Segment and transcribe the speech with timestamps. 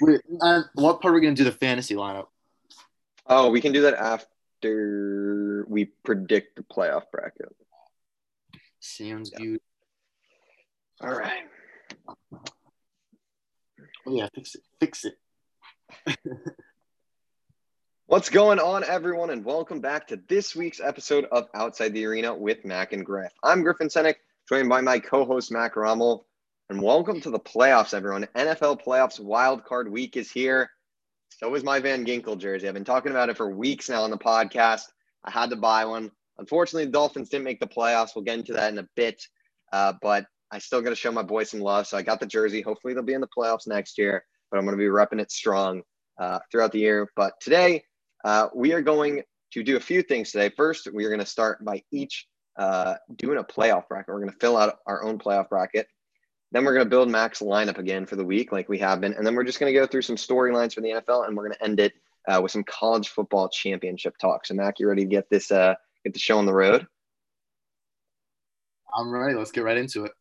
[0.00, 2.28] Wait, uh, what part are we gonna do the fantasy lineup?
[3.26, 7.54] Oh, we can do that after we predict the playoff bracket.
[8.80, 9.60] Sounds good.
[11.02, 11.42] All right.
[14.06, 14.62] Oh yeah, fix it.
[14.80, 15.18] Fix it.
[18.06, 22.34] What's going on, everyone, and welcome back to this week's episode of Outside the Arena
[22.34, 23.32] with Mac and Griff.
[23.44, 24.16] I'm Griffin Senek,
[24.48, 26.26] joined by my co-host Mac Rommel,
[26.70, 28.28] and welcome to the playoffs, everyone.
[28.36, 30.70] NFL playoffs wild card week is here.
[31.28, 32.68] So is my Van Ginkel jersey.
[32.68, 34.82] I've been talking about it for weeks now on the podcast.
[35.24, 36.12] I had to buy one.
[36.38, 38.10] Unfortunately, the Dolphins didn't make the playoffs.
[38.14, 39.20] We'll get into that in a bit,
[39.72, 41.88] uh, but I still got to show my boy some love.
[41.88, 42.60] So I got the jersey.
[42.60, 45.32] Hopefully, they'll be in the playoffs next year, but I'm going to be repping it
[45.32, 45.82] strong
[46.20, 47.10] uh, throughout the year.
[47.16, 47.82] But today,
[48.24, 50.52] uh, we are going to do a few things today.
[50.56, 54.14] First, we are going to start by each uh, doing a playoff bracket.
[54.14, 55.88] We're going to fill out our own playoff bracket.
[56.52, 59.14] Then we're going to build Mac's lineup again for the week, like we have been.
[59.14, 61.44] And then we're just going to go through some storylines for the NFL, and we're
[61.44, 61.92] going to end it
[62.28, 64.46] uh, with some college football championship talk.
[64.46, 66.86] So, Mac, you ready to get this uh, get the show on the road?
[68.94, 69.34] I'm ready.
[69.34, 70.12] Let's get right into it.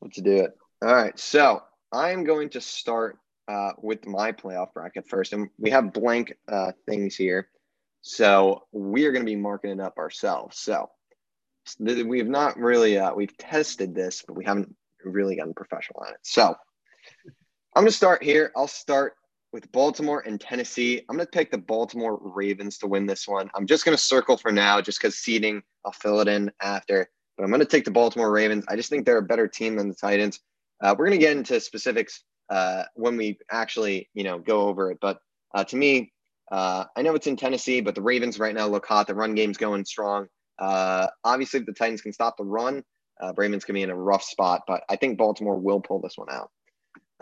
[0.00, 0.52] Let's do it.
[0.82, 1.18] All right.
[1.18, 6.34] So I'm going to start uh, with my playoff bracket first, and we have blank
[6.48, 7.48] uh, things here.
[8.00, 10.58] So we are going to be marking it up ourselves.
[10.58, 10.90] So
[11.78, 16.20] we've not really uh, we've tested this, but we haven't really gotten professional at it.
[16.22, 16.54] So
[17.74, 18.52] I'm going to start here.
[18.56, 19.14] I'll start
[19.52, 21.02] with Baltimore and Tennessee.
[21.08, 23.50] I'm going to pick the Baltimore Ravens to win this one.
[23.54, 27.08] I'm just going to circle for now, just because seeding, I'll fill it in after.
[27.36, 28.64] But I'm going to take the Baltimore Ravens.
[28.68, 30.40] I just think they're a better team than the Titans.
[30.82, 34.90] Uh, we're going to get into specifics uh, when we actually, you know, go over
[34.90, 34.98] it.
[35.00, 35.18] But
[35.54, 36.12] uh, to me,
[36.50, 39.06] uh, I know it's in Tennessee, but the Ravens right now look hot.
[39.06, 40.26] The run game's going strong.
[40.58, 42.84] Uh, obviously, the Titans can stop the run,
[43.22, 44.62] uh, gonna be in a rough spot.
[44.66, 46.50] But I think Baltimore will pull this one out.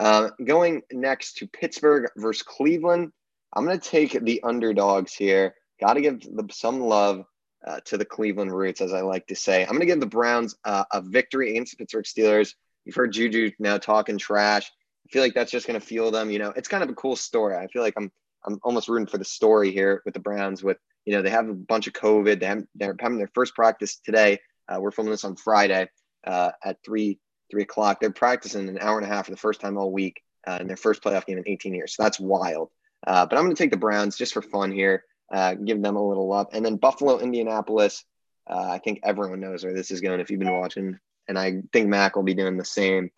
[0.01, 3.11] Uh, going next to Pittsburgh versus Cleveland,
[3.53, 5.53] I'm going to take the underdogs here.
[5.79, 7.23] Got to give them some love
[7.67, 9.61] uh, to the Cleveland Roots, as I like to say.
[9.61, 12.55] I'm going to give the Browns uh, a victory against the Pittsburgh Steelers.
[12.83, 14.71] You've heard Juju now talking trash.
[15.05, 16.31] I feel like that's just going to fuel them.
[16.31, 17.55] You know, it's kind of a cool story.
[17.55, 18.11] I feel like I'm
[18.43, 20.63] I'm almost rooting for the story here with the Browns.
[20.63, 22.39] With you know, they have a bunch of COVID.
[22.39, 24.39] They they're having their first practice today.
[24.67, 25.87] Uh, we're filming this on Friday
[26.25, 27.19] uh, at three
[27.51, 27.99] three o'clock.
[27.99, 30.67] They're practicing an hour and a half for the first time all week uh, in
[30.67, 31.95] their first playoff game in 18 years.
[31.95, 32.69] So that's wild.
[33.05, 35.95] Uh, but I'm going to take the Browns just for fun here, uh, give them
[35.95, 36.47] a little love.
[36.53, 38.05] And then Buffalo, Indianapolis.
[38.49, 40.97] Uh, I think everyone knows where this is going if you've been watching.
[41.27, 43.11] And I think Mac will be doing the same.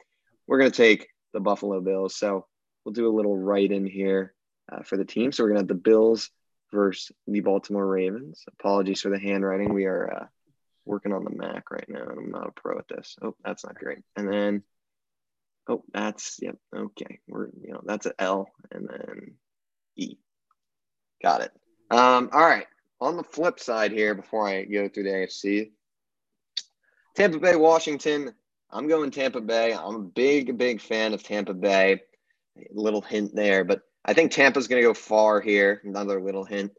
[0.47, 2.15] We're going to take the Buffalo Bills.
[2.15, 2.45] So
[2.83, 4.33] we'll do a little write in here
[4.71, 5.31] uh, for the team.
[5.31, 6.29] So we're going to have the Bills
[6.71, 8.43] versus the Baltimore Ravens.
[8.59, 9.73] Apologies for the handwriting.
[9.73, 10.25] We are uh,
[10.85, 13.15] working on the Mac right now, and I'm not a pro at this.
[13.21, 13.99] Oh, that's not great.
[14.15, 14.63] And then,
[15.67, 16.57] oh, that's yep.
[16.75, 19.35] Okay, we're you know that's an L, and then
[19.95, 20.15] E.
[21.21, 21.51] Got it.
[21.89, 22.67] Um, all right.
[22.99, 25.71] On the flip side here, before I go through the AFC,
[27.15, 28.33] Tampa Bay, Washington.
[28.71, 29.73] I'm going Tampa Bay.
[29.73, 32.01] I'm a big, big fan of Tampa Bay.
[32.71, 35.81] Little hint there, but I think Tampa's going to go far here.
[35.83, 36.71] Another little hint.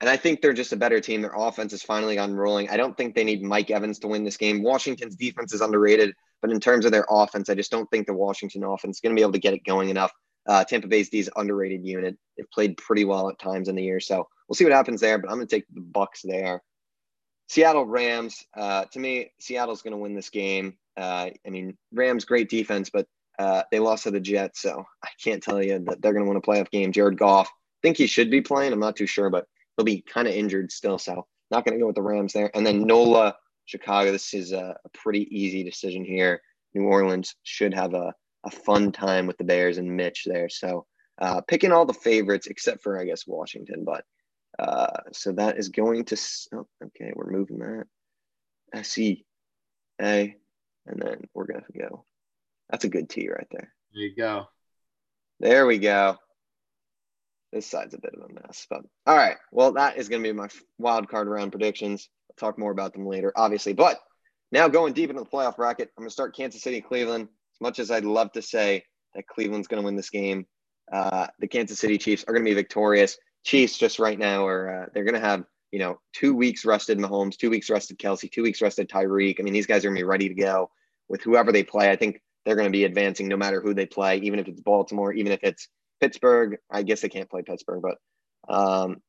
[0.00, 1.20] And I think they're just a better team.
[1.20, 2.70] Their offense is finally gotten rolling.
[2.70, 4.62] I don't think they need Mike Evans to win this game.
[4.62, 8.14] Washington's defense is underrated, but in terms of their offense, I just don't think the
[8.14, 10.12] Washington offense is going to be able to get it going enough.
[10.46, 12.16] Uh, Tampa Bay's D's underrated unit.
[12.36, 15.18] They've played pretty well at times in the year, so we'll see what happens there.
[15.18, 16.62] But I'm going to take the Bucs there.
[17.48, 18.42] Seattle Rams.
[18.56, 20.78] Uh, to me, Seattle's going to win this game.
[20.96, 23.06] Uh, I mean, Rams great defense, but
[23.38, 26.28] uh, they lost to the Jets, so I can't tell you that they're going to
[26.28, 26.92] win a playoff game.
[26.92, 28.72] Jared Goff, I think he should be playing.
[28.72, 29.46] I'm not too sure, but
[29.76, 30.98] he'll be kind of injured still.
[30.98, 32.50] So not going to go with the Rams there.
[32.54, 34.12] And then Nola, Chicago.
[34.12, 36.40] This is a, a, pretty easy decision here.
[36.74, 38.14] New Orleans should have a,
[38.44, 40.48] a fun time with the Bears and Mitch there.
[40.48, 40.86] So
[41.20, 43.84] uh, picking all the favorites except for, I guess, Washington.
[43.84, 44.04] But
[44.58, 46.16] uh, so that is going to,
[46.54, 47.86] oh, okay, we're moving that.
[48.72, 49.24] S E
[50.00, 50.34] A,
[50.86, 52.04] and then we're going to go.
[52.68, 53.72] That's a good T right there.
[53.92, 54.46] There you go.
[55.40, 56.18] There we go.
[57.52, 59.36] This side's a bit of a mess, but all right.
[59.50, 60.48] Well, that is going to be my
[60.78, 62.08] wild card round predictions.
[62.30, 63.72] I'll talk more about them later, obviously.
[63.72, 63.98] But
[64.52, 67.24] now going deep into the playoff bracket, I'm going to start Kansas City, Cleveland.
[67.24, 70.46] As much as I'd love to say that Cleveland's going to win this game,
[70.92, 73.18] uh, the Kansas City Chiefs are going to be victorious.
[73.44, 76.98] Chiefs just right now are uh, they're going to have you know two weeks rested
[76.98, 79.40] Mahomes, two weeks rested Kelce, two weeks rested Tyreek.
[79.40, 80.70] I mean, these guys are going to be ready to go
[81.08, 81.90] with whoever they play.
[81.90, 84.60] I think they're going to be advancing no matter who they play, even if it's
[84.60, 85.68] Baltimore, even if it's
[86.00, 87.98] Pittsburgh, I guess they can't play Pittsburgh, but
[88.52, 89.02] um,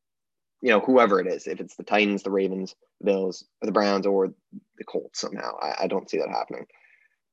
[0.61, 4.05] you know, whoever it is, if it's the Titans, the Ravens, the Bills, the Browns,
[4.05, 4.29] or
[4.77, 6.65] the Colts somehow, I, I don't see that happening.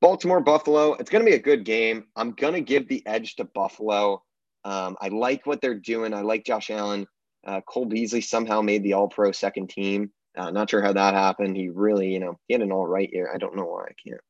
[0.01, 2.05] Baltimore, Buffalo, it's going to be a good game.
[2.15, 4.23] I'm going to give the edge to Buffalo.
[4.63, 6.13] Um, I like what they're doing.
[6.13, 7.05] I like Josh Allen.
[7.45, 10.11] Uh, Cole Beasley somehow made the All Pro second team.
[10.37, 11.57] Uh, not sure how that happened.
[11.57, 13.29] He really, you know, he had an all right year.
[13.33, 14.21] I don't know why I can't.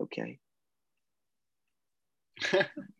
[0.00, 0.38] Okay.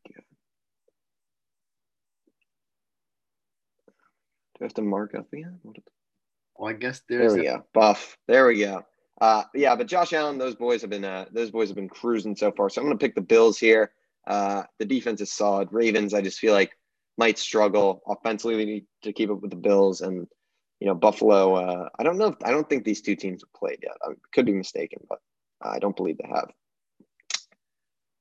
[4.61, 5.59] I have to mark up again?
[6.57, 7.65] Well, I guess There there's we go.
[7.75, 8.17] Buff.
[8.27, 8.85] There we go.
[9.21, 12.37] Uh, yeah, but Josh Allen, those boys have been uh, those boys have been cruising
[12.37, 12.69] so far.
[12.69, 13.93] So I'm going to pick the Bills here.
[14.27, 15.69] Uh, the defense is solid.
[15.73, 16.77] Ravens, I just feel like
[17.17, 20.27] might struggle offensively to keep up with the Bills, and
[20.81, 21.55] you know Buffalo.
[21.55, 22.29] Uh, I don't know.
[22.29, 23.97] If, I don't think these two teams have played yet.
[24.03, 25.19] I could be mistaken, but
[25.63, 26.51] I don't believe they have.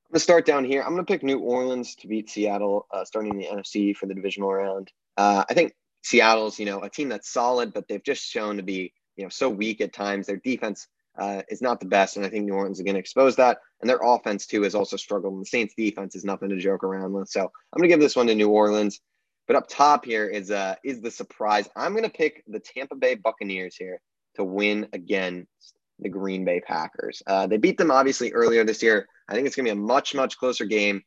[0.06, 0.82] I'm going to start down here.
[0.82, 4.06] I'm going to pick New Orleans to beat Seattle, uh, starting in the NFC for
[4.06, 4.92] the divisional round.
[5.16, 5.74] Uh, I think
[6.06, 9.28] Seattle's, you know, a team that's solid, but they've just shown to be, you know,
[9.28, 10.28] so weak at times.
[10.28, 10.86] Their defense
[11.18, 13.58] uh, is not the best, and I think New Orleans is going to expose that.
[13.80, 15.34] And their offense too has also struggled.
[15.34, 17.28] And the Saints' defense is nothing to joke around with.
[17.28, 19.00] So I'm going to give this one to New Orleans.
[19.48, 21.68] But up top here is uh is the surprise.
[21.76, 24.00] I'm going to pick the Tampa Bay Buccaneers here
[24.36, 27.22] to win against the Green Bay Packers.
[27.26, 29.08] Uh, they beat them obviously earlier this year.
[29.28, 31.02] I think it's going to be a much much closer game.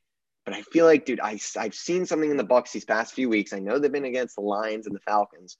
[0.49, 3.29] But I feel like, dude, I, I've seen something in the Bucs these past few
[3.29, 3.53] weeks.
[3.53, 5.57] I know they've been against the Lions and the Falcons,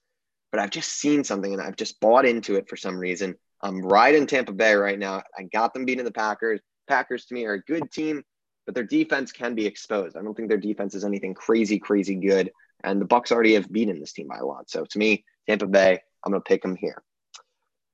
[0.51, 3.35] but I've just seen something and I've just bought into it for some reason.
[3.61, 5.21] I'm riding Tampa Bay right now.
[5.37, 6.59] I got them beating the Packers.
[6.87, 8.23] Packers to me are a good team,
[8.65, 10.17] but their defense can be exposed.
[10.17, 12.49] I don't think their defense is anything crazy, crazy good.
[12.83, 14.71] And the Bucs already have beaten this team by a lot.
[14.71, 17.03] So to me, Tampa Bay, I'm going to pick them here.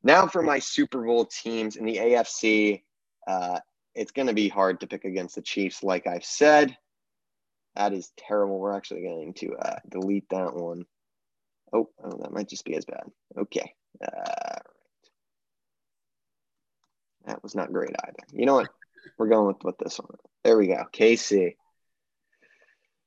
[0.01, 2.83] Now for my Super Bowl teams in the AFC,
[3.27, 3.59] uh,
[3.95, 6.77] it's going to be hard to pick against the Chiefs, like I've said.
[7.75, 8.59] That is terrible.
[8.59, 10.85] We're actually going to uh, delete that one.
[11.73, 13.03] Oh, oh, that might just be as bad.
[13.37, 13.73] Okay.
[14.01, 14.59] Uh,
[17.25, 18.27] that was not great either.
[18.33, 18.69] You know what?
[19.17, 20.17] We're going with, with this one.
[20.43, 20.83] There we go.
[20.93, 21.55] KC.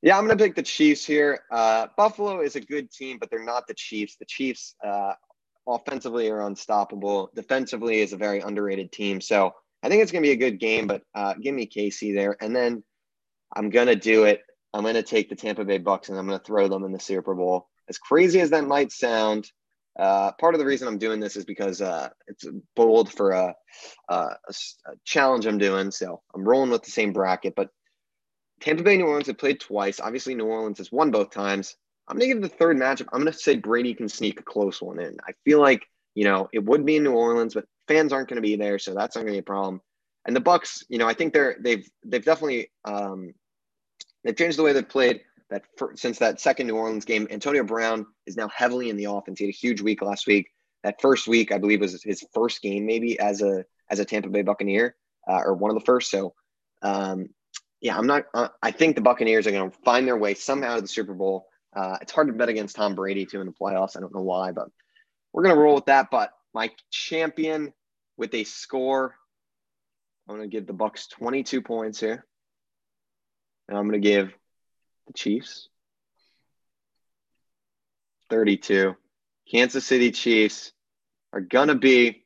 [0.03, 1.41] Yeah, I'm going to pick the Chiefs here.
[1.50, 4.17] Uh, Buffalo is a good team, but they're not the Chiefs.
[4.17, 5.15] The Chiefs uh,
[5.67, 7.31] offensively are unstoppable.
[7.35, 9.20] Defensively is a very underrated team.
[9.20, 12.15] So I think it's going to be a good game, but uh, give me KC
[12.15, 12.37] there.
[12.41, 12.85] And then
[13.55, 14.43] I'm going to do it.
[14.75, 16.93] I'm going to take the Tampa Bay Bucs and I'm going to throw them in
[16.93, 17.69] the Super Bowl.
[17.88, 19.50] As crazy as that might sound,
[19.99, 23.55] uh, part of the reason I'm doing this is because uh, it's bold for a,
[24.09, 24.55] a, a,
[25.05, 25.91] challenge I'm doing.
[25.91, 27.70] So I'm rolling with the same bracket, but
[28.61, 30.00] Tampa Bay, New Orleans have played twice.
[30.00, 31.76] Obviously, New Orleans has won both times.
[32.06, 33.09] I'm going to give the third matchup.
[33.12, 35.17] I'm going to say Brady can sneak a close one in.
[35.26, 35.85] I feel like,
[36.15, 38.79] you know, it would be in New Orleans, but fans aren't going to be there.
[38.79, 39.81] So that's not going to be a problem.
[40.25, 43.35] And the Bucs, you know, I think they're, they've, they've definitely, um,
[44.25, 47.26] they've changed the way they've played that for, since that second New Orleans game.
[47.31, 49.38] Antonio Brown is now heavily in the offense.
[49.38, 50.50] He had a huge week last week.
[50.85, 54.29] That first week, I believe, was his first game maybe as a as a Tampa
[54.29, 54.94] Bay Buccaneer
[55.29, 56.11] uh, or one of the first.
[56.11, 56.35] So,
[56.82, 57.31] um,
[57.81, 58.25] yeah, I'm not.
[58.35, 61.15] Uh, I think the Buccaneers are going to find their way somehow to the Super
[61.15, 61.47] Bowl.
[61.75, 63.97] Uh, it's hard to bet against Tom Brady too in the playoffs.
[63.97, 64.69] I don't know why, but
[65.32, 66.11] we're going to roll with that.
[66.11, 67.73] But my champion
[68.17, 69.15] with a score,
[70.29, 72.26] I'm going to give the Bucs 22 points here,
[73.69, 74.32] and I'm going to give
[75.06, 75.69] the Chiefs
[78.31, 78.97] 32.
[79.50, 80.73] Kansas City Chiefs
[81.32, 82.25] are going to be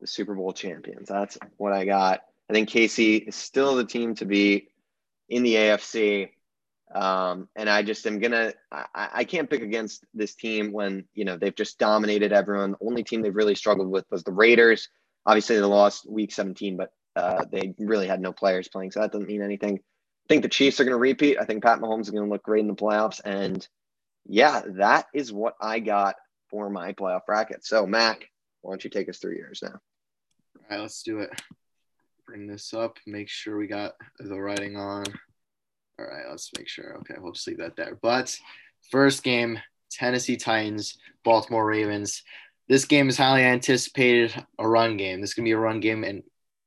[0.00, 1.08] the Super Bowl champions.
[1.08, 2.20] That's what I got.
[2.48, 4.68] I think KC is still the team to be
[5.28, 6.30] in the AFC.
[6.94, 11.24] Um, and I just am gonna I, I can't pick against this team when you
[11.24, 12.72] know they've just dominated everyone.
[12.72, 14.88] The only team they've really struggled with was the Raiders.
[15.26, 19.10] Obviously, they lost week 17, but uh, they really had no players playing, so that
[19.10, 19.80] doesn't mean anything.
[20.24, 21.38] I think the Chiefs are going to repeat.
[21.38, 23.20] I think Pat Mahomes is going to look great in the playoffs.
[23.24, 23.66] And
[24.26, 26.16] yeah, that is what I got
[26.48, 27.64] for my playoff bracket.
[27.64, 28.30] So, Mac,
[28.62, 29.68] why don't you take us through yours now?
[29.68, 31.30] All right, let's do it.
[32.26, 35.04] Bring this up, make sure we got the writing on.
[35.98, 36.96] All right, let's make sure.
[37.00, 37.98] Okay, we'll just leave that there.
[38.00, 38.34] But
[38.90, 39.58] first game,
[39.90, 42.22] Tennessee Titans, Baltimore Ravens.
[42.66, 45.20] This game is highly anticipated a run game.
[45.20, 46.02] This is going to be a run game.
[46.02, 46.22] And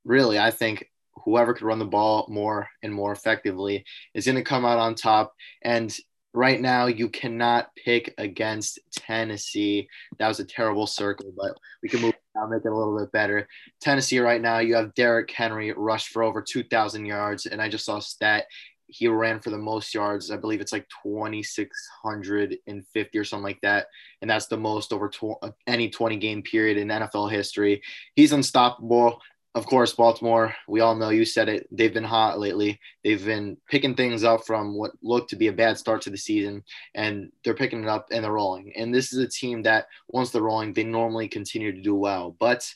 [0.05, 0.89] really, I think
[1.25, 3.83] whoever could run the ball more and more effectively
[4.13, 5.33] is going to come out on top.
[5.61, 5.95] And
[6.33, 9.87] right now, you cannot pick against Tennessee.
[10.19, 13.11] That was a terrible circle, but we can move down, make it a little bit
[13.11, 13.47] better.
[13.81, 17.45] Tennessee, right now, you have Derrick Henry rushed for over 2,000 yards.
[17.45, 18.45] And I just saw stat.
[18.89, 20.31] He ran for the most yards.
[20.31, 23.87] I believe it's like 2,650 or something like that.
[24.21, 27.81] And that's the most over tw- any 20 game period in NFL history.
[28.15, 29.19] He's unstoppable
[29.57, 31.67] of course, Baltimore, we all know you said it.
[31.71, 32.79] They've been hot lately.
[33.03, 36.17] They've been picking things up from what looked to be a bad start to the
[36.17, 38.71] season, and they're picking it up and they're rolling.
[38.75, 42.35] And this is a team that, once they're rolling, they normally continue to do well.
[42.39, 42.71] But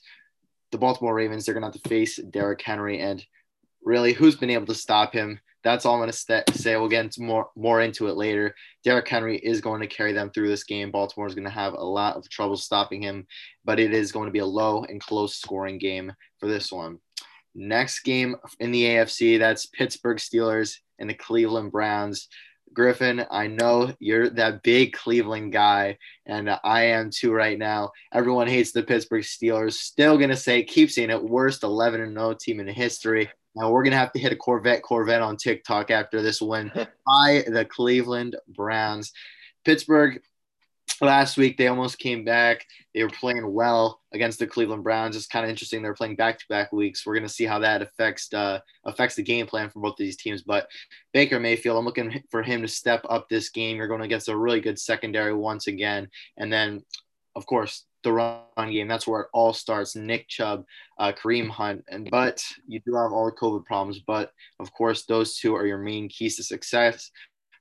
[0.72, 3.00] the Baltimore Ravens, they're going to have to face Derrick Henry.
[3.00, 3.24] And
[3.84, 5.40] really, who's been able to stop him?
[5.64, 6.76] That's all I'm going to st- say.
[6.78, 8.56] We'll get into more more into it later.
[8.84, 10.92] Derrick Henry is going to carry them through this game.
[10.92, 13.28] Baltimore is going to have a lot of trouble stopping him,
[13.64, 16.98] but it is going to be a low and close scoring game for this one.
[17.54, 22.28] Next game in the AFC, that's Pittsburgh Steelers and the Cleveland Browns.
[22.74, 27.92] Griffin, I know you're that big Cleveland guy, and I am too right now.
[28.14, 29.74] Everyone hates the Pittsburgh Steelers.
[29.74, 33.30] Still gonna say, keep saying it, worst 11 and 0 team in history.
[33.56, 37.44] Now we're gonna have to hit a Corvette Corvette on TikTok after this win by
[37.48, 39.12] the Cleveland Browns.
[39.66, 40.22] Pittsburgh
[41.02, 42.66] last week they almost came back.
[42.94, 45.16] They were playing well against the Cleveland Browns.
[45.16, 45.82] It's kind of interesting.
[45.82, 47.06] They're playing back-to-back weeks.
[47.06, 49.98] We're going to see how that affects uh, affects the game plan for both of
[49.98, 50.44] these teams.
[50.44, 50.68] But
[51.14, 53.78] Baker Mayfield, I'm looking for him to step up this game.
[53.78, 56.84] You're going against a really good secondary once again, and then
[57.36, 58.42] of course the run
[58.72, 58.88] game.
[58.88, 59.96] That's where it all starts.
[59.96, 60.66] Nick Chubb,
[60.98, 64.00] uh, Kareem Hunt, and but you do have all the COVID problems.
[64.00, 67.12] But of course, those two are your main keys to success.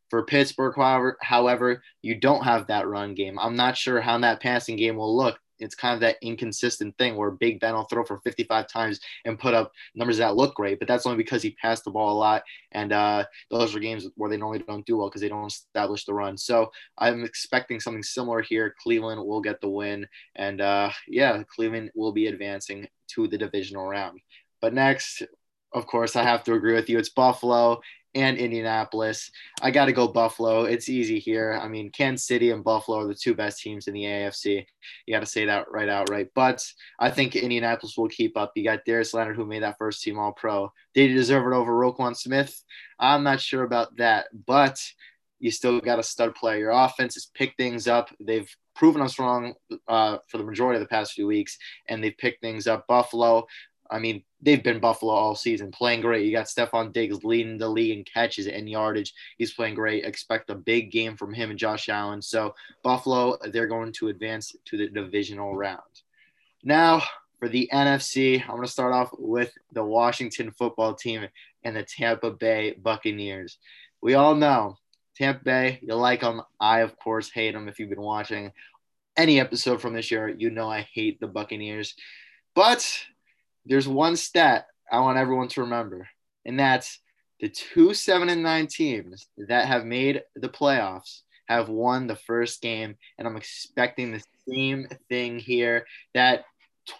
[0.08, 3.38] For Pittsburgh, however, however, you don't have that run game.
[3.38, 5.38] I'm not sure how that passing game will look.
[5.60, 9.38] It's kind of that inconsistent thing where Big Ben will throw for 55 times and
[9.38, 12.18] put up numbers that look great, but that's only because he passed the ball a
[12.18, 12.42] lot.
[12.72, 16.04] And uh, those are games where they normally don't do well because they don't establish
[16.04, 16.36] the run.
[16.36, 18.74] So I'm expecting something similar here.
[18.82, 20.06] Cleveland will get the win.
[20.36, 24.20] And uh, yeah, Cleveland will be advancing to the divisional round.
[24.60, 25.22] But next,
[25.72, 26.98] of course, I have to agree with you.
[26.98, 27.80] It's Buffalo
[28.14, 29.30] and Indianapolis.
[29.62, 30.64] I got to go Buffalo.
[30.64, 31.58] It's easy here.
[31.60, 34.64] I mean, Kansas City and Buffalo are the two best teams in the AFC.
[35.06, 36.28] You got to say that right out, right?
[36.34, 36.64] But
[36.98, 38.52] I think Indianapolis will keep up.
[38.56, 40.72] You got Darius Leonard, who made that first team All Pro.
[40.94, 42.62] Did he deserve it over Roquan Smith?
[42.98, 44.26] I'm not sure about that.
[44.46, 44.80] But
[45.40, 46.58] you still got a stud player.
[46.58, 48.10] Your offense has picked things up.
[48.20, 49.54] They've proven us wrong
[49.88, 52.86] uh, for the majority of the past few weeks, and they've picked things up.
[52.86, 53.46] Buffalo,
[53.90, 56.24] I mean, they've been Buffalo all season, playing great.
[56.24, 59.12] You got Stefon Diggs leading the league in catches and yardage.
[59.36, 60.04] He's playing great.
[60.04, 62.22] Expect a big game from him and Josh Allen.
[62.22, 65.80] So Buffalo, they're going to advance to the divisional round.
[66.62, 67.02] Now
[67.38, 71.26] for the NFC, I'm going to start off with the Washington football team
[71.64, 73.58] and the Tampa Bay Buccaneers.
[74.02, 74.76] We all know
[75.16, 76.42] Tampa Bay, you like them.
[76.60, 77.68] I, of course, hate them.
[77.68, 78.52] If you've been watching
[79.16, 81.94] any episode from this year, you know I hate the Buccaneers.
[82.54, 82.86] But
[83.66, 86.08] there's one stat I want everyone to remember,
[86.44, 87.00] and that's
[87.40, 92.62] the two seven and nine teams that have made the playoffs have won the first
[92.62, 95.86] game, and I'm expecting the same thing here.
[96.14, 96.44] That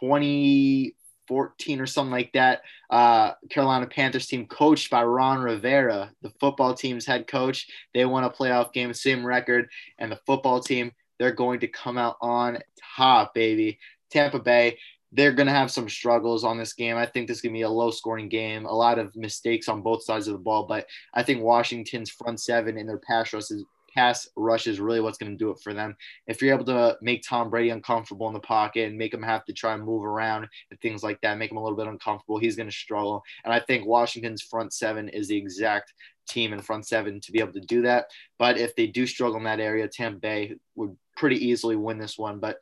[0.01, 6.75] 2014 or something like that, uh, Carolina Panthers team coached by Ron Rivera, the football
[6.75, 11.33] team's head coach, they won a playoff game, same record, and the football team they're
[11.33, 12.59] going to come out on
[12.97, 13.79] top, baby.
[14.11, 14.79] Tampa Bay,
[15.13, 16.97] they're going to have some struggles on this game.
[16.97, 19.69] I think this is going to be a low scoring game, a lot of mistakes
[19.69, 20.67] on both sides of the ball.
[20.67, 25.01] But I think Washington's front seven and their pass rush is, pass rush is really
[25.01, 25.97] what's going to do it for them.
[26.29, 29.45] If you're able to make Tom Brady uncomfortable in the pocket and make him have
[29.47, 32.39] to try and move around and things like that, make him a little bit uncomfortable,
[32.39, 33.23] he's going to struggle.
[33.45, 35.93] And I think Washington's front seven is the exact
[36.29, 38.07] team in front seven to be able to do that.
[38.39, 42.17] But if they do struggle in that area, Tampa Bay would pretty easily win this
[42.17, 42.39] one.
[42.39, 42.59] But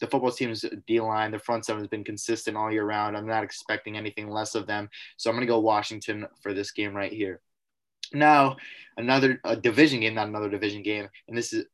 [0.00, 3.16] the football team's D line, the front seven has been consistent all year round.
[3.16, 4.88] I'm not expecting anything less of them.
[5.16, 7.40] So I'm going to go Washington for this game right here.
[8.12, 8.56] Now,
[8.96, 11.08] another a division game, not another division game.
[11.26, 11.66] And this is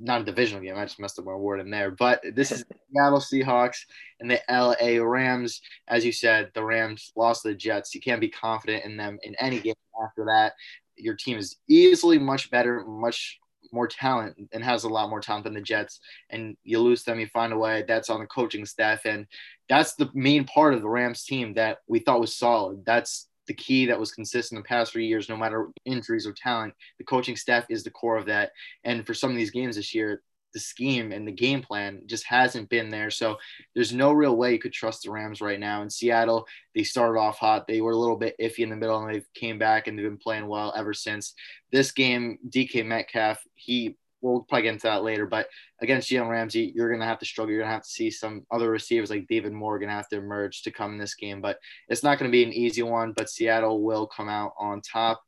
[0.00, 0.76] not a divisional game.
[0.76, 1.90] I just messed up my word in there.
[1.90, 3.78] But this is Seattle Seahawks
[4.20, 5.60] and the LA Rams.
[5.86, 7.94] As you said, the Rams lost the Jets.
[7.94, 10.54] You can't be confident in them in any game after that.
[10.96, 13.38] Your team is easily much better, much
[13.72, 17.20] more talent and has a lot more talent than the Jets, and you lose them,
[17.20, 17.84] you find a way.
[17.86, 19.26] That's on the coaching staff, and
[19.68, 22.84] that's the main part of the Rams team that we thought was solid.
[22.84, 26.74] That's the key that was consistent the past three years, no matter injuries or talent.
[26.98, 28.52] The coaching staff is the core of that.
[28.84, 30.22] And for some of these games this year,
[30.58, 33.10] the scheme and the game plan just hasn't been there.
[33.10, 33.36] So
[33.74, 35.82] there's no real way you could trust the Rams right now.
[35.82, 37.66] In Seattle, they started off hot.
[37.66, 40.04] They were a little bit iffy in the middle and they've came back and they've
[40.04, 41.34] been playing well ever since.
[41.70, 45.48] This game, DK Metcalf, he we'll probably get into that later, but
[45.80, 47.52] against Jalen Ramsey, you're gonna have to struggle.
[47.52, 50.62] You're gonna have to see some other receivers like David Moore gonna have to emerge
[50.62, 51.40] to come in this game.
[51.40, 55.22] But it's not gonna be an easy one, but Seattle will come out on top.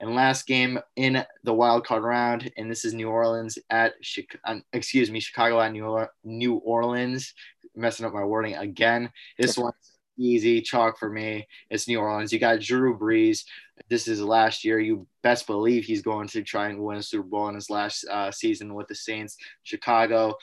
[0.00, 4.60] And last game in the wild card round, and this is New Orleans at Chicago,
[4.72, 7.32] excuse me, Chicago at New, New Orleans.
[7.74, 9.10] messing up my wording again.
[9.38, 11.46] This one's easy chalk for me.
[11.70, 12.32] It's New Orleans.
[12.32, 13.44] You got Drew Brees.
[13.88, 14.80] This is last year.
[14.80, 18.06] You best believe he's going to try and win a Super Bowl in his last
[18.10, 19.36] uh, season with the Saints.
[19.62, 20.36] Chicago,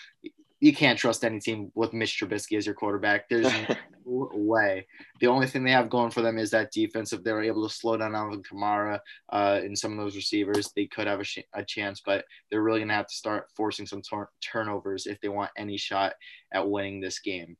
[0.64, 3.28] you can't trust any team with Mitch Trubisky as your quarterback.
[3.28, 3.52] There's
[4.06, 4.88] no way.
[5.20, 7.12] The only thing they have going for them is that defense.
[7.12, 10.86] If they're able to slow down Alvin Kamara uh, and some of those receivers, they
[10.86, 12.02] could have a, sh- a chance.
[12.06, 15.52] But they're really going to have to start forcing some tor- turnovers if they want
[15.58, 16.14] any shot
[16.54, 17.58] at winning this game.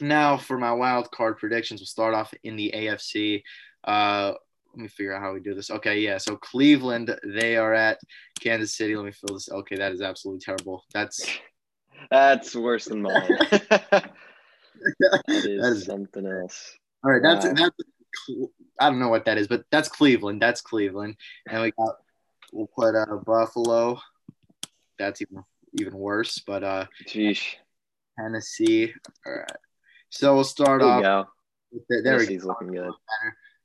[0.00, 3.42] Now, for my wild card predictions, we'll start off in the AFC.
[3.82, 4.34] Uh,
[4.72, 5.72] let me figure out how we do this.
[5.72, 6.18] Okay, yeah.
[6.18, 7.98] So Cleveland, they are at
[8.38, 8.94] Kansas City.
[8.94, 9.50] Let me fill this.
[9.50, 10.84] Okay, that is absolutely terrible.
[10.94, 11.26] That's
[12.10, 13.28] that's worse than mine.
[13.50, 14.12] that
[15.28, 16.76] is, That is- something else.
[17.04, 17.22] all right.
[17.22, 17.52] That's Wow.
[17.56, 17.76] that's.
[18.80, 20.40] I don't know what that is, but that's Cleveland.
[20.42, 21.16] That's Cleveland,
[21.48, 21.96] and we got
[22.52, 24.00] we'll put uh, Buffalo.
[24.98, 25.44] That's even
[25.78, 26.38] even worse.
[26.44, 27.40] But uh, Jeez.
[28.18, 28.92] Tennessee.
[29.26, 29.50] All right.
[30.10, 31.02] So we'll start There you off.
[31.02, 31.30] go.
[31.72, 32.26] With the, there we go.
[32.26, 32.90] Tennessee's looking good.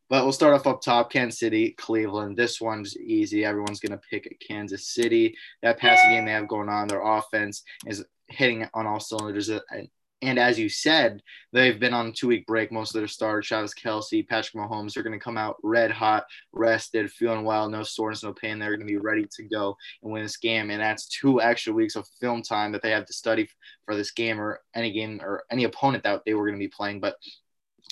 [0.07, 1.11] But we'll start off up top.
[1.11, 2.37] Kansas City, Cleveland.
[2.37, 3.43] This one's easy.
[3.43, 5.35] Everyone's going to pick Kansas City.
[5.63, 9.49] That passing game they have going on, their offense is hitting on all cylinders.
[9.49, 9.89] Uh, and,
[10.21, 12.71] and as you said, they've been on a two week break.
[12.71, 16.25] Most of their starters, Travis Kelce, Patrick Mahomes, they're going to come out red hot,
[16.51, 18.57] rested, feeling well, no soreness, no pain.
[18.57, 20.71] They're going to be ready to go and win this game.
[20.71, 23.47] And that's two extra weeks of film time that they have to study
[23.85, 26.69] for this game or any game or any opponent that they were going to be
[26.75, 27.01] playing.
[27.01, 27.17] But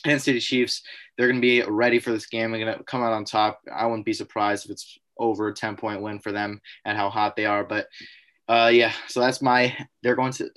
[0.04, 0.82] Kansas City Chiefs,
[1.18, 2.52] they're going to be ready for this game.
[2.52, 3.62] They're going to come out on top.
[3.74, 7.10] I wouldn't be surprised if it's over a 10 point win for them and how
[7.10, 7.64] hot they are.
[7.64, 7.88] But
[8.48, 9.76] uh, yeah, so that's my.
[10.02, 10.50] They're going to.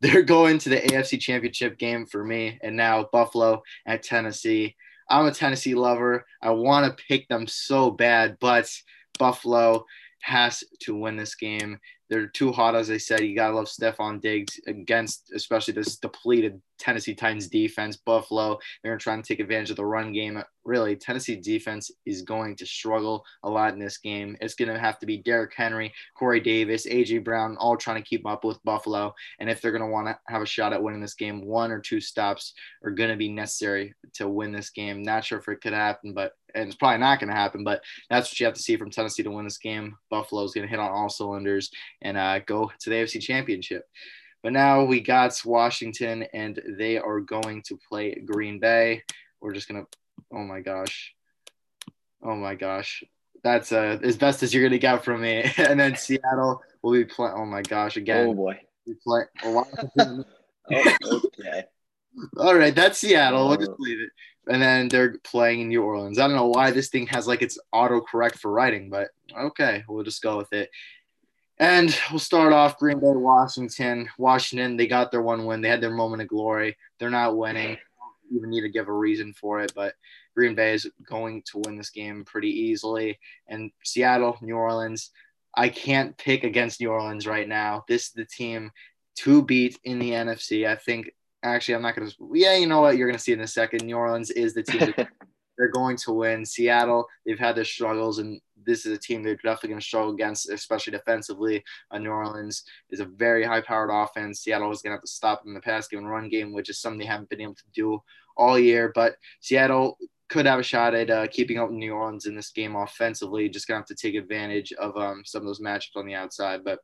[0.00, 4.76] They're going to the AFC Championship game for me, and now Buffalo at Tennessee.
[5.10, 6.24] I'm a Tennessee lover.
[6.42, 8.70] I want to pick them so bad, but
[9.18, 9.84] Buffalo
[10.20, 11.78] has to win this game.
[12.10, 13.20] They're too hot, as I said.
[13.20, 17.96] You gotta love Stefon Diggs against, especially this depleted Tennessee Titans defense.
[17.96, 20.42] Buffalo, they're gonna try and take advantage of the run game.
[20.64, 24.36] Really, Tennessee defense is going to struggle a lot in this game.
[24.40, 28.26] It's gonna have to be Derrick Henry, Corey Davis, AJ Brown, all trying to keep
[28.26, 29.14] up with Buffalo.
[29.38, 31.80] And if they're gonna want to have a shot at winning this game, one or
[31.80, 35.02] two stops are gonna be necessary to win this game.
[35.02, 37.64] Not sure if it could happen, but and it's probably not gonna happen.
[37.64, 39.96] But that's what you have to see from Tennessee to win this game.
[40.10, 41.70] Buffalo's gonna hit on all cylinders
[42.02, 43.84] and uh, go to the AFC Championship.
[44.42, 49.02] But now we got Washington, and they are going to play Green Bay.
[49.40, 49.84] We're just gonna.
[50.32, 51.14] Oh my gosh.
[52.22, 53.02] Oh my gosh.
[53.42, 55.50] That's uh, as best as you're gonna get from me.
[55.56, 57.34] and then Seattle will be playing.
[57.36, 58.26] Oh my gosh, again.
[58.28, 58.60] Oh boy.
[58.86, 59.24] we play-
[60.72, 61.64] Oh, okay.
[62.36, 63.48] All right, that's Seattle.
[63.48, 64.10] We'll just Uh, leave it.
[64.46, 66.18] And then they're playing in New Orleans.
[66.18, 70.04] I don't know why this thing has like its autocorrect for writing, but okay, we'll
[70.04, 70.70] just go with it.
[71.58, 74.08] And we'll start off Green Bay, Washington.
[74.18, 75.60] Washington, they got their one win.
[75.60, 76.76] They had their moment of glory.
[76.98, 77.76] They're not winning.
[77.76, 79.94] Don't even need to give a reason for it, but
[80.34, 83.18] Green Bay is going to win this game pretty easily.
[83.46, 85.10] And Seattle, New Orleans,
[85.54, 87.84] I can't pick against New Orleans right now.
[87.88, 88.72] This is the team
[89.18, 90.66] to beat in the NFC.
[90.66, 91.12] I think
[91.44, 92.16] actually I'm not going to.
[92.32, 92.96] Yeah, you know what?
[92.96, 93.84] You're going to see in a second.
[93.84, 94.94] New Orleans is the team.
[95.58, 96.44] they're going to win.
[96.44, 100.12] Seattle, they've had their struggles, and this is a team they're definitely going to struggle
[100.12, 101.62] against, especially defensively.
[101.90, 104.40] Uh, New Orleans is a very high-powered offense.
[104.40, 106.52] Seattle is going to have to stop them in the pass game and run game,
[106.52, 108.02] which is something they haven't been able to do
[108.36, 108.90] all year.
[108.94, 112.74] But Seattle could have a shot at uh, keeping up New Orleans in this game
[112.74, 113.48] offensively.
[113.48, 116.14] Just going to have to take advantage of um, some of those matchups on the
[116.14, 116.80] outside, but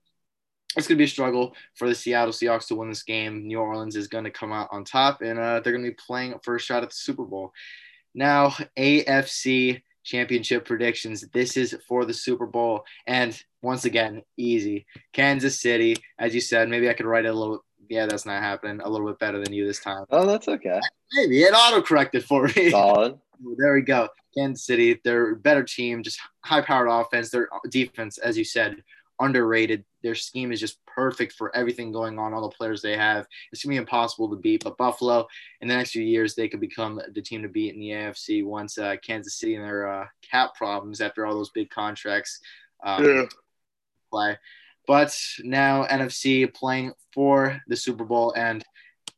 [0.76, 3.46] it's going to be a struggle for the Seattle Seahawks to win this game.
[3.46, 5.96] New Orleans is going to come out on top, and uh, they're going to be
[5.96, 7.52] playing for a shot at the Super Bowl.
[8.14, 11.24] Now, AFC championship predictions.
[11.32, 12.84] This is for the Super Bowl.
[13.06, 14.86] And once again, easy.
[15.12, 17.64] Kansas City, as you said, maybe I could write it a little.
[17.88, 18.80] Yeah, that's not happening.
[18.80, 20.04] A little bit better than you this time.
[20.10, 20.78] Oh, that's okay.
[21.14, 22.70] Maybe it auto corrected for me.
[22.70, 23.18] Solid.
[23.56, 24.06] There we go.
[24.36, 27.30] Kansas City, they're a better team, just high powered offense.
[27.30, 28.84] Their defense, as you said,
[29.18, 29.82] underrated.
[30.02, 33.26] Their scheme is just perfect for everything going on, all the players they have.
[33.52, 34.64] It's going to be impossible to beat.
[34.64, 35.26] But Buffalo,
[35.60, 38.44] in the next few years, they could become the team to beat in the AFC
[38.44, 42.40] once uh, Kansas City and their uh, cap problems after all those big contracts
[42.84, 43.28] um,
[44.10, 44.38] play.
[44.86, 48.32] But now NFC playing for the Super Bowl.
[48.36, 48.64] And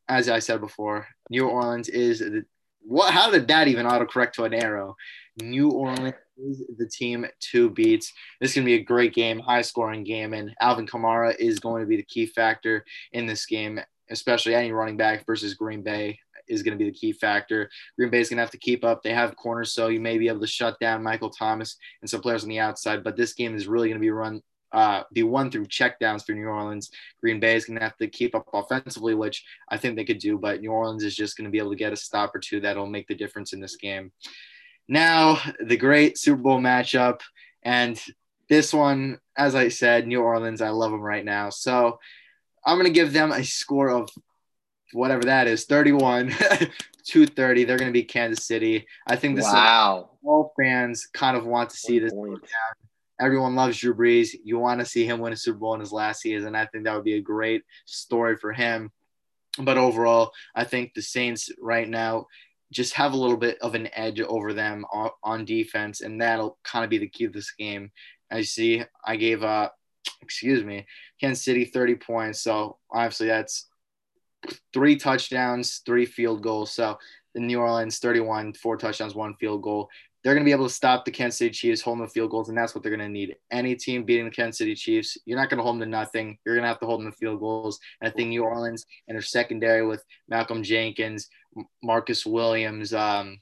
[0.09, 2.45] as I said before, New Orleans is the
[2.85, 4.97] what how did that even autocorrect to an arrow?
[5.41, 8.11] New Orleans is the team to beat.
[8.41, 11.83] This is gonna be a great game, high scoring game, and Alvin Kamara is going
[11.83, 16.19] to be the key factor in this game, especially any running back versus Green Bay
[16.49, 17.71] is going to be the key factor.
[17.97, 19.03] Green Bay is going to have to keep up.
[19.03, 22.21] They have corners, so you may be able to shut down Michael Thomas and some
[22.21, 23.05] players on the outside.
[23.05, 24.43] But this game is really going to be run
[24.73, 26.91] uh, be won through checkdowns for New Orleans.
[27.21, 30.19] Green Bay is going to have to keep up offensively, which I think they could
[30.19, 32.39] do, but New Orleans is just going to be able to get a stop or
[32.39, 34.13] two that'll make the difference in this game.
[34.89, 37.21] Now, the great Super Bowl matchup.
[37.63, 38.01] And
[38.49, 41.51] this one, as I said, New Orleans, I love them right now.
[41.51, 41.99] So
[42.65, 44.11] I'm gonna give them a score of
[44.93, 46.29] whatever that is, 31,
[47.05, 47.65] 230.
[47.65, 48.87] They're gonna be Kansas City.
[49.07, 50.11] I think this wow.
[50.13, 52.13] is all fans kind of want to see this.
[53.21, 54.31] Everyone loves Drew Brees.
[54.43, 56.57] You want to see him win a Super Bowl in his last season.
[56.57, 58.91] I think that would be a great story for him.
[59.59, 62.27] But overall, I think the Saints right now
[62.73, 66.59] just have a little bit of an edge over them on, on defense, and that'll
[66.65, 67.93] kind of be the key to this game.
[68.35, 69.69] You see, I gave uh
[70.21, 70.87] excuse me,
[71.21, 72.41] Kansas City 30 points.
[72.41, 73.69] So obviously that's
[74.73, 76.73] three touchdowns, three field goals.
[76.73, 76.99] So
[77.35, 79.89] the New Orleans 31, four touchdowns, one field goal.
[80.23, 82.31] They're going to be able to stop the Kansas City Chiefs, hold them to field
[82.31, 83.35] goals, and that's what they're going to need.
[83.51, 86.39] Any team beating the Kansas City Chiefs, you're not going to hold them to nothing.
[86.45, 87.81] You're going to have to hold them to field goals.
[88.01, 91.29] And I think New Orleans and their secondary with Malcolm Jenkins,
[91.83, 93.39] Marcus Williams, um,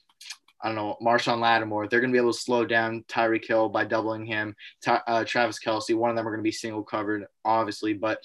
[0.63, 3.69] I don't know, Marshon Lattimore, they're going to be able to slow down Tyreek Hill
[3.69, 4.55] by doubling him.
[4.87, 7.95] uh, Travis Kelce, one of them are going to be single covered, obviously.
[7.95, 8.23] But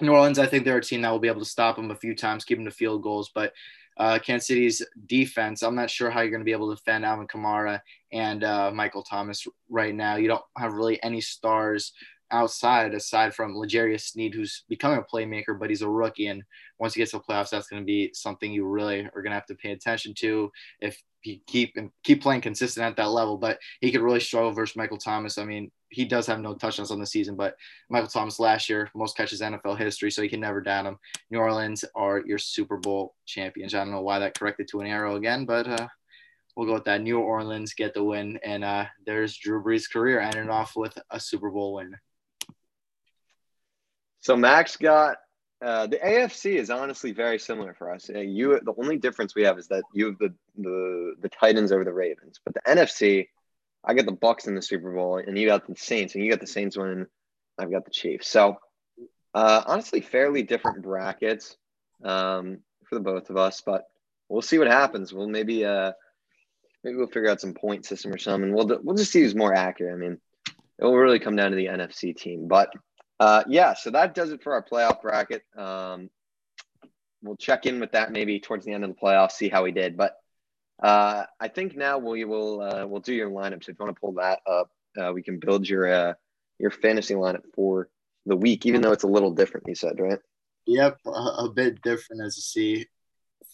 [0.00, 1.96] New Orleans, I think they're a team that will be able to stop them a
[1.96, 3.30] few times, keep them to field goals.
[3.34, 3.52] But
[3.96, 7.04] uh, Kansas City's defense, I'm not sure how you're going to be able to defend
[7.04, 7.80] Alvin Kamara
[8.12, 10.14] and uh, Michael Thomas right now.
[10.14, 11.92] You don't have really any stars
[12.30, 16.26] outside aside from L'Jarius Sneed, who's becoming a playmaker, but he's a rookie.
[16.26, 16.42] And
[16.78, 19.30] once he gets to the playoffs, that's going to be something you really are going
[19.30, 23.10] to have to pay attention to if he keep and keep playing consistent at that
[23.10, 23.36] level.
[23.36, 25.38] But he could really struggle versus Michael Thomas.
[25.38, 27.56] I mean, he does have no touchdowns on the season, but
[27.88, 30.98] Michael Thomas last year most catches NFL history, so you can never doubt him.
[31.30, 33.74] New Orleans are your Super Bowl champions.
[33.74, 35.88] I don't know why that corrected to an arrow again, but uh,
[36.56, 37.02] we'll go with that.
[37.02, 41.18] New Orleans get the win, and uh, there's Drew Brees' career ending off with a
[41.18, 41.94] Super Bowl win.
[44.28, 45.16] So Max got
[45.64, 48.10] uh, the AFC is honestly very similar for us.
[48.14, 51.72] Uh, you the only difference we have is that you have the the the Titans
[51.72, 53.28] over the Ravens, but the NFC,
[53.82, 56.30] I got the Bucs in the Super Bowl, and you got the Saints, and you
[56.30, 57.06] got the Saints winning.
[57.58, 58.28] I've got the Chiefs.
[58.28, 58.58] So
[59.32, 61.56] uh, honestly, fairly different brackets
[62.04, 63.84] um, for the both of us, but
[64.28, 65.10] we'll see what happens.
[65.10, 65.92] We'll maybe uh
[66.84, 68.52] maybe we'll figure out some point system or something.
[68.52, 69.94] We'll we'll just see who's more accurate.
[69.94, 70.20] I mean,
[70.78, 72.68] it will really come down to the NFC team, but
[73.20, 75.42] uh, yeah, so that does it for our playoff bracket.
[75.56, 76.10] Um,
[77.22, 79.72] we'll check in with that maybe towards the end of the playoffs, see how we
[79.72, 79.96] did.
[79.96, 80.16] But
[80.82, 83.62] uh, I think now we will uh, we'll do your lineups.
[83.62, 86.14] If you want to pull that up, uh, we can build your uh,
[86.58, 87.88] your fantasy lineup for
[88.26, 89.66] the week, even though it's a little different.
[89.68, 90.18] You said right?
[90.66, 92.86] Yep, a, a bit different as you see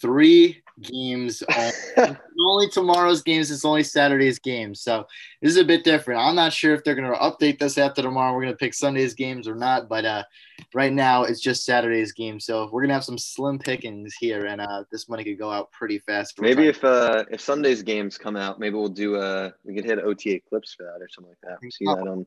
[0.00, 1.42] three games.
[2.40, 3.50] only tomorrow's games.
[3.50, 4.80] It's only Saturday's games.
[4.80, 5.06] So
[5.40, 6.20] this is a bit different.
[6.20, 8.34] I'm not sure if they're going to update this after tomorrow.
[8.34, 9.88] We're going to pick Sunday's games or not.
[9.88, 10.24] But uh,
[10.74, 12.40] right now, it's just Saturday's game.
[12.40, 15.50] So we're going to have some slim pickings here, and uh, this money could go
[15.50, 16.40] out pretty fast.
[16.40, 19.98] Maybe if uh, if Sunday's games come out, maybe we'll do a we could hit
[19.98, 21.58] OTA clips for that or something like that.
[21.62, 22.26] We'll see that on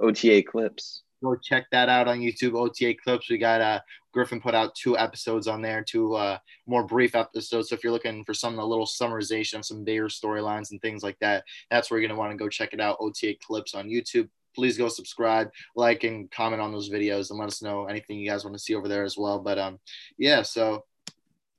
[0.00, 2.54] OTA clips go check that out on YouTube.
[2.54, 3.28] OTA clips.
[3.28, 3.80] We got uh,
[4.12, 7.68] Griffin put out two episodes on there, two uh, more brief episodes.
[7.68, 11.02] So if you're looking for some a little summarization of some bigger storylines and things
[11.02, 12.98] like that, that's where you're gonna want to go check it out.
[13.00, 14.28] OTA clips on YouTube.
[14.54, 18.28] Please go subscribe, like, and comment on those videos, and let us know anything you
[18.28, 19.38] guys want to see over there as well.
[19.38, 19.78] But um,
[20.18, 20.42] yeah.
[20.42, 20.84] So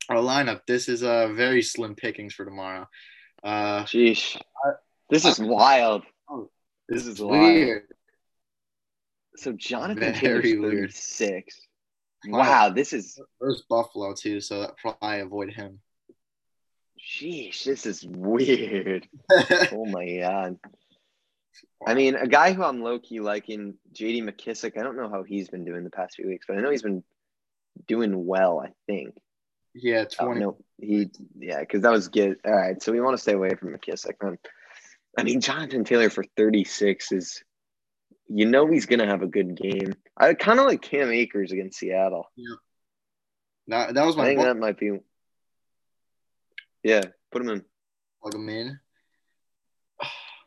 [0.09, 0.61] our lineup.
[0.67, 2.87] This is a uh, very slim pickings for tomorrow.
[3.43, 4.39] Uh, Sheesh,
[5.09, 6.03] this is wild.
[6.29, 6.49] Oh,
[6.87, 7.83] this is weird.
[9.41, 11.61] So Jonathan Taylor's 36.
[12.27, 15.79] Wow, this is Where's Buffalo too, so that probably avoid him.
[16.99, 19.07] Sheesh, this is weird.
[19.71, 20.57] oh my god.
[21.87, 24.77] I mean, a guy who I'm low key liking, JD McKissic.
[24.77, 26.83] I don't know how he's been doing the past few weeks, but I know he's
[26.83, 27.03] been
[27.87, 29.15] doing well, I think.
[29.73, 30.19] Yeah, 20.
[30.19, 32.37] Oh, no, he, yeah, because that was good.
[32.45, 34.21] All right, so we want to stay away from McKissic.
[34.21, 34.37] Man.
[35.17, 37.43] I mean, Jonathan Taylor for 36 is
[38.33, 39.93] you know he's gonna have a good game.
[40.17, 42.29] I kind of like Cam Akers against Seattle.
[42.35, 42.55] Yeah.
[43.67, 44.23] That, that was my.
[44.23, 44.47] I think book.
[44.47, 44.99] that might be.
[46.83, 47.65] Yeah, put him in.
[48.21, 48.79] Plug him in.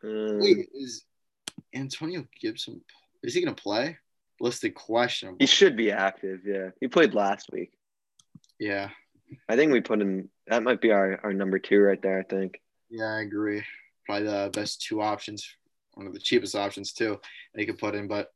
[0.02, 1.04] Um, Wait, is
[1.74, 2.80] Antonio Gibson?
[3.22, 3.98] Is he gonna play?
[4.40, 5.38] Listed questionable.
[5.38, 6.40] He should be active.
[6.44, 7.72] Yeah, he played last week.
[8.58, 8.90] Yeah.
[9.48, 10.30] I think we put him.
[10.46, 12.18] That might be our, our number two right there.
[12.18, 12.60] I think.
[12.90, 13.62] Yeah, I agree.
[14.06, 15.48] Probably the best two options
[15.94, 17.20] one of the cheapest options too
[17.54, 18.28] they could put in, but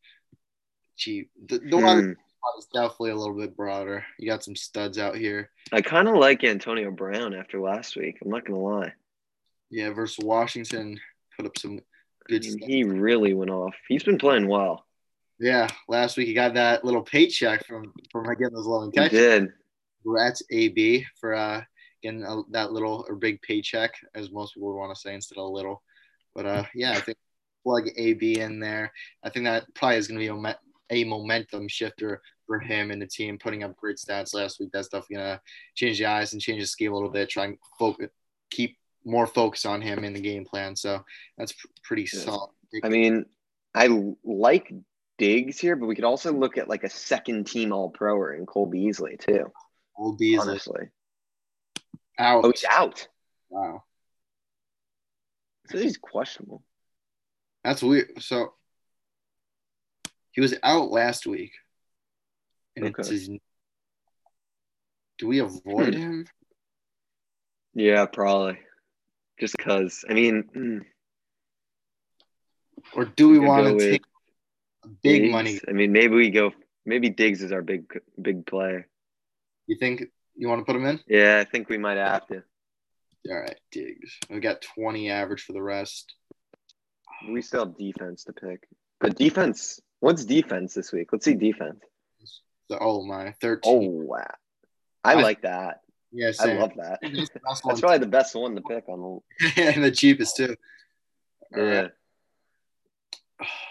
[0.96, 1.30] cheap.
[1.46, 2.58] The, the one hmm.
[2.58, 4.04] is definitely a little bit broader.
[4.18, 5.50] You got some studs out here.
[5.72, 8.18] I kind of like Antonio Brown after last week.
[8.22, 8.92] I'm not gonna lie.
[9.70, 10.98] Yeah, versus Washington,
[11.36, 11.80] put up some
[12.26, 12.44] good.
[12.44, 13.74] I mean, he really went off.
[13.88, 14.84] He's been playing well.
[15.38, 19.12] Yeah, last week he got that little paycheck from from getting those 11 catches.
[19.12, 19.48] He did.
[20.02, 21.62] Congrats, AB, for uh,
[22.02, 25.38] getting a, that little or big paycheck, as most people would want to say instead
[25.38, 25.82] of a little.
[26.34, 27.18] But uh, yeah, I think
[27.68, 28.90] plug AB in there.
[29.22, 30.56] I think that probably is going to be a,
[30.90, 34.70] a momentum shifter for him and the team, putting up great stats last week.
[34.72, 35.40] That's definitely gonna
[35.74, 37.28] change the eyes and change the scheme a little bit.
[37.28, 38.08] Try and focus,
[38.50, 40.74] keep more focus on him in the game plan.
[40.74, 41.04] So
[41.36, 42.50] that's pr- pretty solid.
[42.82, 43.26] I mean,
[43.74, 43.88] I
[44.24, 44.72] like
[45.18, 48.46] Diggs here, but we could also look at like a second team All Proer in
[48.46, 49.52] Cole Beasley too.
[49.94, 50.88] Cole Beasley Honestly,
[52.18, 52.44] out.
[52.46, 53.08] oh, he's out.
[53.50, 53.82] Wow,
[55.70, 56.62] So he's questionable.
[57.64, 58.22] That's weird.
[58.22, 58.54] So
[60.32, 61.52] he was out last week,
[62.76, 63.10] and it's Okay.
[63.10, 63.30] his.
[65.18, 66.00] Do we avoid Hmm.
[66.00, 66.26] him?
[67.74, 68.58] Yeah, probably.
[69.40, 70.04] Just because.
[70.08, 70.84] I mean, mm,
[72.94, 74.02] Or do we want to take
[75.02, 75.32] big Diggs.
[75.32, 75.60] money?
[75.68, 76.52] I mean, maybe we go.
[76.86, 78.88] Maybe Diggs is our big big player.
[79.66, 81.00] You think you want to put him in?
[81.06, 82.42] Yeah, I think we might have to.
[83.28, 84.18] All right, Diggs.
[84.30, 86.14] We got 20 average for the rest.
[87.26, 88.66] We still have defense to pick.
[89.00, 89.80] But defense.
[90.00, 91.08] What's defense this week?
[91.12, 91.80] Let's see defense.
[92.70, 93.60] Oh my, 13.
[93.64, 94.24] Oh wow,
[95.02, 95.80] I I- like that.
[96.12, 97.00] yeah, I love that.
[97.02, 100.56] That's That's probably the best one to pick on the and the cheapest too.
[101.50, 101.60] the.
[101.60, 101.80] All Yeah.
[101.80, 101.90] right.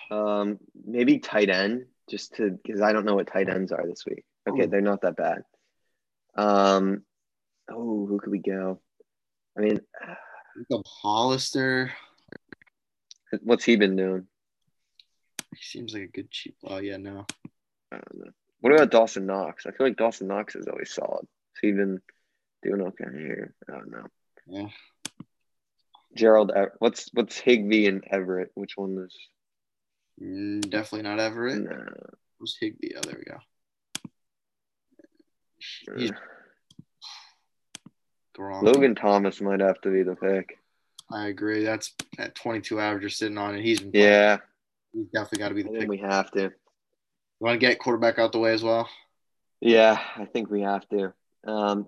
[0.10, 4.04] Um, maybe tight end, just to because I don't know what tight ends are this
[4.06, 4.24] week.
[4.50, 4.68] Okay, Ooh.
[4.68, 5.44] they're not that bad.
[6.36, 7.04] Um,
[7.70, 8.80] oh, who could we go?
[9.58, 9.80] I mean,
[10.58, 11.92] Jacob Hollister.
[13.42, 14.28] What's he been doing?
[15.56, 16.56] He seems like a good cheap.
[16.64, 17.26] Oh yeah, no.
[17.92, 18.32] I don't know.
[18.62, 19.66] What about Dawson Knox?
[19.66, 21.26] I feel like Dawson Knox is always solid.
[21.54, 22.02] Has he been
[22.64, 23.54] doing okay here?
[23.70, 24.06] I don't know.
[24.48, 24.68] Yeah.
[26.16, 28.52] Gerald, what's what's Higbee and Everett?
[28.56, 29.16] Which one is?
[30.22, 31.60] Mm, definitely not Everett.
[31.60, 31.86] No.
[32.38, 32.96] Where's Higbee?
[32.98, 33.40] Oh, there we go.
[38.38, 38.64] Gronk.
[38.64, 40.60] Logan Thomas might have to be the pick.
[41.12, 41.64] I agree.
[41.64, 43.92] That's at 22 average you're sitting on, and he's been.
[43.92, 44.06] playing.
[44.06, 44.38] Yeah,
[44.94, 45.90] He's definitely got to be the pick.
[45.90, 46.42] we have to.
[46.44, 46.52] You
[47.40, 48.90] want to get quarterback out the way as well?
[49.62, 51.14] Yeah, I think we have to.
[51.46, 51.88] Um,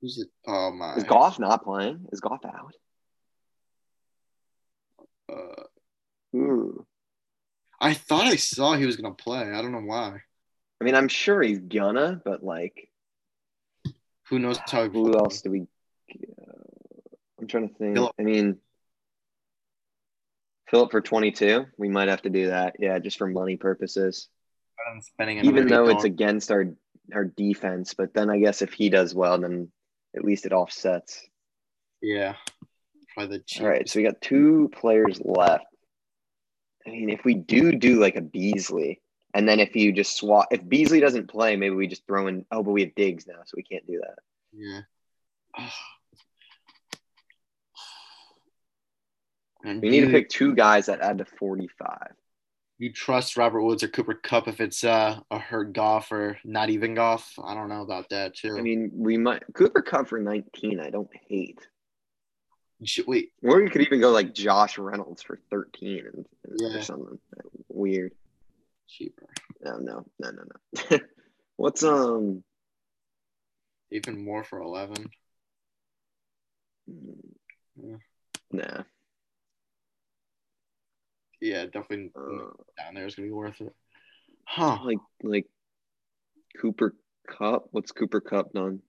[0.00, 0.28] Who's it?
[0.46, 0.94] Oh my.
[0.94, 2.06] is Goff not playing?
[2.12, 2.74] Is Goff out?
[5.30, 5.64] Uh,
[6.36, 6.86] Ooh.
[7.80, 9.40] I thought I saw he was gonna play.
[9.52, 10.20] I don't know why.
[10.80, 12.88] I mean, I'm sure he's gonna, but like,
[14.28, 14.88] Who knows how?
[14.88, 15.66] who else do we?
[17.40, 17.96] I'm trying to think.
[17.96, 18.14] Philip.
[18.18, 18.58] I mean,
[20.68, 21.66] Philip for 22.
[21.78, 22.76] We might have to do that.
[22.78, 24.28] Yeah, just for money purposes.
[25.00, 26.04] Spending Even though it's dollars.
[26.04, 26.66] against our
[27.12, 29.70] our defense, but then I guess if he does well, then
[30.16, 31.28] at least it offsets.
[32.00, 32.36] yeah,
[33.14, 33.60] probably the cheapest.
[33.62, 35.64] All right, so we got two players left.
[36.86, 39.02] I mean, if we do do like a Beasley,
[39.34, 42.46] and then if you just swap, if Beasley doesn't play, maybe we just throw in.
[42.50, 44.18] Oh, but we have Diggs now, so we can't do that.
[44.52, 45.68] Yeah.
[49.64, 52.12] And We need to pick two guys that add to forty-five.
[52.78, 56.70] You trust Robert Woods or Cooper Kupp if it's uh, a hurt Goff or not
[56.70, 57.34] even Goff?
[57.44, 58.56] I don't know about that too.
[58.56, 60.80] I mean, we might Cooper Kupp for nineteen.
[60.80, 61.58] I don't hate.
[62.82, 66.78] Should- wait, Or you could even go like Josh Reynolds for thirteen and, and Yeah.
[66.78, 67.18] or something
[67.68, 68.12] weird.
[68.88, 69.28] cheaper.
[69.60, 70.42] No, no, no, no,
[70.90, 70.98] no.
[71.56, 72.42] What's um?
[73.90, 75.10] Even more for eleven.
[77.76, 77.96] Yeah.
[78.52, 78.82] Nah.
[81.40, 83.74] Yeah, definitely Uh, down there is gonna be worth it.
[84.44, 84.78] Huh?
[84.84, 85.46] like like
[86.60, 86.94] Cooper
[87.28, 87.68] Kupp.
[87.70, 88.82] What's Cooper Kupp done?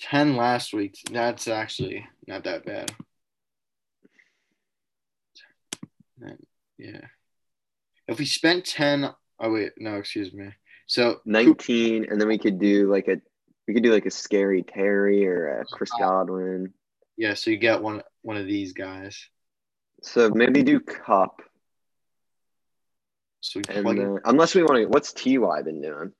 [0.00, 0.96] Ten last week.
[1.10, 2.92] That's actually not that bad.
[6.76, 7.00] Yeah.
[8.06, 9.10] If we spent ten,
[9.40, 10.50] oh wait, no, excuse me.
[10.86, 13.20] So Nineteen, and then we could do like a
[13.66, 16.72] we could do like a scary Terry or a Chris Godwin.
[17.16, 19.28] yeah, so you get one one of these guys.
[20.02, 21.42] So maybe do Kupp,
[23.40, 24.86] So and uh, unless we want to.
[24.86, 26.12] What's Ty been doing?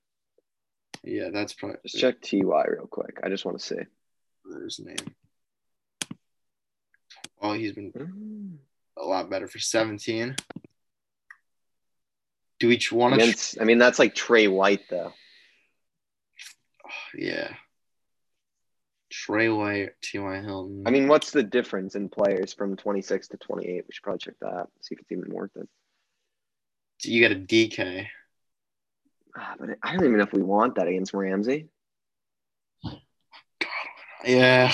[1.04, 2.38] Yeah, that's probably Just check Ty
[2.68, 3.20] real quick.
[3.22, 3.76] I just want to see.
[4.64, 4.96] His name.
[7.40, 8.56] Oh, he's been Mm.
[8.96, 10.34] a lot better for 17.
[12.58, 13.20] Do each want to?
[13.20, 15.12] Against, I mean, that's like Trey White though.
[17.14, 17.54] yeah.
[19.24, 20.40] Trey White, T.Y.
[20.42, 20.84] Hilton.
[20.86, 23.66] I mean, what's the difference in players from 26 to 28?
[23.66, 24.68] We should probably check that.
[24.80, 25.68] See if it's even worth it.
[27.02, 28.06] you got a DK.
[29.36, 31.66] Ah, but I don't even know if we want that against Ramsey.
[32.84, 33.00] Godwin.
[34.24, 34.72] Yeah.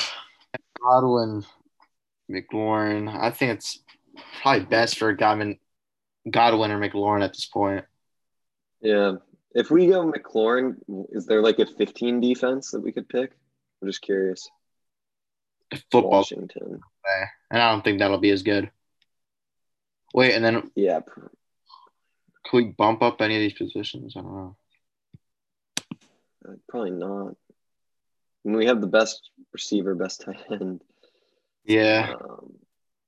[0.83, 1.44] Godwin,
[2.30, 3.09] McLaurin.
[3.09, 3.83] I think it's
[4.42, 5.59] probably best for Godwin,
[6.30, 7.85] Godwin or McLaurin at this point.
[8.83, 9.14] Yeah.
[9.54, 10.76] If we go McLaurin,
[11.12, 13.33] is there like a 15 defense that we could pick?
[13.85, 14.49] I'm just curious.
[15.92, 16.81] Football, Washington.
[17.51, 18.70] and I don't think that'll be as good.
[20.14, 21.01] Wait, and then Yeah.
[22.44, 24.14] Could we bump up any of these positions?
[24.16, 24.57] I don't know.
[26.49, 27.29] Uh, probably not.
[27.29, 30.83] I mean, we have the best receiver, best tight end.
[31.66, 32.14] Yeah.
[32.23, 32.55] Um,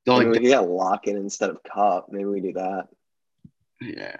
[0.04, 2.08] The only we got Lockett instead of Kupp.
[2.10, 2.88] Maybe we do that.
[3.80, 4.16] yeah.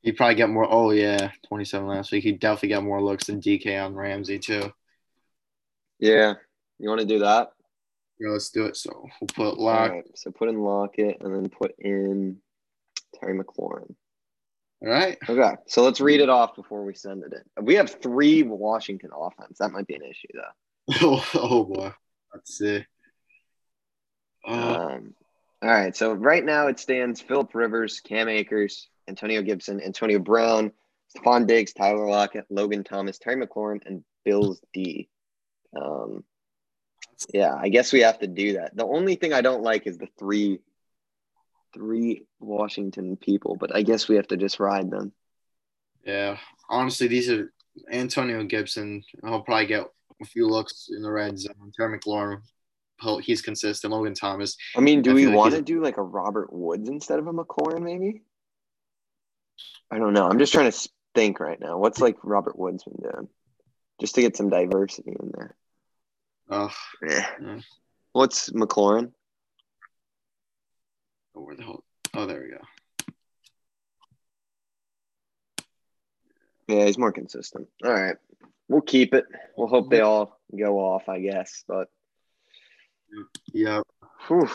[0.00, 0.66] He'd probably get more.
[0.70, 2.24] Oh yeah, 27 last week.
[2.24, 4.72] He'd definitely get more looks than DK on Ramsey too.
[6.02, 6.34] Yeah.
[6.80, 7.52] You want to do that?
[8.18, 8.76] Yeah, let's do it.
[8.76, 9.90] So we'll put lock.
[9.90, 10.04] right.
[10.16, 12.38] So put in Lockett and then put in
[13.18, 13.94] Terry McLaurin.
[14.84, 15.16] All right.
[15.28, 15.52] Okay.
[15.68, 17.64] So let's read it off before we send it in.
[17.64, 19.58] We have three Washington offense.
[19.58, 20.94] That might be an issue though.
[21.02, 21.92] Oh, oh boy.
[22.34, 22.84] Let's see.
[24.44, 25.14] Oh, Um,
[25.62, 25.94] all right.
[25.96, 30.72] So right now it stands Philip Rivers, Cam Akers, Antonio Gibson, Antonio Brown,
[31.16, 35.08] Stefon Diggs, Tyler Lockett, Logan Thomas, Terry McLaurin, and Bills D.
[35.76, 36.24] Um,
[37.32, 38.76] yeah, I guess we have to do that.
[38.76, 40.58] The only thing I don't like is the three,
[41.74, 45.12] three Washington people, but I guess we have to just ride them.
[46.04, 46.36] yeah.
[46.68, 47.52] Honestly, these are
[47.90, 49.02] Antonio Gibson.
[49.22, 49.86] He'll probably get
[50.20, 51.72] a few looks in the red zone.
[51.76, 52.40] Terry McLaurin,
[53.22, 53.92] he's consistent.
[53.92, 54.56] Logan Thomas.
[54.76, 57.26] I mean, do I we like want to do like a Robert Woods instead of
[57.26, 58.22] a McLaurin, maybe?
[59.90, 60.28] I don't know.
[60.28, 61.78] I'm just trying to think right now.
[61.78, 63.28] What's like Robert Woods been doing?
[64.00, 65.56] Just to get some diversity in there.
[66.54, 66.70] Oh,
[67.08, 67.22] Eh.
[67.40, 67.60] Yeah.
[68.12, 69.12] What's McLaurin?
[71.32, 71.82] where the hell?
[72.12, 72.58] Oh, there we go.
[76.68, 77.68] Yeah, he's more consistent.
[77.82, 78.16] All right.
[78.68, 79.24] We'll keep it.
[79.56, 81.64] We'll hope they all go off, I guess.
[81.66, 81.88] But
[83.52, 83.80] Yeah.
[84.28, 84.50] whew,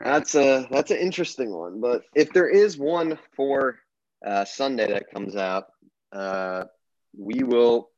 [0.00, 1.78] that's a that's an interesting one.
[1.80, 3.78] But if there is one for
[4.24, 5.66] uh, Sunday that comes out,
[6.10, 6.64] uh,
[7.16, 7.90] we will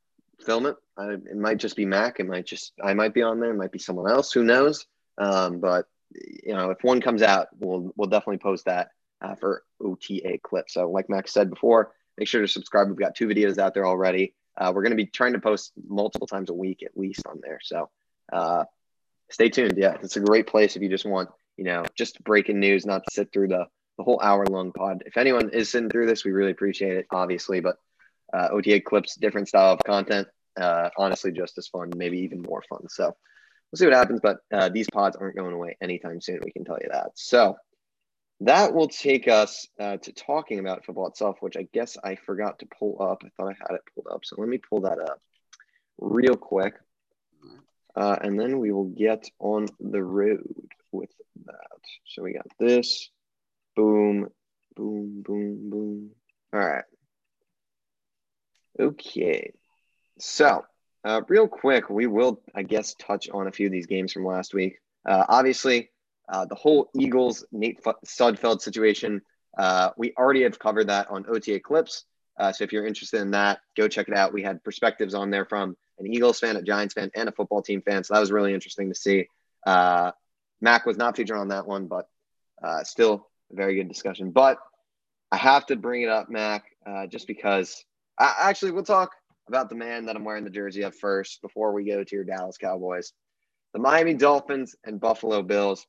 [0.44, 0.76] film it.
[1.08, 2.20] It might just be Mac.
[2.20, 3.50] It might just I might be on there.
[3.50, 4.32] It might be someone else.
[4.32, 4.86] Who knows?
[5.18, 8.90] Um, but you know, if one comes out, we'll we'll definitely post that
[9.22, 10.68] uh, for OTA clip.
[10.68, 12.88] So, like Max said before, make sure to subscribe.
[12.88, 14.34] We've got two videos out there already.
[14.56, 17.40] Uh, we're going to be trying to post multiple times a week at least on
[17.42, 17.60] there.
[17.62, 17.90] So,
[18.32, 18.64] uh,
[19.30, 19.74] stay tuned.
[19.76, 23.04] Yeah, it's a great place if you just want, you know, just breaking news, not
[23.04, 25.02] to sit through the the whole hour long pod.
[25.06, 27.60] If anyone is sitting through this, we really appreciate it, obviously.
[27.60, 27.76] But
[28.32, 30.28] uh, OTA clips, different style of content.
[30.58, 32.88] Uh, honestly, just as fun, maybe even more fun.
[32.88, 34.20] So we'll see what happens.
[34.22, 36.40] But uh, these pods aren't going away anytime soon.
[36.44, 37.12] We can tell you that.
[37.14, 37.56] So
[38.40, 42.58] that will take us uh, to talking about football itself, which I guess I forgot
[42.60, 43.22] to pull up.
[43.24, 44.24] I thought I had it pulled up.
[44.24, 45.20] So let me pull that up
[45.98, 46.74] real quick.
[47.94, 51.10] Uh, and then we will get on the road with
[51.46, 51.80] that.
[52.06, 53.10] So we got this.
[53.76, 54.28] Boom,
[54.76, 56.10] boom, boom, boom.
[56.52, 56.84] All right.
[58.78, 59.52] Okay.
[60.20, 60.66] So,
[61.02, 64.26] uh, real quick, we will, I guess, touch on a few of these games from
[64.26, 64.78] last week.
[65.08, 65.90] Uh, obviously,
[66.28, 69.22] uh, the whole Eagles Nate F- Sudfeld situation,
[69.56, 72.04] uh, we already have covered that on OTA clips.
[72.38, 74.34] Uh, so if you're interested in that, go check it out.
[74.34, 77.62] We had perspectives on there from an Eagles fan, a Giants fan, and a football
[77.62, 78.04] team fan.
[78.04, 79.26] So that was really interesting to see.
[79.66, 80.12] Uh,
[80.60, 82.08] Mac was not featured on that one, but
[82.86, 84.32] still a very good discussion.
[84.32, 84.58] But
[85.32, 86.64] I have to bring it up, Mac,
[87.08, 87.82] just because.
[88.18, 89.12] I, actually, we'll talk
[89.50, 92.24] about the man that I'm wearing the jersey of first before we go to your
[92.24, 93.12] Dallas Cowboys,
[93.72, 95.84] the Miami Dolphins and Buffalo Bills.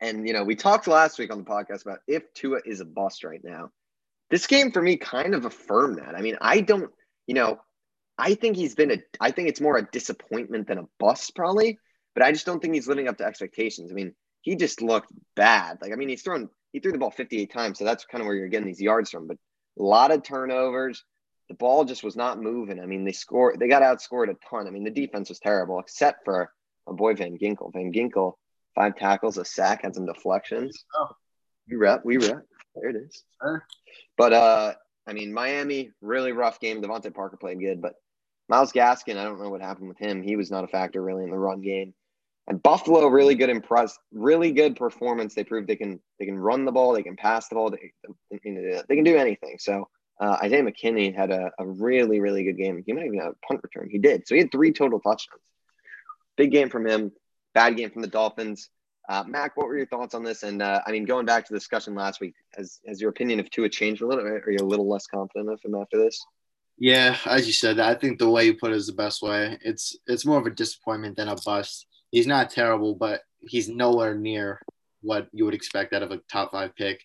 [0.00, 2.84] And you know, we talked last week on the podcast about if Tua is a
[2.84, 3.70] bust right now.
[4.30, 6.14] This game for me kind of affirmed that.
[6.14, 6.90] I mean, I don't,
[7.26, 7.58] you know,
[8.18, 8.98] I think he's been a.
[9.18, 11.78] I think it's more a disappointment than a bust, probably.
[12.14, 13.90] But I just don't think he's living up to expectations.
[13.90, 15.78] I mean, he just looked bad.
[15.80, 16.50] Like, I mean, he's thrown.
[16.72, 19.10] He threw the ball 58 times, so that's kind of where you're getting these yards
[19.10, 19.26] from.
[19.26, 19.38] But
[19.78, 21.04] a lot of turnovers.
[21.48, 22.80] The ball just was not moving.
[22.80, 23.58] I mean, they scored.
[23.58, 24.66] They got outscored a ton.
[24.66, 26.52] I mean, the defense was terrible, except for
[26.86, 27.72] my boy Van Ginkel.
[27.72, 28.34] Van Ginkel,
[28.74, 30.84] five tackles, a sack, had some deflections.
[30.94, 31.08] Oh.
[31.70, 32.04] We rep.
[32.04, 32.44] We rep.
[32.74, 33.24] There it is.
[34.16, 34.74] But uh,
[35.06, 36.82] I mean, Miami really rough game.
[36.82, 37.94] DeVante Parker played good, but
[38.48, 40.22] Myles Gaskin, I don't know what happened with him.
[40.22, 41.94] He was not a factor really in the run game.
[42.46, 45.34] And Buffalo, really good impress, really good performance.
[45.34, 47.92] They proved they can they can run the ball, they can pass the ball, they,
[48.30, 49.56] they can do anything.
[49.58, 49.88] So
[50.20, 52.82] uh, Isaiah McKenzie had a, a really really good game.
[52.84, 53.88] He might even have a punt return.
[53.90, 54.26] He did.
[54.26, 55.42] So he had three total touchdowns.
[56.36, 57.12] Big game from him.
[57.54, 58.70] Bad game from the Dolphins.
[59.08, 60.42] Uh, Mac, what were your thoughts on this?
[60.42, 63.40] And uh, I mean, going back to the discussion last week, has has your opinion
[63.40, 64.24] of Tua changed a little?
[64.24, 64.46] bit?
[64.46, 66.22] Are you a little less confident of him after this?
[66.76, 69.58] Yeah, as you said, I think the way you put it is the best way.
[69.62, 71.86] It's it's more of a disappointment than a bust.
[72.10, 74.60] He's not terrible, but he's nowhere near
[75.00, 77.02] what you would expect out of a top five pick.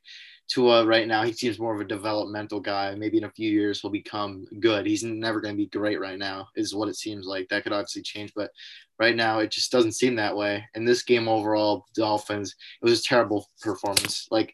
[0.48, 2.94] Tua right now, he seems more of a developmental guy.
[2.96, 4.86] Maybe in a few years he'll become good.
[4.86, 7.48] He's never going to be great right now, is what it seems like.
[7.50, 8.52] That could obviously change, but
[9.00, 10.66] right now it just doesn't seem that way.
[10.76, 14.28] In this game overall, Dolphins, it was a terrible performance.
[14.32, 14.54] Like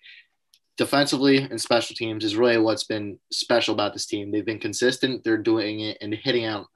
[0.78, 4.32] defensively and special teams is really what's been special about this team.
[4.32, 5.24] They've been consistent.
[5.24, 6.68] They're doing it and hitting out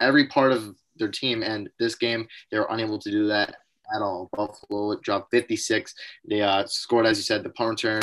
[0.00, 1.42] every part of their team.
[1.42, 3.56] And this game, they were unable to do that
[3.94, 4.28] at all.
[4.34, 5.94] Buffalo dropped 56.
[6.28, 8.02] They uh, scored, as you said, the punt return,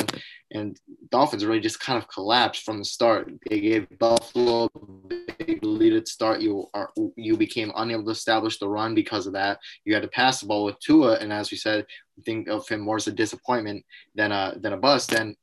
[0.52, 0.78] and
[1.10, 3.30] Dolphins really just kind of collapsed from the start.
[3.48, 6.40] They gave Buffalo a big lead at start.
[6.40, 9.58] You are you became unable to establish the run because of that.
[9.84, 11.86] You had to pass the ball with Tua, and as we said,
[12.24, 13.84] think of him more as a disappointment
[14.14, 15.10] than a than a bust.
[15.10, 15.36] Then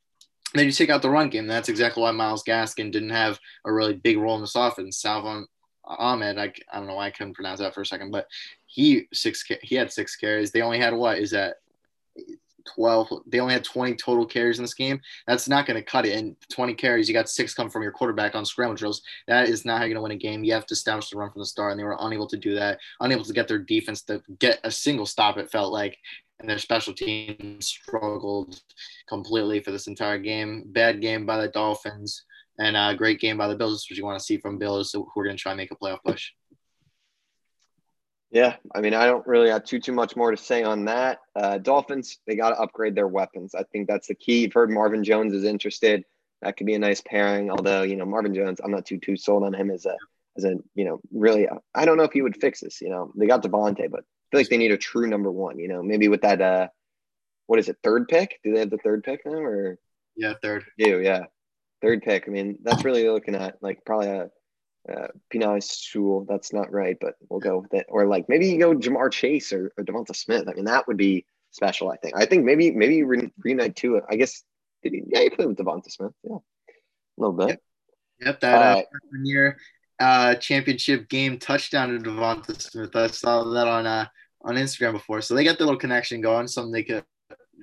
[0.54, 1.48] then you take out the run game.
[1.48, 5.02] That's exactly why Myles Gaskin didn't have a really big role in this offense.
[5.02, 5.46] Salvon
[5.88, 8.28] Ahmed, I, I don't know why I couldn't pronounce that for a second, but
[8.68, 10.52] he six he had six carries.
[10.52, 11.56] They only had what is that
[12.76, 15.00] 12 they only had 20 total carries in this game?
[15.26, 16.18] That's not going to cut it.
[16.18, 19.02] And 20 carries you got six come from your quarterback on scramble drills.
[19.28, 20.44] That is not how you're going to win a game.
[20.44, 22.54] You have to establish the run from the start and they were unable to do
[22.56, 25.98] that unable to get their defense to get a single stop it felt like.
[26.40, 28.62] And their special team struggled
[29.10, 30.66] completely for this entire game.
[30.68, 32.26] Bad game by the dolphins
[32.60, 35.08] and a great game by the Bills, which you want to see from Bills who
[35.16, 36.32] are going to try and make a playoff push.
[38.30, 41.20] Yeah, I mean, I don't really have too too much more to say on that.
[41.36, 43.56] Uh, Dolphins, they got to upgrade their weapons.
[43.56, 44.42] I think that's the key.
[44.42, 46.04] You've heard Marvin Jones is interested.
[46.42, 47.50] That could be a nice pairing.
[47.50, 49.96] Although you know Marvin Jones, I'm not too too sold on him as a
[50.36, 51.48] as a you know really.
[51.74, 52.82] I don't know if he would fix this.
[52.82, 55.58] You know, they got Davante, but I feel like they need a true number one.
[55.58, 56.68] You know, maybe with that uh,
[57.46, 58.40] what is it, third pick?
[58.44, 59.80] Do they have the third pick now or?
[60.18, 60.66] Yeah, third.
[60.78, 61.26] Do yeah
[61.82, 62.26] third pick.
[62.28, 64.30] I mean, that's really looking at like probably a,
[64.88, 66.26] a Penei Sewell.
[66.28, 67.86] That's not right, but we'll go with it.
[67.90, 70.48] Or like maybe you go Ja'Marr Chase or, or Devonta Smith.
[70.48, 71.90] I mean, that would be special.
[71.90, 72.16] I think.
[72.18, 74.04] I think maybe maybe re- reunite to it.
[74.10, 74.44] I guess.
[74.84, 76.12] Did he, yeah, he played with Devonta Smith.
[76.24, 77.50] Yeah, a little bit.
[77.50, 77.62] Yep,
[78.22, 78.82] yep that uh,
[79.24, 79.58] year
[80.00, 82.96] uh, championship game touchdown to Devonta Smith.
[82.96, 84.06] I saw that on uh,
[84.44, 85.22] on Instagram before.
[85.22, 86.48] So they got the little connection going.
[86.48, 87.04] Something they could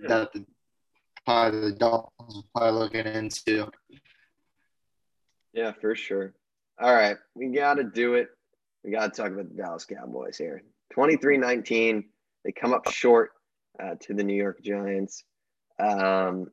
[0.08, 0.44] that the
[1.24, 3.70] probably the Dolphins probably looking into.
[5.52, 6.34] Yeah, for sure.
[6.80, 7.16] All right.
[7.34, 8.28] We got to do it.
[8.82, 10.62] We got to talk about the Dallas Cowboys here.
[10.92, 12.04] 23 19.
[12.44, 13.30] They come up short
[13.82, 15.24] uh, to the New York Giants.
[15.78, 16.50] Um,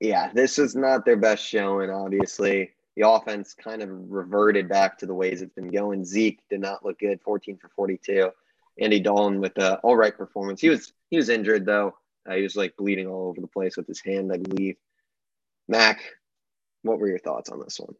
[0.00, 2.72] yeah, this is not their best showing, obviously.
[2.96, 6.04] The offense kind of reverted back to the ways it's been going.
[6.04, 8.30] Zeke did not look good, 14 for 42.
[8.78, 10.60] Andy Dalton with a all right performance.
[10.60, 11.94] He was he was injured though.
[12.28, 14.76] Uh, he was like bleeding all over the place with his hand, I believe.
[15.68, 16.02] Mac,
[16.82, 17.94] what were your thoughts on this one?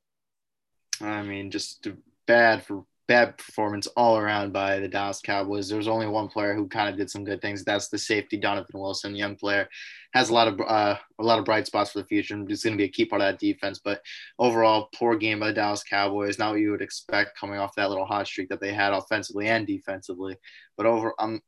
[1.02, 1.86] I mean, just
[2.26, 5.68] bad for bad performance all around by the Dallas Cowboys.
[5.68, 7.64] There was only one player who kind of did some good things.
[7.64, 9.68] That's the safety Donovan Wilson, young player,
[10.14, 12.42] has a lot of uh, a lot of bright spots for the future.
[12.46, 13.80] He's going to be a key part of that defense.
[13.82, 14.02] But
[14.38, 16.38] overall, poor game by the Dallas Cowboys.
[16.38, 19.48] Not what you would expect coming off that little hot streak that they had offensively
[19.48, 20.36] and defensively.
[20.76, 21.40] But over, um,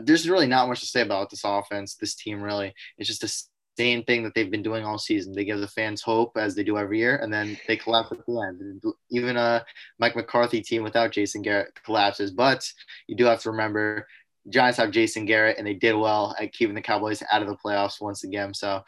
[0.00, 2.42] there's really not much to say about this offense, this team.
[2.42, 5.32] Really, it's just a same thing that they've been doing all season.
[5.32, 8.24] They give the fans hope as they do every year, and then they collapse at
[8.26, 8.82] the end.
[9.10, 9.64] Even a
[9.98, 12.30] Mike McCarthy team without Jason Garrett collapses.
[12.30, 12.70] But
[13.06, 14.06] you do have to remember,
[14.48, 17.56] Giants have Jason Garrett, and they did well at keeping the Cowboys out of the
[17.56, 18.52] playoffs once again.
[18.52, 18.82] So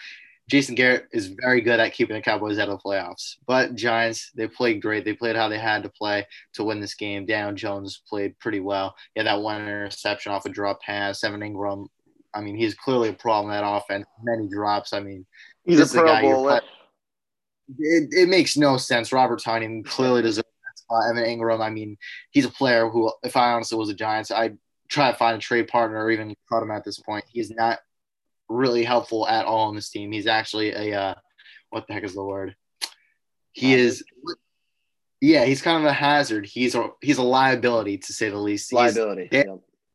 [0.51, 3.37] Jason Garrett is very good at keeping the Cowboys out of the playoffs.
[3.47, 5.05] But Giants, they played great.
[5.05, 7.25] They played how they had to play to win this game.
[7.25, 8.95] Daniel Jones played pretty well.
[9.17, 11.25] Yeah, that one interception off a drop pass.
[11.25, 11.87] Evan Engram
[12.35, 14.07] I mean, he's clearly a problem in that offense.
[14.23, 14.93] Many drops.
[14.93, 15.27] I mean,
[15.65, 16.61] he's a Pro Bowler.
[17.79, 19.13] It, it makes no sense.
[19.13, 21.05] Robert Tonyan clearly deserves that spot.
[21.11, 21.97] Evan Engram, I mean,
[22.31, 24.59] he's a player who, if I honestly was a Giants, I'd
[24.89, 27.25] try to find a trade partner or even cut him at this point.
[27.33, 27.79] He's not
[28.49, 30.13] really helpful at all in this team.
[30.13, 31.15] He's actually a, uh,
[31.71, 32.55] what the heck is the word?
[33.53, 34.05] He is,
[35.21, 36.45] yeah, he's kind of a hazard.
[36.45, 38.71] He's a he's a liability to say the least.
[38.71, 39.29] He's, liability.
[39.31, 39.47] They,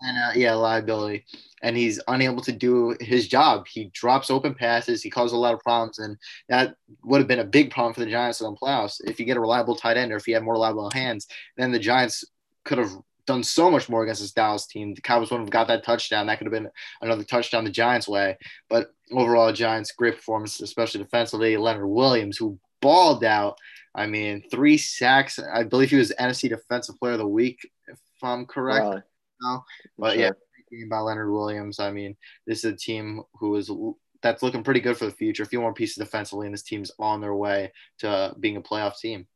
[0.02, 1.26] and uh, yeah, liability.
[1.62, 3.68] And he's unable to do his job.
[3.68, 5.04] He drops open passes.
[5.04, 8.00] He causes a lot of problems, and that would have been a big problem for
[8.00, 9.02] the Giants in the playoffs.
[9.04, 11.28] If you get a reliable tight end, or if you have more reliable hands,
[11.58, 12.24] then the Giants
[12.64, 12.92] could have
[13.26, 14.94] done so much more against this Dallas team.
[14.94, 16.28] The Cowboys wouldn't have got that touchdown.
[16.28, 16.72] That could have been
[17.02, 18.38] another touchdown the Giants' way.
[18.70, 21.58] But overall, Giants great performance, especially defensively.
[21.58, 23.58] Leonard Williams, who balled out.
[23.94, 25.40] I mean, three sacks.
[25.40, 28.86] I believe he was NFC Defensive Player of the Week, if I'm correct.
[28.86, 29.04] Wow
[29.42, 29.64] now.
[29.98, 30.22] But sure.
[30.22, 30.32] yeah,
[30.72, 31.80] game by Leonard Williams.
[31.80, 32.16] I mean,
[32.46, 33.72] this is a team who is
[34.22, 35.44] that's looking pretty good for the future.
[35.44, 39.00] A few more pieces defensively, and this team's on their way to being a playoff
[39.00, 39.28] team.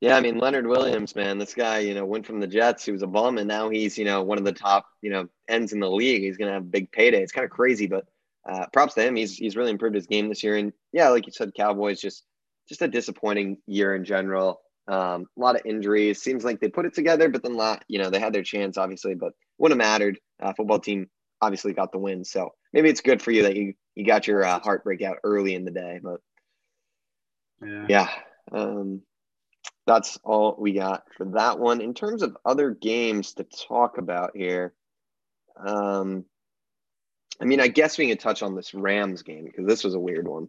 [0.00, 2.86] Yeah, I mean Leonard Williams, man, this guy, you know, went from the Jets.
[2.86, 5.28] He was a bum, and now he's, you know, one of the top, you know,
[5.46, 6.22] ends in the league.
[6.22, 7.22] He's gonna have a big payday.
[7.22, 8.06] It's kind of crazy, but
[8.48, 9.16] uh, props to him.
[9.16, 10.56] He's he's really improved his game this year.
[10.56, 12.24] And yeah, like you said, Cowboys just
[12.66, 14.62] just a disappointing year in general.
[14.88, 16.20] Um, a lot of injuries.
[16.22, 18.76] Seems like they put it together, but then lot, you know, they had their chance,
[18.76, 20.18] obviously, but wouldn't have mattered.
[20.42, 21.08] Uh, football team
[21.40, 22.24] obviously got the win.
[22.24, 25.54] So maybe it's good for you that you you got your uh, heartbreak out early
[25.54, 26.20] in the day, but
[27.62, 27.86] Yeah.
[27.88, 28.08] yeah,
[28.52, 29.02] um,
[29.86, 31.80] that's all we got for that one.
[31.80, 34.72] In terms of other games to talk about here,
[35.56, 36.24] um,
[37.40, 40.00] I mean, I guess we can touch on this Rams game because this was a
[40.00, 40.48] weird one.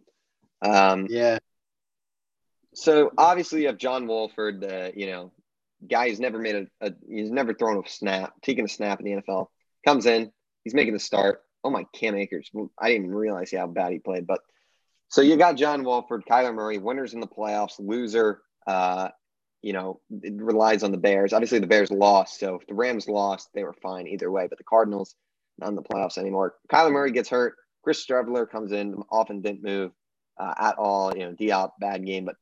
[0.62, 1.38] Um, Yeah.
[2.74, 5.32] So obviously you have John Wolford, uh, you know,
[5.88, 9.06] guy who's never made a, a he's never thrown a snap, taken a snap in
[9.06, 9.46] the NFL.
[9.84, 10.32] Comes in,
[10.64, 11.42] he's making the start.
[11.64, 12.50] Oh my, Cam Akers!
[12.78, 14.26] I didn't even realize how bad he played.
[14.26, 14.40] But
[15.08, 18.42] so you got John Wolford, Kyler Murray, winners in the playoffs, loser.
[18.66, 19.08] Uh,
[19.60, 21.32] you know, it relies on the Bears.
[21.32, 24.46] Obviously, the Bears lost, so if the Rams lost, they were fine either way.
[24.48, 25.14] But the Cardinals
[25.58, 26.54] not in the playoffs anymore.
[26.72, 27.54] Kyler Murray gets hurt.
[27.82, 29.92] Chris Streveler comes in, often didn't move
[30.38, 31.12] uh, at all.
[31.16, 32.36] You know, D-Hop bad game, but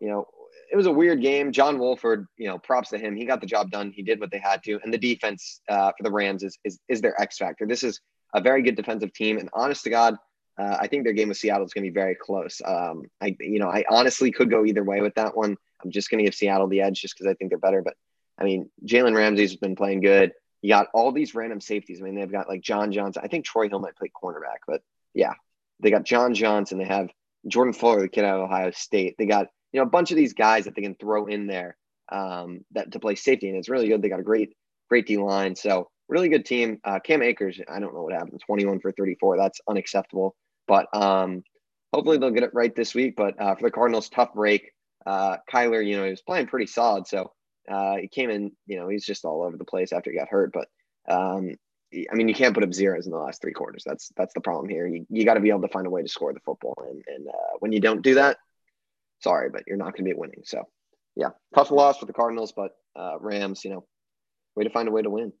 [0.00, 0.26] you know,
[0.70, 1.52] it was a weird game.
[1.52, 3.14] John Wolford, you know, props to him.
[3.14, 3.92] He got the job done.
[3.92, 6.80] He did what they had to, and the defense uh, for the Rams is, is
[6.88, 7.66] is their X factor.
[7.66, 8.00] This is
[8.34, 10.16] a very good defensive team, and honest to God,
[10.58, 12.60] uh, I think their game with Seattle is going to be very close.
[12.64, 15.56] Um, I you know, I honestly could go either way with that one.
[15.82, 17.82] I'm just going to give Seattle the edge just because I think they're better.
[17.82, 17.94] But
[18.38, 20.32] I mean, Jalen Ramsey's been playing good.
[20.62, 22.00] You got all these random safeties.
[22.00, 23.22] I mean, they've got like John Johnson.
[23.24, 24.82] I think Troy Hill might play cornerback, but
[25.14, 25.34] yeah,
[25.80, 26.78] they got John Johnson.
[26.78, 27.10] They have
[27.46, 29.14] Jordan Fuller, the kid out of Ohio State.
[29.18, 31.76] They got you know a bunch of these guys that they can throw in there
[32.10, 34.02] um, that to play safety, and it's really good.
[34.02, 34.54] They got a great
[34.88, 36.78] great D line, so really good team.
[36.84, 39.36] Uh, Cam Akers, I don't know what happened, 21 for 34.
[39.36, 40.36] That's unacceptable.
[40.68, 41.42] But um,
[41.92, 43.14] hopefully they'll get it right this week.
[43.16, 44.72] But uh, for the Cardinals, tough break.
[45.04, 47.32] Uh, Kyler, you know, he was playing pretty solid, so
[47.70, 48.52] uh, he came in.
[48.66, 50.52] You know, he's just all over the place after he got hurt.
[50.52, 50.68] But
[51.08, 51.54] um,
[51.94, 53.84] I mean, you can't put up zeros in the last three quarters.
[53.86, 54.86] That's that's the problem here.
[54.86, 57.02] You, you got to be able to find a way to score the football, and
[57.06, 58.38] and uh, when you don't do that,
[59.26, 60.42] sorry, but you're not going to be winning.
[60.44, 60.68] So,
[61.16, 63.84] yeah, tough loss for the Cardinals, but uh, Rams, you know,
[64.54, 65.32] way to find a way to win.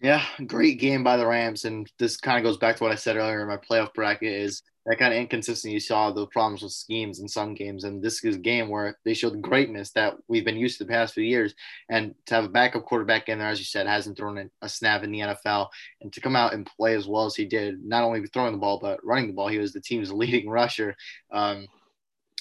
[0.00, 2.96] Yeah, great game by the Rams, and this kind of goes back to what I
[2.96, 3.42] said earlier.
[3.42, 5.72] in My playoff bracket is that kind of inconsistency.
[5.72, 8.98] You saw the problems with schemes in some games, and this is a game where
[9.04, 11.54] they showed greatness that we've been used to the past few years.
[11.90, 15.02] And to have a backup quarterback in there, as you said, hasn't thrown a snap
[15.02, 15.68] in the NFL,
[16.00, 18.58] and to come out and play as well as he did, not only throwing the
[18.58, 20.94] ball but running the ball, he was the team's leading rusher.
[21.32, 21.66] Um,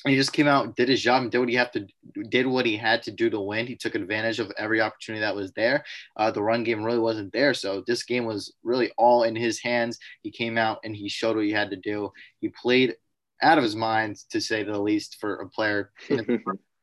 [0.05, 1.87] he just came out, did his job, and did what he had to
[2.29, 3.65] did what he had to do to win.
[3.65, 5.83] He took advantage of every opportunity that was there.
[6.15, 9.59] Uh, the run game really wasn't there, so this game was really all in his
[9.59, 9.97] hands.
[10.21, 12.11] He came out and he showed what he had to do.
[12.39, 12.95] He played
[13.41, 15.91] out of his mind, to say the least, for a player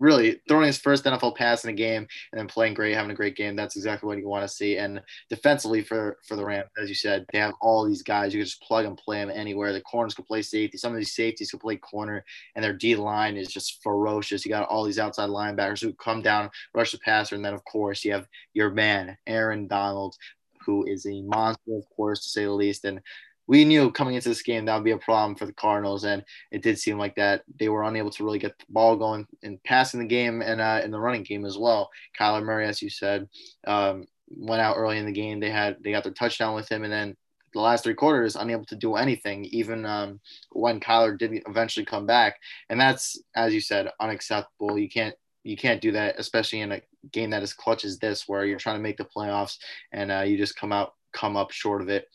[0.00, 3.14] really throwing his first NFL pass in a game and then playing great, having a
[3.14, 3.56] great game.
[3.56, 4.76] That's exactly what you want to see.
[4.76, 8.34] And defensively for for the Rams, as you said, they have all these guys.
[8.34, 9.72] You can just plug and play them anywhere.
[9.72, 10.78] The corners can play safety.
[10.78, 12.24] Some of these safeties can play corner,
[12.54, 14.44] and their D line is just ferocious.
[14.44, 17.64] You got all these outside linebackers who come down, rush the passer, and then of
[17.64, 20.16] course you have your man Aaron Donald,
[20.64, 22.84] who is a monster, of course, to say the least.
[22.84, 23.00] And
[23.46, 26.24] we knew coming into this game that would be a problem for the Cardinals, and
[26.50, 29.62] it did seem like that they were unable to really get the ball going and
[29.64, 31.90] passing the game and uh, in the running game as well.
[32.18, 33.28] Kyler Murray, as you said,
[33.66, 35.40] um, went out early in the game.
[35.40, 37.16] They had they got their touchdown with him, and then
[37.52, 40.20] the last three quarters unable to do anything, even um,
[40.50, 42.36] when Kyler did eventually come back.
[42.68, 44.78] And that's, as you said, unacceptable.
[44.78, 45.14] You can't
[45.44, 46.80] you can't do that, especially in a
[47.12, 49.58] game that is clutch as this, where you're trying to make the playoffs
[49.92, 52.08] and uh, you just come out come up short of it.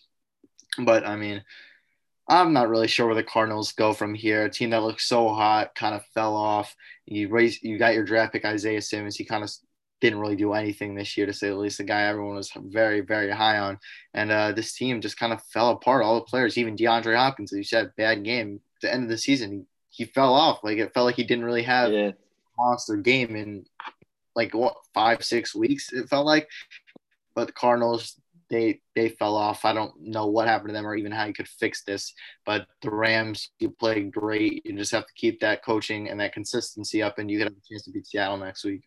[0.78, 1.44] But I mean,
[2.28, 4.46] I'm not really sure where the Cardinals go from here.
[4.46, 6.76] A team that looks so hot kind of fell off.
[7.06, 9.16] You raise, you got your draft pick Isaiah Simmons.
[9.16, 9.50] He kind of
[10.00, 11.80] didn't really do anything this year, to say the least.
[11.80, 13.80] The guy everyone was very, very high on,
[14.14, 16.04] and uh, this team just kind of fell apart.
[16.04, 18.62] All the players, even DeAndre Hopkins, you said, bad game.
[18.78, 20.64] At the end of the season, he, he fell off.
[20.64, 22.10] Like it felt like he didn't really have Yeah.
[22.10, 22.14] a
[22.58, 23.66] monster game in
[24.36, 25.92] like what five, six weeks.
[25.92, 26.48] It felt like,
[27.36, 28.16] but the Cardinals
[28.50, 29.66] they they fell off.
[29.66, 32.14] I don't know what happened to them or even how you could fix this.
[32.46, 34.66] But the Rams, you played great.
[34.66, 37.58] You just have to keep that coaching and that consistency up, and you could have
[37.58, 38.84] a chance to beat Seattle next week.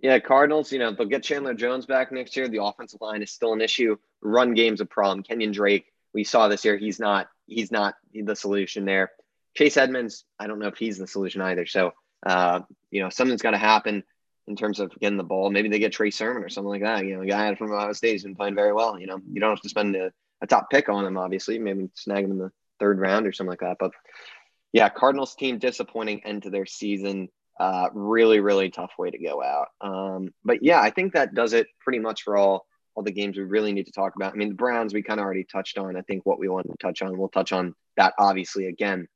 [0.00, 2.48] Yeah, Cardinals, you know, they'll get Chandler Jones back next year.
[2.48, 3.96] The offensive line is still an issue.
[4.20, 5.22] Run game's a problem.
[5.22, 9.12] Kenyon Drake, we saw this year, he's not he's not the solution there.
[9.56, 11.66] Chase Edmonds, I don't know if he's the solution either.
[11.66, 11.92] So
[12.26, 14.02] uh, you know, something's gotta happen
[14.48, 15.50] in terms of getting the ball.
[15.50, 17.04] Maybe they get Trey Sermon or something like that.
[17.04, 18.98] You know, a guy from Ohio State has been playing very well.
[18.98, 21.58] You know, you don't have to spend a, a top pick on him, obviously.
[21.58, 23.76] Maybe snag him in the third round or something like that.
[23.78, 23.92] But
[24.72, 27.28] yeah, Cardinals team disappointing end to their season.
[27.60, 29.68] Uh, really, really tough way to go out.
[29.80, 33.38] Um, but yeah, I think that does it pretty much for all all the games
[33.38, 34.34] we really need to talk about.
[34.34, 35.96] I mean, the Browns we kind of already touched on.
[35.96, 39.08] I think what we wanted to touch on, we'll touch on that obviously again.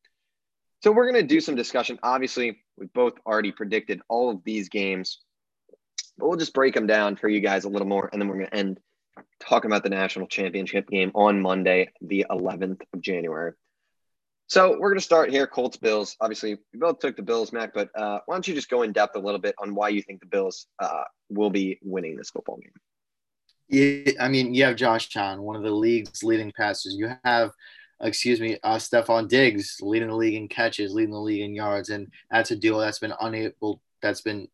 [0.82, 1.98] So we're going to do some discussion.
[2.02, 5.20] Obviously, we both already predicted all of these games,
[6.18, 8.36] but we'll just break them down for you guys a little more, and then we're
[8.36, 8.80] going to end
[9.40, 13.52] talking about the national championship game on Monday, the 11th of January.
[14.48, 15.46] So we're going to start here.
[15.46, 16.16] Colts Bills.
[16.20, 17.74] Obviously, we both took the Bills, Mac.
[17.74, 20.02] But uh, why don't you just go in depth a little bit on why you
[20.02, 22.72] think the Bills uh, will be winning this football game?
[23.68, 26.94] Yeah, I mean, you have Josh Allen, one of the league's leading passers.
[26.96, 27.50] You have,
[28.00, 31.90] excuse me, uh, Stefon Diggs leading the league in catches, leading the league in yards,
[31.90, 33.80] and that's a deal that's been unable.
[34.02, 34.48] That's been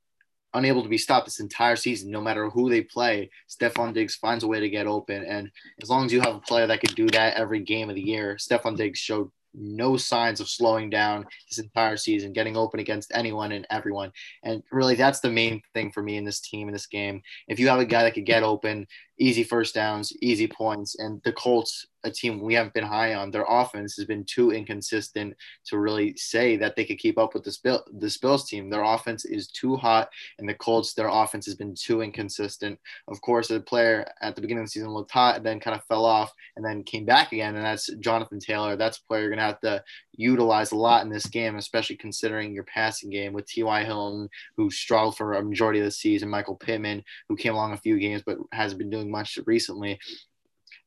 [0.54, 3.30] unable to be stopped this entire season, no matter who they play.
[3.48, 5.24] Stefon Diggs finds a way to get open.
[5.24, 5.50] And
[5.82, 8.02] as long as you have a player that could do that every game of the
[8.02, 13.12] year, Stefon Diggs showed no signs of slowing down this entire season, getting open against
[13.14, 14.12] anyone and everyone.
[14.42, 17.22] And really, that's the main thing for me in this team, in this game.
[17.48, 18.86] If you have a guy that could get open,
[19.18, 23.30] easy first downs, easy points, and the Colts, a team we haven't been high on,
[23.30, 25.36] their offense has been too inconsistent
[25.66, 28.68] to really say that they could keep up with this, Bill, this Bills team.
[28.68, 30.08] Their offense is too hot,
[30.38, 32.78] and the Colts, their offense has been too inconsistent.
[33.08, 35.76] Of course, the player at the beginning of the season looked hot and then kind
[35.76, 38.76] of fell off and then came back again, and that's Jonathan Taylor.
[38.76, 39.84] That's a player you're to have to
[40.14, 43.84] utilize a lot in this game, especially considering your passing game with T.Y.
[43.84, 47.78] Hilton, who struggled for a majority of the season, Michael Pittman, who came along a
[47.78, 49.98] few games but hasn't been doing much recently.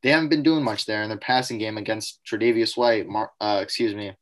[0.03, 3.07] They haven't been doing much there in their passing game against Tre'Davious White,
[3.41, 4.13] uh, excuse me,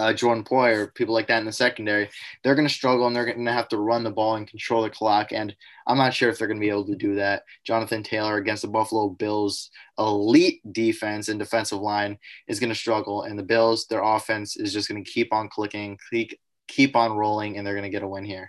[0.00, 2.08] uh, Jordan Poyer, people like that in the secondary,
[2.42, 4.82] they're going to struggle and they're going to have to run the ball and control
[4.82, 5.32] the clock.
[5.32, 5.54] And
[5.86, 7.42] I'm not sure if they're going to be able to do that.
[7.64, 13.24] Jonathan Taylor against the Buffalo Bills elite defense and defensive line is going to struggle.
[13.24, 16.32] And the Bills, their offense is just going to keep on clicking, keep,
[16.66, 18.48] keep on rolling, and they're going to get a win here.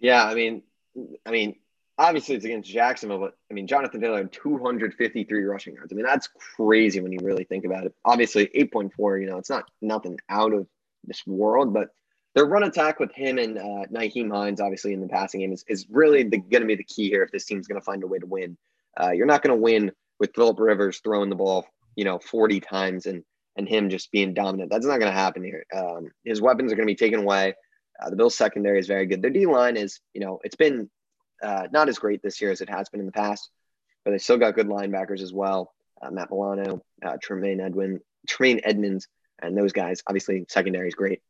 [0.00, 0.62] Yeah, I mean,
[1.24, 1.56] I mean,
[1.98, 5.92] obviously it's against Jacksonville, but I mean, Jonathan Taylor had 253 rushing yards.
[5.92, 7.94] I mean, that's crazy when you really think about it.
[8.04, 10.66] Obviously, 8.4, you know, it's not nothing out of
[11.04, 11.88] this world, but
[12.34, 15.64] their run attack with him and uh, Nyheim Hines, obviously, in the passing game is,
[15.68, 18.06] is really going to be the key here if this team's going to find a
[18.06, 18.56] way to win.
[19.00, 19.90] Uh, you're not going to win
[20.20, 23.24] with Philip Rivers throwing the ball, you know, 40 times and
[23.56, 24.70] and him just being dominant.
[24.70, 25.64] That's not going to happen here.
[25.74, 27.54] Um, his weapons are going to be taken away.
[28.00, 29.20] Uh, the Bills secondary is very good.
[29.20, 30.88] Their D line is, you know, it's been
[31.42, 33.50] uh, not as great this year as it has been in the past,
[34.04, 35.72] but they still got good linebackers as well.
[36.00, 39.08] Uh, Matt Milano, uh, Tremaine Edwin, Tremaine Edmunds,
[39.40, 40.02] and those guys.
[40.06, 41.22] Obviously, secondary is great.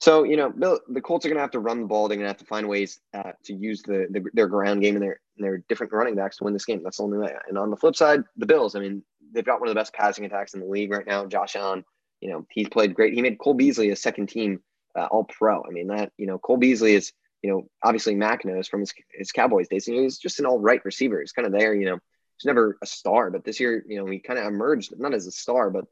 [0.00, 2.08] So you know, Bill, the Colts are going to have to run the ball.
[2.08, 4.94] They're going to have to find ways uh, to use the, the, their ground game
[4.94, 6.82] and their their different running backs to win this game.
[6.82, 7.34] That's the only way.
[7.48, 8.76] And on the flip side, the Bills.
[8.76, 9.02] I mean,
[9.32, 11.26] they've got one of the best passing attacks in the league right now.
[11.26, 11.84] Josh Allen.
[12.20, 13.14] You know, he's played great.
[13.14, 14.60] He made Cole Beasley a second team
[14.96, 15.62] uh, All Pro.
[15.62, 17.12] I mean, that you know, Cole Beasley is
[17.42, 19.86] you know, obviously Mac knows from his, his Cowboys days.
[19.86, 21.20] You know, he's just an all right receiver.
[21.20, 21.98] He's kind of there, you know,
[22.36, 25.26] he's never a star, but this year, you know, he kind of emerged not as
[25.26, 25.84] a star, but,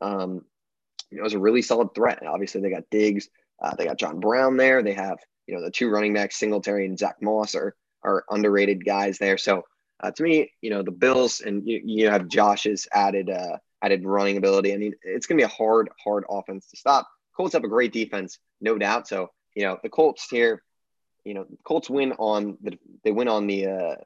[0.00, 0.44] um,
[1.10, 2.18] you know, as a really solid threat.
[2.20, 3.28] And obviously they got Diggs,
[3.62, 4.82] uh, they got John Brown there.
[4.82, 8.84] They have, you know, the two running backs, Singletary and Zach Moss are, are underrated
[8.84, 9.38] guys there.
[9.38, 9.62] So
[10.02, 14.04] uh, to me, you know, the Bills and you, you have Josh's added, uh, added
[14.04, 14.74] running ability.
[14.74, 17.08] I mean, it's going to be a hard, hard offense to stop.
[17.36, 19.08] Colts have a great defense, no doubt.
[19.08, 20.62] So, you know, the Colts here,
[21.26, 23.96] you know, Colts win on the they win on the uh,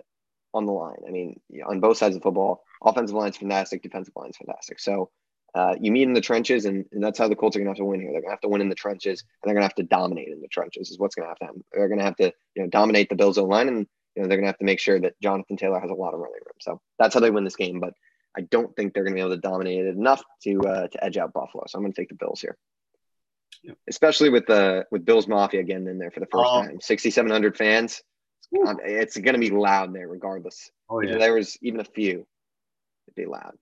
[0.55, 0.97] on the line.
[1.07, 4.81] I mean, on both sides of football, offensive line's fantastic, defensive line's fantastic.
[4.81, 5.11] So
[5.55, 7.73] uh, you meet in the trenches, and, and that's how the Colts are going to
[7.73, 8.11] have to win here.
[8.11, 9.83] They're going to have to win in the trenches, and they're going to have to
[9.83, 10.91] dominate in the trenches.
[10.91, 11.65] Is what's going to have to happen.
[11.73, 14.39] They're going to have to you know dominate the Bills' line, and you know they're
[14.39, 16.59] going to have to make sure that Jonathan Taylor has a lot of running room.
[16.61, 17.81] So that's how they win this game.
[17.81, 17.93] But
[18.35, 21.05] I don't think they're going to be able to dominate it enough to uh, to
[21.05, 21.65] edge out Buffalo.
[21.69, 22.57] So I'm going to take the Bills here
[23.89, 26.63] especially with the with Bills Mafia again in there for the first oh.
[26.63, 26.81] time.
[26.81, 28.03] Sixty seven hundred fans.
[28.67, 30.71] Um, it's going to be loud there, regardless.
[30.89, 31.13] Oh yeah.
[31.13, 32.27] If there was even a few,
[33.07, 33.53] it'd be loud.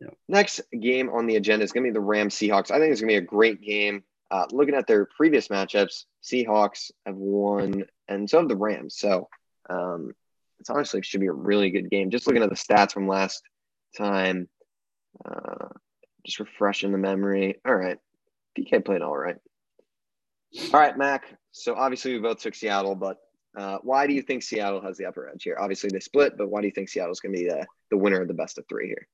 [0.00, 0.16] Yep.
[0.28, 2.70] Next game on the agenda is going to be the Rams Seahawks.
[2.70, 4.02] I think it's going to be a great game.
[4.30, 8.96] Uh, looking at their previous matchups, Seahawks have won, and so have the Rams.
[8.96, 9.28] So
[9.68, 10.12] um,
[10.58, 12.10] it's honestly should be a really good game.
[12.10, 13.42] Just looking at the stats from last
[13.96, 14.48] time,
[15.24, 15.68] uh,
[16.24, 17.56] just refreshing the memory.
[17.66, 17.98] All right,
[18.64, 19.36] PK played all right.
[20.72, 21.24] All right, Mac.
[21.52, 23.18] So obviously we both took Seattle, but
[23.56, 25.56] uh, why do you think Seattle has the upper edge here?
[25.58, 28.20] Obviously they split, but why do you think Seattle's going to be the, the winner
[28.20, 29.08] of the best of three here?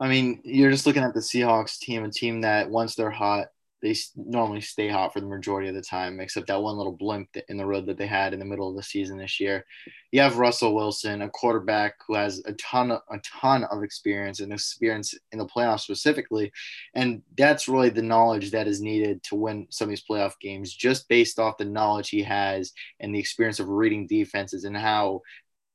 [0.00, 3.48] I mean, you're just looking at the Seahawks team, a team that once they're hot,
[3.82, 7.28] they normally stay hot for the majority of the time, except that one little blimp
[7.48, 9.66] in the road that they had in the middle of the season this year.
[10.12, 14.40] You have Russell Wilson, a quarterback who has a ton, of, a ton of experience
[14.40, 16.52] and experience in the playoffs specifically,
[16.94, 20.72] and that's really the knowledge that is needed to win some of these playoff games,
[20.72, 25.20] just based off the knowledge he has and the experience of reading defenses and how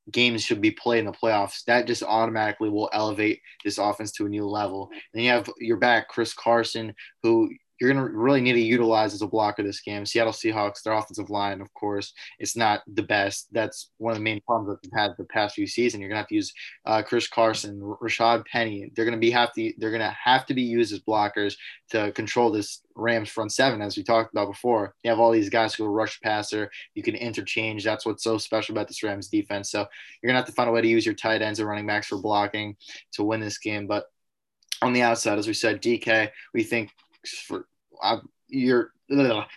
[0.10, 4.26] games should be played in the playoffs, that just automatically will elevate this offense to
[4.26, 4.90] a new level.
[5.14, 6.94] And you have your back, Chris Carson,
[7.24, 7.50] who
[7.80, 10.06] you're going to really need to utilize as a blocker this game.
[10.06, 13.48] Seattle Seahawks, their offensive line, of course, it's not the best.
[13.52, 16.02] That's one of the main problems that they've had the past few seasons.
[16.02, 16.54] You're going to have to use
[16.86, 18.92] uh, Chris Carson, Rashad Penny.
[18.96, 21.56] They're going to be have to they're going to have to be used as blockers
[21.92, 24.96] to control this Rams front seven, as we talked about before.
[25.04, 26.70] You have all these guys who rush passer.
[26.96, 27.84] You can interchange.
[27.84, 29.72] That's what's so special about this Rams defense.
[29.72, 29.86] So
[30.22, 32.08] you're gonna have to find a way to use your tight ends and running backs
[32.08, 32.76] for blocking
[33.14, 33.88] to win this game.
[33.88, 34.06] But
[34.82, 36.92] on the outside, as we said, DK, we think
[37.30, 37.68] for
[38.02, 38.92] I, you're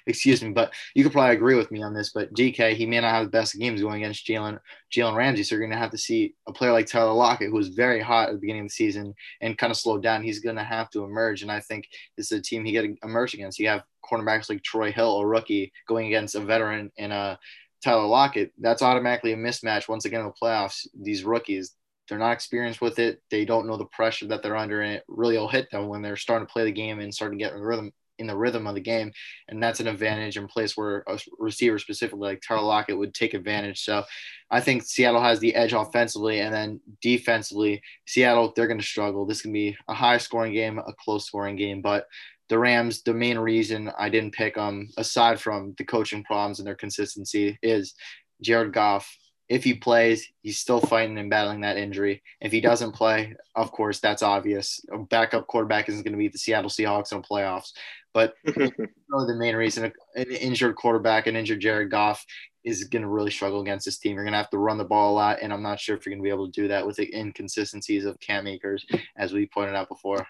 [0.07, 2.11] excuse me, but you could probably agree with me on this.
[2.11, 4.59] But DK, he may not have the best games going against Jalen
[4.93, 7.69] Jalen Ramsey, so you're to have to see a player like Tyler Lockett, who was
[7.69, 10.23] very hot at the beginning of the season and kind of slowed down.
[10.23, 12.95] He's to have to emerge, and I think this is a team he got to
[13.03, 13.59] emerge against.
[13.59, 17.39] You have cornerbacks like Troy Hill, a rookie, going against a veteran and a
[17.83, 18.53] Tyler Lockett.
[18.59, 20.87] That's automatically a mismatch once again in the playoffs.
[20.95, 21.75] These rookies,
[22.11, 23.23] they're not experienced with it.
[23.31, 26.03] They don't know the pressure that they're under, and it really will hit them when
[26.03, 28.75] they're starting to play the game and starting to get rhythm in the rhythm of
[28.75, 29.11] the game,
[29.49, 33.33] and that's an advantage in place where a receiver specifically like Tyler Lockett would take
[33.33, 33.83] advantage.
[33.83, 34.05] So
[34.51, 39.25] I think Seattle has the edge offensively, and then defensively, Seattle they're going to struggle.
[39.25, 42.07] This can be a high scoring game, a close scoring game, but
[42.51, 46.67] the Rams, the main reason I didn't pick them, aside from the coaching problems and
[46.67, 47.95] their consistency, is
[48.43, 49.09] Jared Goff
[49.51, 52.23] if he plays, he's still fighting and battling that injury.
[52.41, 54.81] If he doesn't play, of course, that's obvious.
[54.93, 57.73] A backup quarterback isn't going to beat the Seattle Seahawks in the playoffs.
[58.15, 62.25] But really the main reason an injured quarterback, an injured Jared Goff,
[62.63, 64.15] is going to really struggle against this team.
[64.15, 66.07] You're going to have to run the ball a lot, and I'm not sure if
[66.07, 68.87] you're going to be able to do that with the inconsistencies of Cam Akers,
[69.17, 70.25] as we pointed out before.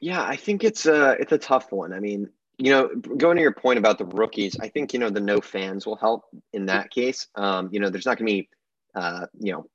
[0.00, 1.92] Yeah, I think it's a it's a tough one.
[1.92, 5.10] I mean, you know, going to your point about the rookies, I think you know
[5.10, 7.26] the no fans will help in that case.
[7.34, 8.48] Um, you know, there's not going to be,
[8.94, 9.66] uh, you know,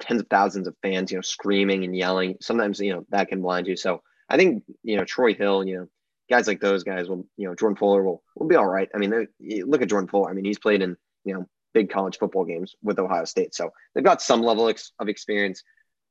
[0.00, 2.36] tens of thousands of fans, you know, screaming and yelling.
[2.40, 3.76] Sometimes you know that can blind you.
[3.76, 5.88] So I think you know Troy Hill, you know,
[6.28, 8.88] guys like those guys will, you know, Jordan Fuller will will be all right.
[8.94, 10.30] I mean, look at Jordan Fuller.
[10.30, 13.70] I mean, he's played in you know big college football games with Ohio State, so
[13.94, 15.62] they've got some level of experience.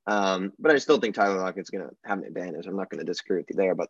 [0.08, 2.66] Um, but I still think Tyler Lockett's going to have an advantage.
[2.66, 3.90] I'm not going to disagree with you there, but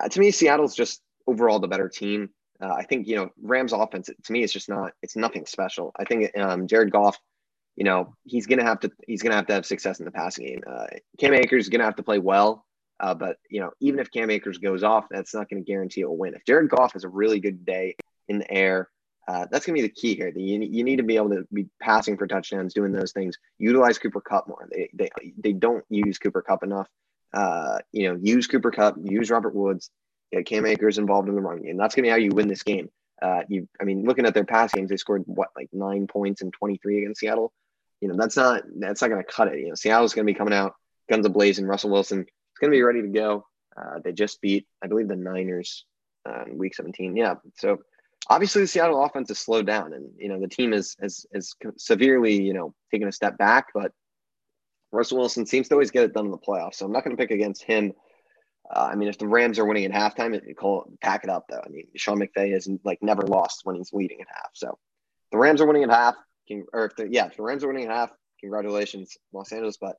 [0.00, 2.30] uh, to me, Seattle's just overall the better team.
[2.62, 5.92] Uh, I think you know Rams offense to me is just not it's nothing special.
[5.98, 7.18] I think um, Jared Goff,
[7.76, 10.46] you know, he's gonna have to he's gonna have to have success in the passing
[10.46, 10.62] game.
[10.66, 10.86] Uh,
[11.18, 12.66] Cam Akers is gonna have to play well,
[12.98, 16.10] uh, but you know even if Cam Akers goes off, that's not to guarantee a
[16.10, 16.34] win.
[16.34, 17.96] If Jared Goff has a really good day
[18.28, 18.90] in the air,
[19.30, 20.32] uh, that's going to be the key here.
[20.34, 23.36] You, you need to be able to be passing for touchdowns, doing those things.
[23.58, 24.68] Utilize Cooper Kupp more.
[24.70, 26.88] They they they don't use Cooper Kupp enough.
[27.32, 29.90] Uh, you know, use Cooper Kupp, use Robert Woods
[30.32, 31.76] get Cam Akers involved in the run game.
[31.76, 32.90] That's going to be how you win this game.
[33.20, 36.42] Uh, you, I mean, looking at their pass games, they scored what like nine points
[36.42, 37.52] and 23 against Seattle.
[38.00, 39.60] You know, that's not that's not going to cut it.
[39.60, 40.74] You know, Seattle's going to be coming out
[41.08, 41.68] guns ablazing.
[41.68, 43.46] Russell Wilson is going to be ready to go.
[43.76, 45.84] Uh, they just beat, I believe, the Niners
[46.26, 47.16] uh, in Week 17.
[47.16, 47.78] Yeah, so
[48.28, 51.54] obviously the Seattle offense has slowed down, and you know the team is is is
[51.76, 53.68] severely you know taken a step back.
[53.74, 53.92] But
[54.92, 57.16] Russell Wilson seems to always get it done in the playoffs, so I'm not going
[57.16, 57.92] to pick against him.
[58.72, 61.46] Uh, I mean, if the Rams are winning at halftime, it, call pack it up
[61.48, 61.62] though.
[61.64, 64.50] I mean, Sean McVay has like never lost when he's leading at half.
[64.54, 64.78] So
[65.32, 66.14] the Rams are winning at half,
[66.46, 68.10] can, or if yeah, if the Rams are winning at half,
[68.40, 69.76] congratulations, Los Angeles.
[69.76, 69.96] But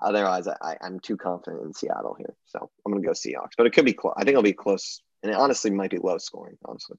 [0.00, 3.52] otherwise, I, I'm too confident in Seattle here, so I'm gonna go Seahawks.
[3.56, 4.14] But it could be close.
[4.16, 6.58] I think it'll be close, and it honestly might be low scoring.
[6.64, 6.98] Honestly.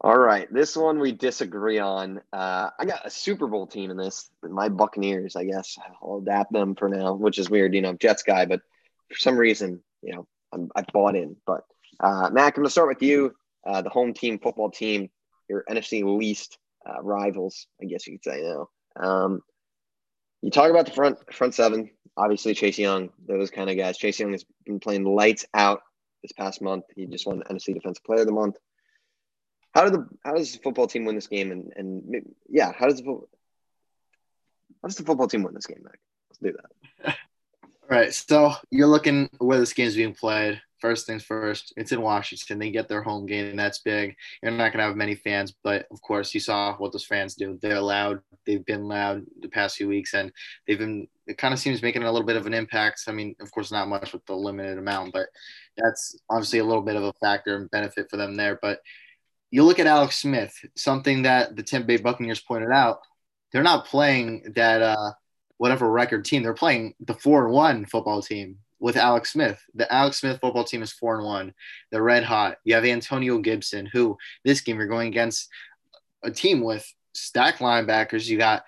[0.00, 2.20] All right, this one we disagree on.
[2.32, 4.30] Uh, I got a Super Bowl team in this.
[4.44, 5.76] My Buccaneers, I guess.
[6.00, 7.74] I'll adapt them for now, which is weird.
[7.74, 8.60] You know, Jets guy, but
[9.08, 11.36] for some reason, you know, I'm, I bought in.
[11.44, 11.62] But
[11.98, 13.34] uh, Mac, I'm gonna start with you.
[13.66, 15.10] Uh, the home team, football team,
[15.48, 18.68] your NFC least uh, rivals, I guess you could say now.
[18.94, 19.42] Um,
[20.42, 21.90] you talk about the front front seven.
[22.16, 23.98] Obviously, Chase Young, those kind of guys.
[23.98, 25.80] Chase Young has been playing lights out
[26.22, 26.84] this past month.
[26.94, 28.56] He just won NFC Defensive Player of the Month.
[29.78, 31.52] How the how does the football team win this game?
[31.52, 36.00] And and yeah, how does the how does the football team win this game, Mac?
[36.30, 37.16] Let's do that.
[37.62, 38.12] All right.
[38.12, 40.60] So you're looking where this game's being played.
[40.80, 42.58] First things first, it's in Washington.
[42.58, 43.54] They get their home game.
[43.54, 44.16] That's big.
[44.42, 47.34] You're not going to have many fans, but of course, you saw what those fans
[47.34, 47.58] do.
[47.60, 48.20] They're loud.
[48.46, 50.32] They've been loud the past few weeks, and
[50.66, 51.06] they've been.
[51.28, 53.02] It kind of seems making a little bit of an impact.
[53.06, 55.26] I mean, of course, not much with the limited amount, but
[55.76, 58.58] that's obviously a little bit of a factor and benefit for them there.
[58.60, 58.80] But
[59.50, 63.00] you look at Alex Smith, something that the Tampa Bay Buccaneers pointed out.
[63.52, 65.12] They're not playing that uh,
[65.56, 66.42] whatever record team.
[66.42, 69.60] They're playing the four and one football team with Alex Smith.
[69.74, 71.54] The Alex Smith football team is four and one.
[71.90, 72.58] They're red hot.
[72.64, 75.48] You have Antonio Gibson, who this game you're going against
[76.22, 78.28] a team with stacked linebackers.
[78.28, 78.64] You got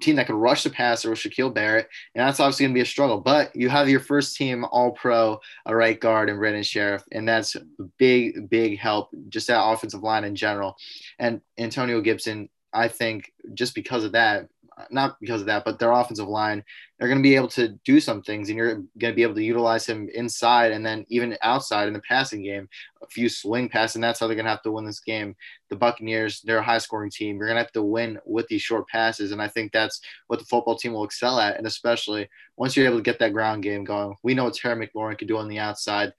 [0.00, 2.82] team that could rush the passer with Shaquille Barrett, and that's obviously going to be
[2.82, 3.20] a struggle.
[3.20, 7.28] But you have your first team All Pro, a right guard, and Brandon Scherff, and
[7.28, 7.62] that's a
[7.98, 10.76] big, big help just that offensive line in general.
[11.18, 14.48] And Antonio Gibson, I think, just because of that,
[14.90, 16.62] not because of that, but their offensive line,
[16.98, 19.34] they're going to be able to do some things, and you're going to be able
[19.34, 22.68] to utilize him inside and then even outside in the passing game,
[23.02, 25.34] a few swing passes, and that's how they're going to have to win this game.
[25.70, 27.36] The Buccaneers, they're a high scoring team.
[27.36, 30.38] You're going to have to win with these short passes, and I think that's what
[30.38, 33.62] the football team will excel at, and especially once you're able to get that ground
[33.62, 34.16] game going.
[34.22, 36.12] We know what Terry McLaurin can do on the outside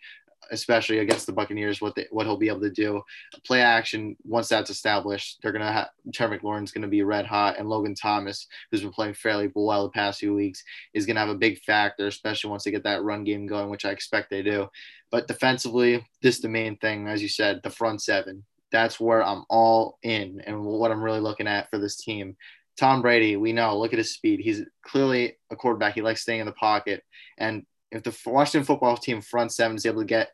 [0.51, 3.01] especially against the Buccaneers, what they, what he'll be able to do.
[3.45, 7.69] Play action once that's established, they're gonna have Terry McLaurin's gonna be red hot, and
[7.69, 11.35] Logan Thomas, who's been playing fairly well the past few weeks, is gonna have a
[11.35, 14.67] big factor, especially once they get that run game going, which I expect they do.
[15.11, 18.43] But defensively, this is the main thing, as you said, the front seven.
[18.71, 22.35] That's where I'm all in, and what I'm really looking at for this team.
[22.77, 24.39] Tom Brady, we know, look at his speed.
[24.39, 25.95] He's clearly a quarterback.
[25.95, 27.03] He likes staying in the pocket.
[27.37, 30.29] And if the Washington football team front seven is able to get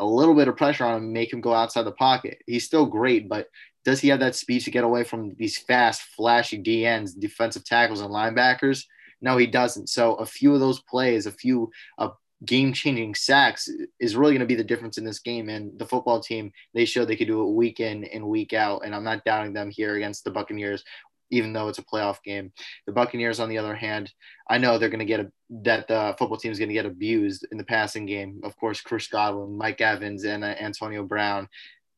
[0.00, 2.38] a little bit of pressure on him, make him go outside the pocket.
[2.46, 3.46] He's still great, but
[3.84, 8.00] does he have that speed to get away from these fast, flashy DNs, defensive tackles,
[8.00, 8.84] and linebackers?
[9.20, 9.88] No, he doesn't.
[9.88, 12.08] So a few of those plays, a few uh,
[12.44, 15.48] game-changing sacks is really going to be the difference in this game.
[15.48, 18.82] And the football team, they showed they could do it week in and week out.
[18.84, 20.82] And I'm not doubting them here against the Buccaneers
[21.30, 22.52] even though it's a playoff game.
[22.86, 24.12] The Buccaneers, on the other hand,
[24.48, 26.86] I know they're going to get a, that the football team is going to get
[26.86, 28.40] abused in the passing game.
[28.44, 31.48] Of course, Chris Godwin, Mike Evans, and uh, Antonio Brown,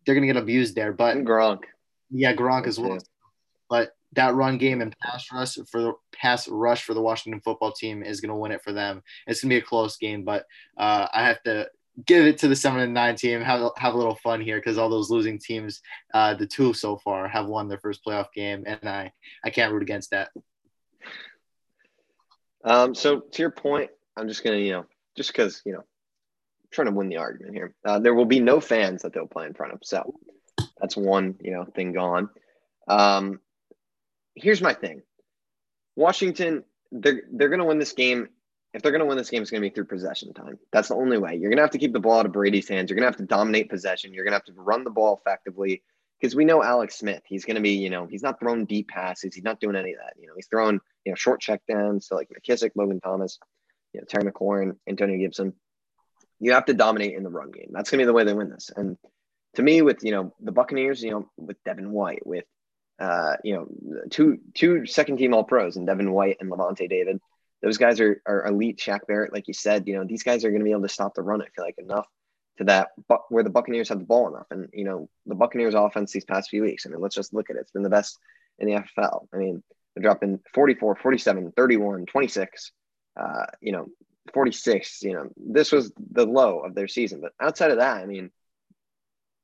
[0.05, 0.93] they're going to get abused there.
[0.93, 1.61] But and Gronk,
[2.11, 2.99] yeah, Gronk as well.
[3.69, 7.73] But that run game and pass rush for the pass rush for the Washington football
[7.73, 9.03] team is going to win it for them.
[9.27, 10.45] It's going to be a close game, but
[10.77, 11.69] uh, I have to
[12.07, 13.41] give it to the seven and nine team.
[13.41, 15.81] Have have a little fun here because all those losing teams,
[16.15, 19.13] uh, the two so far, have won their first playoff game, and I
[19.45, 20.31] I can't root against that.
[22.65, 24.87] Um, so to your point, I'm just gonna you know
[25.17, 25.85] just because you know
[26.71, 27.75] trying to win the argument here.
[27.85, 30.15] Uh, there will be no fans that they'll play in front of, so
[30.81, 32.31] that's one you know thing gone.
[32.89, 33.41] Um,
[34.35, 35.03] here's my thing:
[35.97, 38.29] Washington, they're they're gonna win this game
[38.75, 40.59] if they're going to win this game, it's going to be through possession time.
[40.73, 41.35] That's the only way.
[41.35, 42.89] You're going to have to keep the ball out of Brady's hands.
[42.89, 44.15] You're going to have to dominate possession.
[44.15, 45.83] You're going to have to run the ball effectively
[46.21, 47.23] because we know Alex Smith.
[47.27, 49.35] He's going to be, you know, he's not throwing deep passes.
[49.35, 50.15] He's not doing any of that.
[50.19, 53.39] You know, he's throwing, you know, short check downs to like McKissic, Logan Thomas,
[53.93, 55.53] you know, Terry McLaurin, Antonio Gibson.
[56.41, 57.71] You have to dominate in the run game.
[57.73, 58.71] That's going to be the way they win this.
[58.75, 58.97] And
[59.55, 62.45] to me, with you know the Buccaneers, you know, with Devin White, with
[62.99, 63.69] uh, you know,
[64.11, 67.21] two two second team All Pros and Devin White and Lavonte David
[67.63, 68.79] those guys are, are elite.
[68.79, 70.89] Shaq Barrett, like you said, you know, these guys are going to be able to
[70.89, 71.43] stop the run.
[71.43, 72.07] I feel like enough
[72.59, 74.47] to that, but where the Buccaneers have the ball enough.
[74.51, 77.51] And, you know, the Buccaneers offense these past few weeks, I mean, let's just look
[77.51, 77.61] at it.
[77.61, 78.19] It's been the best
[78.59, 79.27] in the NFL.
[79.33, 79.63] I mean,
[79.95, 82.73] they're dropping 44, 47, 31, 26,
[83.19, 83.87] uh, you know,
[84.35, 87.21] 46, you know, this was the low of their season.
[87.21, 88.31] But outside of that, I mean,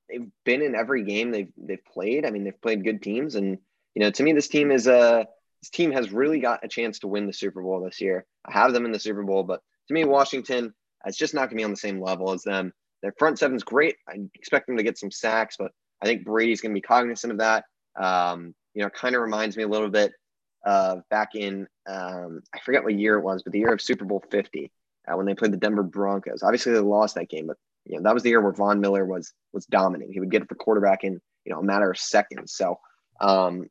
[0.09, 2.27] they've been in every game they've, they've played.
[2.27, 3.35] I mean, they've played good teams.
[3.35, 3.59] And,
[3.95, 5.25] you know, to me, this team is a, uh,
[5.61, 8.25] this team has really got a chance to win the Super Bowl this year.
[8.45, 11.51] I have them in the Super Bowl, but to me, Washington, it's just not going
[11.51, 12.73] to be on the same level as them.
[13.03, 13.97] Their front seven's great.
[14.09, 17.33] I expect them to get some sacks, but I think Brady's going to be cognizant
[17.33, 17.65] of that.
[18.01, 20.13] Um, you know, kind of reminds me a little bit
[20.65, 24.05] of back in, um, I forget what year it was, but the year of Super
[24.05, 24.71] Bowl 50
[25.09, 26.43] uh, when they played the Denver Broncos.
[26.43, 29.05] Obviously, they lost that game, but you know that was the year where Von Miller
[29.05, 30.13] was was dominant.
[30.13, 32.53] He would get for quarterback in you know a matter of seconds.
[32.53, 32.79] So
[33.21, 33.69] um,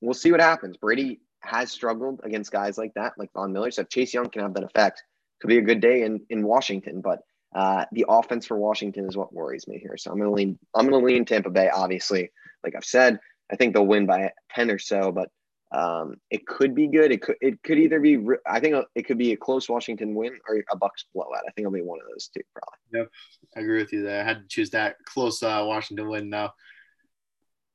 [0.00, 0.76] we'll see what happens.
[0.76, 3.70] Brady has struggled against guys like that, like Von Miller.
[3.70, 5.02] So if Chase Young can have that effect,
[5.40, 7.00] could be a good day in, in Washington.
[7.00, 7.20] But
[7.54, 9.96] uh, the offense for Washington is what worries me here.
[9.96, 12.30] So I'm gonna lean I'm gonna lean Tampa Bay, obviously.
[12.64, 13.18] Like I've said,
[13.50, 15.30] I think they'll win by 10 or so, but
[15.72, 17.12] um, it could be good.
[17.12, 20.38] It could it could either be I think it could be a close Washington win
[20.48, 21.44] or a Bucs blowout.
[21.46, 23.00] I think it'll be one of those two probably.
[23.00, 23.08] Yep,
[23.56, 24.20] I agree with you there.
[24.20, 26.52] I had to choose that close uh, Washington win now.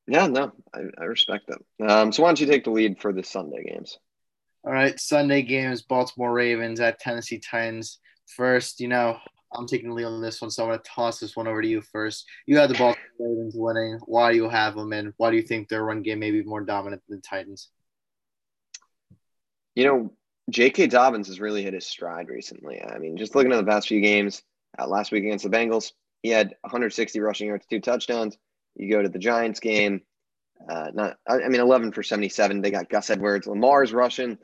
[0.07, 1.87] Yeah, no, I, I respect them.
[1.87, 3.97] Um, so why don't you take the lead for the Sunday games?
[4.63, 7.99] All right, Sunday games: Baltimore Ravens at Tennessee Titans.
[8.35, 9.17] First, you know,
[9.53, 11.61] I'm taking the lead on this one, so I'm going to toss this one over
[11.61, 12.25] to you first.
[12.45, 13.99] You have the Baltimore Ravens winning.
[14.05, 16.43] Why do you have them, and why do you think their run game may be
[16.43, 17.69] more dominant than the Titans?
[19.75, 20.13] You know,
[20.49, 20.87] J.K.
[20.87, 22.81] Dobbins has really hit his stride recently.
[22.83, 24.43] I mean, just looking at the past few games,
[24.77, 25.91] uh, last week against the Bengals,
[26.23, 28.37] he had 160 rushing yards, two touchdowns.
[28.75, 30.01] You go to the Giants game,
[30.69, 32.61] uh, not I mean 11 for 77.
[32.61, 34.37] They got Gus Edwards, Lamar's rushing.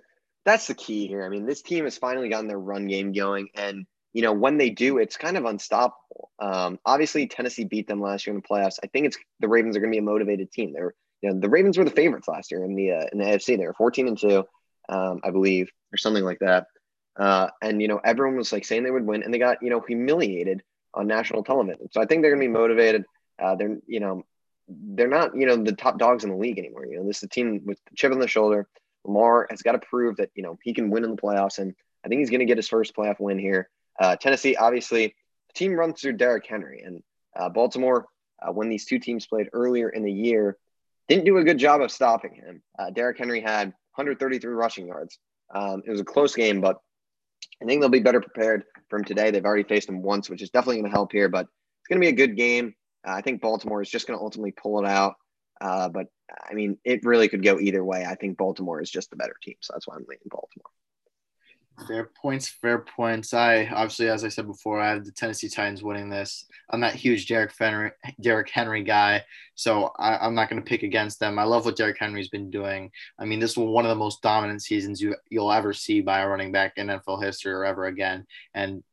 [0.45, 1.25] That's the key here.
[1.25, 4.57] I mean, this team has finally gotten their run game going, and you know when
[4.57, 6.31] they do, it's kind of unstoppable.
[6.39, 8.79] Um, obviously, Tennessee beat them last year in the playoffs.
[8.83, 10.73] I think it's the Ravens are going to be a motivated team.
[10.73, 13.25] They're you know the Ravens were the favorites last year in the uh, in the
[13.25, 13.57] AFC.
[13.57, 14.43] They were 14 and two.
[14.89, 16.67] um, I believe, or something like that.
[17.17, 19.69] Uh, and you know, everyone was like saying they would win, and they got you
[19.69, 20.61] know humiliated
[20.93, 21.87] on national television.
[21.91, 23.03] So I think they're going to be motivated.
[23.39, 24.25] Uh, they're you know,
[24.67, 26.85] they're not you know the top dogs in the league anymore.
[26.85, 28.67] You know, this is a team with chip on the shoulder.
[29.05, 31.73] Lamar has got to prove that you know he can win in the playoffs, and
[32.03, 33.69] I think he's going to get his first playoff win here.
[33.99, 35.15] Uh, Tennessee, obviously,
[35.47, 37.01] the team runs through Derrick Henry, and
[37.35, 38.07] uh, Baltimore,
[38.41, 40.57] uh, when these two teams played earlier in the year,
[41.07, 42.61] didn't do a good job of stopping him.
[42.77, 45.17] Uh, Derrick Henry had 133 rushing yards.
[45.53, 46.81] Um, it was a close game, but
[47.61, 49.31] I think they'll be better prepared from today.
[49.31, 52.01] They've already faced him once, which is definitely going to help here, but it's going
[52.01, 52.75] to be a good game.
[53.05, 55.15] Uh, I think Baltimore is just going to ultimately pull it out.
[55.59, 56.07] Uh, but
[56.49, 58.05] I mean, it really could go either way.
[58.05, 60.71] I think Baltimore is just the better team, so that's why I'm leaning Baltimore.
[61.87, 63.35] Fair points, fair points.
[63.35, 66.45] I obviously, as I said before, I have the Tennessee Titans winning this.
[66.71, 69.23] I'm that huge Derrick Henry, Derrick Henry guy,
[69.53, 71.37] so I, am not going to pick against them.
[71.37, 72.89] I love what Derrick Henry's been doing.
[73.19, 76.21] I mean, this was one of the most dominant seasons you you'll ever see by
[76.21, 78.25] a running back in NFL history or ever again,
[78.55, 78.83] and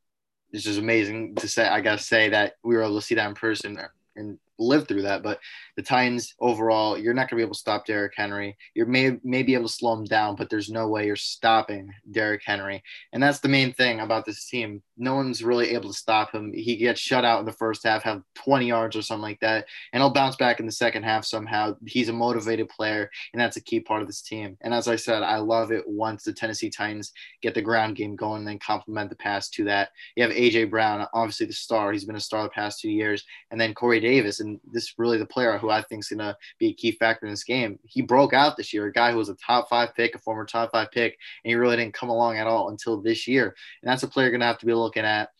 [0.54, 1.66] it's just amazing to say.
[1.66, 3.76] I gotta say that we were able to see that in person
[4.16, 5.24] and live through that.
[5.24, 5.40] But
[5.76, 8.56] the Titans overall, you're not to be able to stop Derrick Henry.
[8.74, 11.90] You may may be able to slow him down, but there's no way you're stopping
[12.12, 12.84] Derrick Henry.
[13.12, 14.80] And that's the main thing about this team.
[14.96, 16.52] No one's really able to stop him.
[16.52, 19.66] He gets shut out in the first half, have 20 yards or something like that,
[19.92, 21.76] and he'll bounce back in the second half somehow.
[21.86, 24.56] He's a motivated player, and that's a key part of this team.
[24.60, 28.16] And as I said, I love it once the Tennessee Titans get the ground game
[28.16, 29.90] going and then complement the pass to that.
[30.16, 31.92] You have AJ Brown, obviously the star.
[31.92, 34.94] He's been a star the past two years, and then Corey Davis, and this is
[34.98, 37.44] really the player who I think is going to be a key factor in this
[37.44, 37.78] game.
[37.84, 40.44] He broke out this year, a guy who was a top five pick, a former
[40.44, 43.54] top five pick, and he really didn't come along at all until this year.
[43.82, 45.30] And that's a player going to have to be looking at.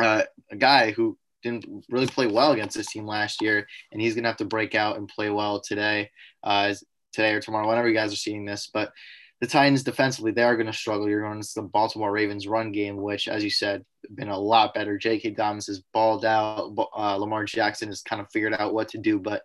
[0.00, 4.14] Uh, a guy who didn't really play well against this team last year, and he's
[4.14, 6.10] going to have to break out and play well today,
[6.44, 6.72] uh,
[7.12, 8.70] today or tomorrow, whenever you guys are seeing this.
[8.72, 8.92] But
[9.40, 11.08] the Titans defensively, they are going to struggle.
[11.08, 14.74] You're going to the Baltimore Ravens run game, which, as you said, been a lot
[14.74, 14.98] better.
[14.98, 15.30] J.K.
[15.30, 16.74] Dobbins has balled out.
[16.94, 19.18] Uh, Lamar Jackson has kind of figured out what to do.
[19.18, 19.42] But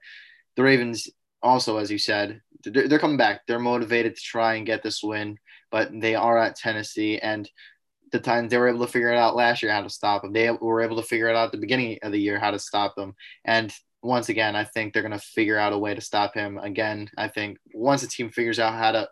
[0.57, 1.09] the Ravens,
[1.41, 3.41] also, as you said, they're coming back.
[3.47, 5.37] They're motivated to try and get this win,
[5.71, 7.19] but they are at Tennessee.
[7.19, 7.49] And
[8.15, 10.33] the Titans, they were able to figure it out last year how to stop them.
[10.33, 12.59] They were able to figure it out at the beginning of the year how to
[12.59, 13.13] stop them.
[13.43, 16.57] And once again, I think they're going to figure out a way to stop him.
[16.57, 19.09] Again, I think once the team figures out how to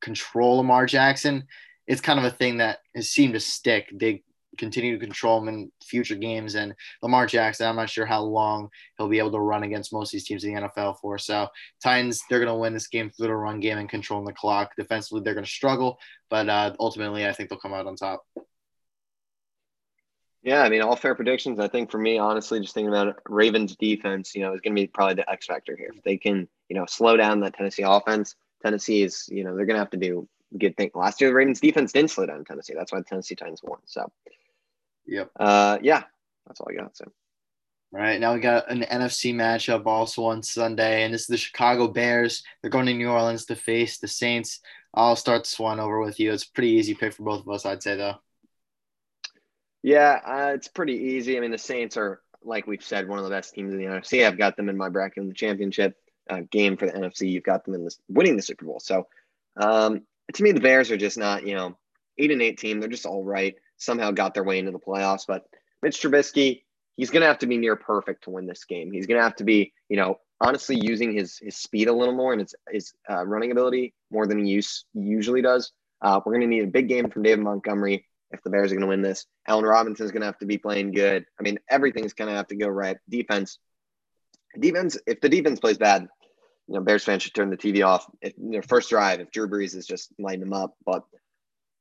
[0.00, 1.44] control Lamar Jackson,
[1.86, 3.90] it's kind of a thing that has seemed to stick.
[3.92, 4.22] They
[4.58, 6.54] continue to control him in future games.
[6.54, 10.08] And Lamar Jackson, I'm not sure how long he'll be able to run against most
[10.08, 11.18] of these teams in the NFL for.
[11.18, 11.48] So
[11.82, 14.72] Titans, they're going to win this game through the run game and controlling the clock.
[14.76, 15.98] Defensively, they're going to struggle,
[16.28, 18.24] but uh, ultimately, I think they'll come out on top.
[20.42, 21.60] Yeah, I mean, all fair predictions.
[21.60, 24.74] I think for me, honestly, just thinking about it, Ravens defense, you know, is going
[24.74, 25.92] to be probably the X factor here.
[25.94, 29.66] If they can, you know, slow down that Tennessee offense, Tennessee is, you know, they're
[29.66, 30.26] going to have to do
[30.58, 30.90] good thing.
[30.94, 32.74] Last year, the Ravens defense didn't slow down Tennessee.
[32.74, 33.80] That's why the Tennessee Titans won.
[33.84, 34.10] So,
[35.10, 35.30] yep.
[35.38, 36.04] Uh, yeah,
[36.46, 36.96] that's all I got.
[36.96, 37.04] So.
[37.92, 41.36] All right, now we got an NFC matchup also on Sunday, and this is the
[41.36, 42.44] Chicago Bears.
[42.62, 44.60] They're going to New Orleans to face the Saints.
[44.94, 46.32] I'll start this one over with you.
[46.32, 48.14] It's a pretty easy pick for both of us, I'd say, though.
[49.82, 51.36] Yeah, uh, it's pretty easy.
[51.36, 53.86] I mean, the Saints are, like we've said, one of the best teams in the
[53.86, 54.24] NFC.
[54.24, 55.96] I've got them in my bracket in the championship
[56.28, 57.28] uh, game for the NFC.
[57.28, 58.78] You've got them in this winning the Super Bowl.
[58.78, 59.08] So,
[59.56, 60.02] um,
[60.32, 61.76] to me, the Bears are just not, you know,
[62.18, 62.78] eight and eight team.
[62.78, 63.56] They're just all right.
[63.80, 65.24] Somehow got their way into the playoffs.
[65.26, 65.44] But
[65.82, 66.62] Mitch Trubisky,
[66.96, 68.92] he's going to have to be near perfect to win this game.
[68.92, 72.14] He's going to have to be, you know, honestly using his his speed a little
[72.14, 75.72] more and his his uh, running ability more than he use, usually does.
[76.02, 78.74] Uh, we're going to need a big game from David Montgomery if the Bears are
[78.74, 79.26] going to win this.
[79.46, 81.24] Allen Robinson is going to have to be playing good.
[81.38, 82.96] I mean, everything's going to have to go right.
[83.08, 83.58] Defense,
[84.58, 84.98] defense.
[85.06, 86.08] If the defense plays bad,
[86.68, 88.06] you know, Bears fans should turn the TV off.
[88.22, 90.74] If their first drive, if Drew Brees is just lighting them up.
[90.86, 91.02] But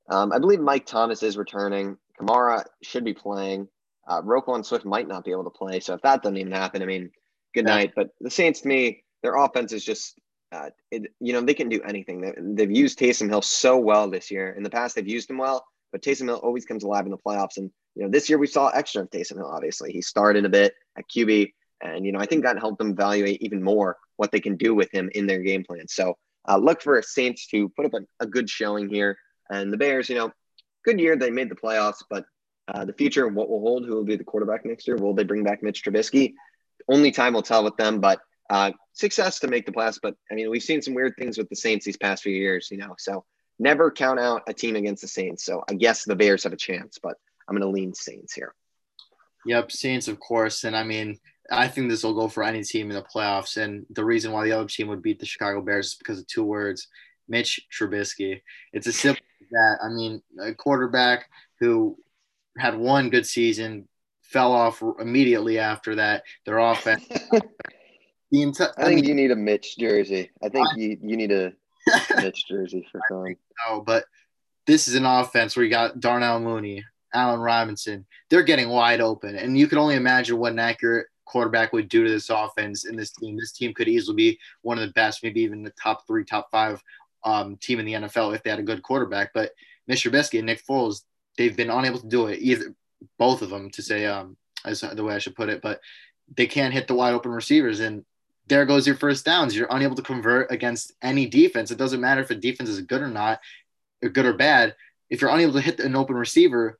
[0.09, 1.97] um, I believe Mike Thomas is returning.
[2.19, 3.67] Kamara should be playing.
[4.07, 5.79] Uh, Roquan Swift might not be able to play.
[5.79, 7.11] So if that doesn't even happen, I mean,
[7.53, 7.93] good night.
[7.95, 10.19] But the Saints, to me, their offense is just,
[10.51, 12.21] uh, it, you know, they can do anything.
[12.21, 14.53] They, they've used Taysom Hill so well this year.
[14.53, 17.17] In the past, they've used him well, but Taysom Hill always comes alive in the
[17.17, 17.57] playoffs.
[17.57, 19.51] And you know, this year we saw extra of Taysom Hill.
[19.51, 22.91] Obviously, he started a bit at QB, and you know, I think that helped them
[22.91, 25.87] evaluate even more what they can do with him in their game plan.
[25.87, 29.17] So uh, look for a Saints to put up a, a, good showing here.
[29.49, 30.31] And the Bears, you know,
[30.85, 31.15] good year.
[31.15, 32.25] They made the playoffs, but
[32.67, 33.85] uh, the future, what will hold?
[33.85, 34.97] Who will be the quarterback next year?
[34.97, 36.33] Will they bring back Mitch Trubisky?
[36.87, 38.19] Only time will tell with them, but
[38.49, 39.99] uh, success to make the playoffs.
[40.01, 42.69] But I mean, we've seen some weird things with the Saints these past few years,
[42.71, 42.95] you know.
[42.97, 43.25] So
[43.57, 45.43] never count out a team against the Saints.
[45.45, 47.15] So I guess the Bears have a chance, but
[47.47, 48.53] I'm going to lean Saints here.
[49.45, 50.63] Yep, Saints, of course.
[50.63, 51.17] And I mean,
[51.51, 53.57] I think this will go for any team in the playoffs.
[53.57, 56.27] And the reason why the other team would beat the Chicago Bears is because of
[56.27, 56.87] two words
[57.27, 58.41] Mitch Trubisky.
[58.73, 59.77] It's a simple that.
[59.83, 61.29] I mean, a quarterback
[61.59, 61.97] who
[62.57, 63.87] had one good season,
[64.21, 66.23] fell off immediately after that.
[66.45, 67.07] Their offense.
[67.07, 67.41] the
[68.33, 70.29] enti- I, I think mean, you need a Mitch jersey.
[70.43, 71.53] I think I, you, you need a
[72.17, 73.35] Mitch jersey for fun.
[73.67, 74.05] No, but
[74.67, 78.05] this is an offense where you got Darnell Mooney, Allen Robinson.
[78.29, 82.03] They're getting wide open, and you can only imagine what an accurate quarterback would do
[82.03, 83.37] to this offense in this team.
[83.37, 86.49] This team could easily be one of the best, maybe even the top three, top
[86.51, 86.83] five
[87.23, 89.31] um, team in the NFL if they had a good quarterback.
[89.33, 89.51] But
[89.89, 90.11] Mr.
[90.11, 91.01] Trubisky and Nick Foles,
[91.37, 92.75] they've been unable to do it either.
[93.17, 95.79] Both of them, to say um, as the way I should put it, but
[96.35, 98.03] they can't hit the wide open receivers, and
[98.47, 99.55] there goes your first downs.
[99.55, 101.71] You're unable to convert against any defense.
[101.71, 103.39] It doesn't matter if a defense is good or not,
[104.03, 104.75] or good or bad.
[105.09, 106.77] If you're unable to hit an open receiver,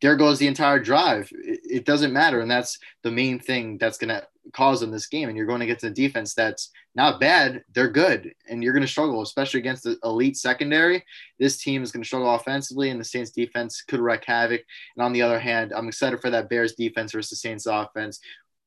[0.00, 1.30] there goes the entire drive.
[1.32, 5.06] It, it doesn't matter, and that's the main thing that's going to cause them this
[5.06, 5.28] game.
[5.28, 8.72] And you're going to get to the defense that's not bad; they're good, and you're
[8.72, 11.04] going to struggle, especially against the elite secondary.
[11.38, 14.62] This team is going to struggle offensively, and the Saints defense could wreak havoc.
[14.96, 18.20] And on the other hand, I'm excited for that Bears defense versus the Saints offense.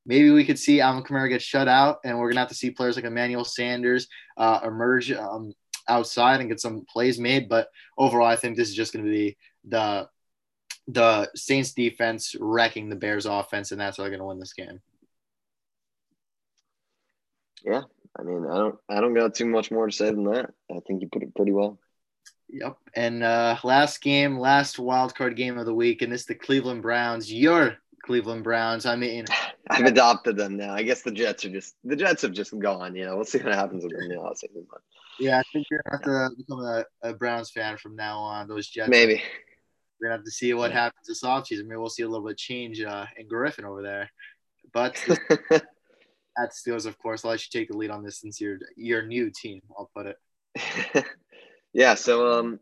[0.05, 2.55] Maybe we could see Alvin Kamara get shut out, and we're going to have to
[2.55, 4.07] see players like Emmanuel Sanders
[4.37, 5.53] uh, emerge um,
[5.89, 7.49] outside and get some plays made.
[7.49, 10.07] But overall, I think this is just going to be the
[10.87, 14.53] the Saints defense wrecking the Bears offense, and that's how they're going to win this
[14.53, 14.81] game.
[17.67, 17.81] Yeah,
[18.17, 20.51] I mean, I don't, I don't got too much more to say than that.
[20.71, 21.77] I think you put it pretty well.
[22.49, 22.77] Yep.
[22.95, 26.81] And uh, last game, last wild card game of the week, and this the Cleveland
[26.81, 27.31] Browns.
[27.31, 28.85] Your Cleveland Browns.
[28.85, 29.25] I mean,
[29.69, 30.73] I've adopted them now.
[30.73, 32.95] I guess the Jets are just the Jets have just gone.
[32.95, 34.31] You know, we'll see what happens with them now.
[35.19, 38.47] Yeah, I think you're gonna have to become a, a Browns fan from now on.
[38.47, 38.89] Those Jets.
[38.89, 39.21] Maybe
[39.99, 41.65] we're gonna have to see what happens this offseason.
[41.65, 44.09] Maybe we'll see a little bit of change uh, in Griffin over there.
[44.71, 45.03] But
[46.37, 49.05] at Steelers, of course, I'll let you take the lead on this since you're your
[49.05, 49.61] new team.
[49.77, 51.05] I'll put it.
[51.73, 51.95] yeah.
[51.95, 52.59] So, um,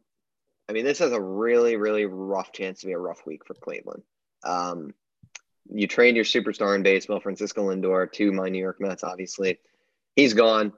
[0.69, 3.53] I mean, this has a really, really rough chance to be a rough week for
[3.53, 4.03] Cleveland.
[4.43, 4.93] Um,
[5.71, 9.03] you trade your superstar in baseball, Francisco Lindor, to my New York Mets.
[9.03, 9.59] Obviously,
[10.15, 10.73] he's gone.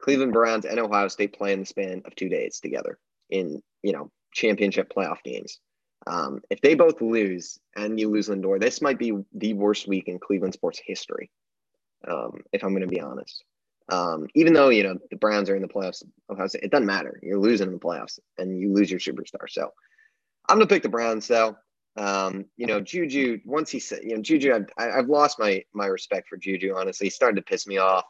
[0.00, 2.98] Cleveland Browns and Ohio State play in the span of two days together
[3.30, 5.60] in you know championship playoff games.
[6.06, 10.08] Um, if they both lose and you lose Lindor, this might be the worst week
[10.08, 11.30] in Cleveland sports history.
[12.08, 13.44] Um, if I'm going to be honest,
[13.88, 16.02] um, even though you know the Browns are in the playoffs,
[16.54, 17.18] it doesn't matter.
[17.22, 19.48] You're losing in the playoffs and you lose your superstar.
[19.48, 19.70] So
[20.48, 21.28] I'm going to pick the Browns.
[21.28, 21.56] Though,
[21.96, 23.40] um, you know, Juju.
[23.44, 26.74] Once he said, you know, Juju, I've, I've lost my my respect for Juju.
[26.74, 28.04] Honestly, he started to piss me off.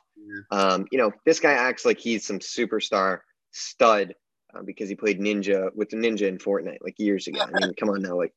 [0.50, 3.20] Um, you know, this guy acts like he's some superstar
[3.50, 4.14] stud
[4.54, 7.40] uh, because he played Ninja with the Ninja in Fortnite like years ago.
[7.40, 8.32] I mean, come on now, like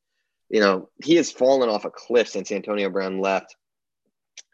[0.48, 3.56] you know, he has fallen off a cliff since Antonio Brown left.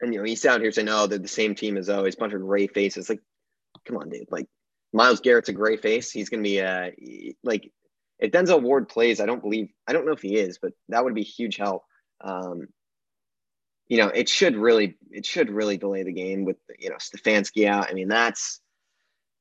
[0.03, 2.35] And you know, he's out here saying, "Oh, they're the same team as always, bunch
[2.35, 3.21] of gray faces." Like,
[3.87, 4.31] come on, dude.
[4.31, 4.49] Like,
[4.93, 6.11] Miles Garrett's a gray face.
[6.11, 6.91] He's gonna be uh
[7.43, 7.73] like
[8.19, 11.05] if Denzel Ward plays, I don't believe I don't know if he is, but that
[11.05, 11.85] would be huge help.
[12.21, 12.69] Um,
[13.89, 17.67] you know, it should really it should really delay the game with you know Stefanski
[17.67, 17.89] out.
[17.89, 18.61] I mean, that's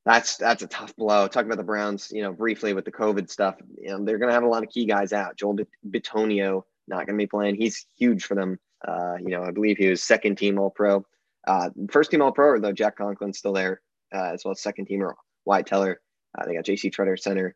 [0.04, 1.28] that's that's a tough blow.
[1.28, 4.28] Talking about the Browns, you know, briefly with the COVID stuff, you know, they're going
[4.28, 5.36] to have a lot of key guys out.
[5.36, 5.58] Joel
[5.88, 7.54] Bitonio not going to be playing.
[7.54, 8.58] He's huge for them.
[8.86, 11.04] Uh, you know, I believe he was second team All Pro.
[11.46, 13.80] Uh, first team All Pro, though, Jack Conklin's still there
[14.12, 15.14] uh, as well as second teamer
[15.44, 16.00] Wyatt Teller.
[16.36, 16.90] Uh, they got J.C.
[16.90, 17.54] Tretter center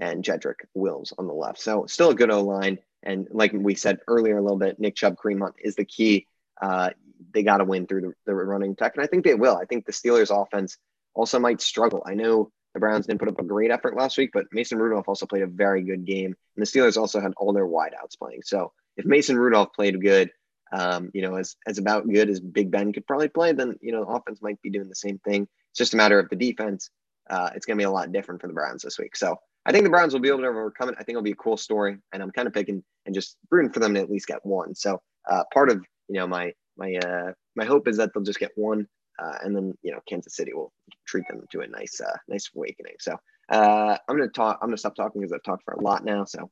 [0.00, 1.60] and Jedrick Wills on the left.
[1.60, 2.78] So still a good O line.
[3.02, 6.26] And like we said earlier a little bit, Nick Chubb, Kareem Hunt is the key.
[6.60, 6.90] Uh,
[7.32, 9.56] they got to win through the, the running attack, and I think they will.
[9.56, 10.76] I think the Steelers' offense
[11.14, 12.02] also might struggle.
[12.06, 15.08] I know the Browns didn't put up a great effort last week, but Mason Rudolph
[15.08, 16.26] also played a very good game.
[16.26, 18.42] And the Steelers also had all their wideouts playing.
[18.44, 20.30] So if Mason Rudolph played good,
[20.72, 23.92] um, you know, as, as about good as Big Ben could probably play, then, you
[23.92, 25.42] know, offense might be doing the same thing.
[25.70, 26.90] It's just a matter of the defense.
[27.28, 29.16] Uh, it's going to be a lot different for the Browns this week.
[29.16, 29.36] So
[29.66, 30.96] I think the Browns will be able to overcome it.
[30.98, 31.98] I think it'll be a cool story.
[32.12, 34.74] And I'm kind of picking and just rooting for them to at least get one.
[34.74, 38.40] So uh, part of, you know, my, my, uh, my hope is that they'll just
[38.40, 38.86] get one.
[39.18, 40.72] Uh, and then you know Kansas City will
[41.06, 42.94] treat them to a nice uh, nice awakening.
[43.00, 43.16] So
[43.48, 44.58] uh, I'm gonna talk.
[44.62, 46.24] I'm gonna stop talking because I've talked for a lot now.
[46.24, 46.50] So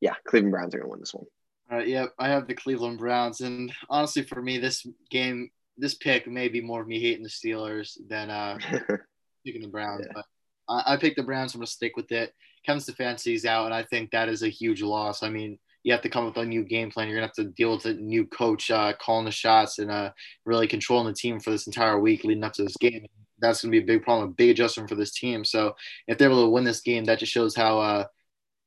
[0.00, 1.26] yeah, Cleveland Browns are gonna win this one.
[1.72, 1.88] All right.
[1.88, 6.48] Yeah, I have the Cleveland Browns, and honestly, for me, this game, this pick may
[6.48, 8.58] be more of me hating the Steelers than uh,
[9.46, 10.04] picking the Browns.
[10.06, 10.12] Yeah.
[10.14, 10.24] But
[10.68, 11.54] I, I picked the Browns.
[11.54, 12.34] I'm gonna stick with it.
[12.66, 15.22] Kevin Stefanski's out, and I think that is a huge loss.
[15.22, 17.08] I mean, you have to come up with a new game plan.
[17.08, 20.10] You're gonna have to deal with a new coach uh, calling the shots and uh,
[20.44, 23.06] really controlling the team for this entire week leading up to this game.
[23.38, 25.42] That's gonna be a big problem, a big adjustment for this team.
[25.42, 25.74] So
[26.06, 28.04] if they're able to win this game, that just shows how uh,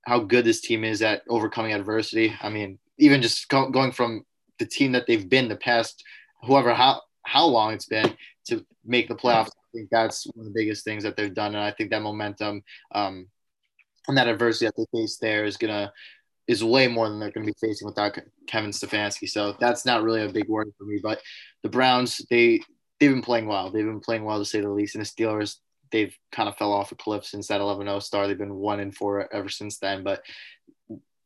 [0.07, 2.33] how good this team is at overcoming adversity.
[2.41, 4.23] I mean, even just go- going from
[4.59, 6.03] the team that they've been the past,
[6.43, 8.15] whoever how how long it's been
[8.47, 11.55] to make the playoffs I think that's one of the biggest things that they've done,
[11.55, 12.63] and I think that momentum
[12.93, 13.27] um,
[14.07, 15.91] and that adversity that they face there is gonna
[16.47, 18.17] is way more than they're going to be facing without
[18.47, 19.27] Kevin Stefanski.
[19.27, 20.99] So that's not really a big worry for me.
[21.01, 21.19] But
[21.63, 22.61] the Browns, they
[22.99, 23.71] they've been playing well.
[23.71, 24.95] They've been playing well to say the least.
[24.95, 25.57] And the Steelers,
[25.91, 28.27] they've kind of fell off a cliff since that 11-0 start.
[28.27, 30.03] They've been one and four ever since then.
[30.03, 30.21] But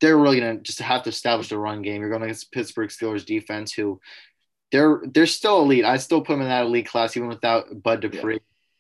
[0.02, 2.02] they're really going to just have to establish the run game.
[2.02, 4.00] You're going against Pittsburgh Steelers defense, who
[4.72, 5.86] they're they're still elite.
[5.86, 8.40] I still put them in that elite class, even without Bud Dupree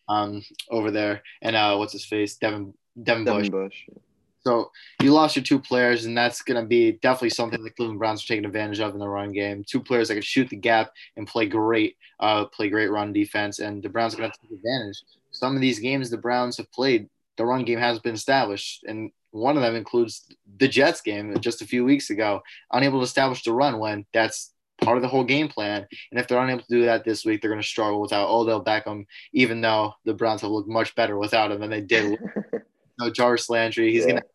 [0.09, 0.15] yeah.
[0.15, 1.23] um, over there.
[1.41, 3.49] And uh, what's his face, Devin Devin, Devin Bush.
[3.49, 3.99] Bush.
[4.41, 4.71] So
[5.01, 8.23] you lost your two players, and that's going to be definitely something the Cleveland Browns
[8.23, 9.65] are taking advantage of in the run game.
[9.67, 13.59] Two players that can shoot the gap and play great, uh, play great run defense,
[13.59, 15.03] and the Browns are going to take advantage.
[15.31, 19.11] Some of these games the Browns have played, the run game has been established, and
[19.31, 20.25] one of them includes
[20.57, 22.41] the Jets game just a few weeks ago,
[22.71, 25.85] unable to establish the run when that's part of the whole game plan.
[26.11, 28.63] And if they're unable to do that this week, they're going to struggle without Odell
[28.63, 32.19] Beckham, even though the Browns have looked much better without him than they did.
[32.99, 33.91] no Jarvis Landry.
[33.91, 34.11] He's yeah.
[34.11, 34.27] going to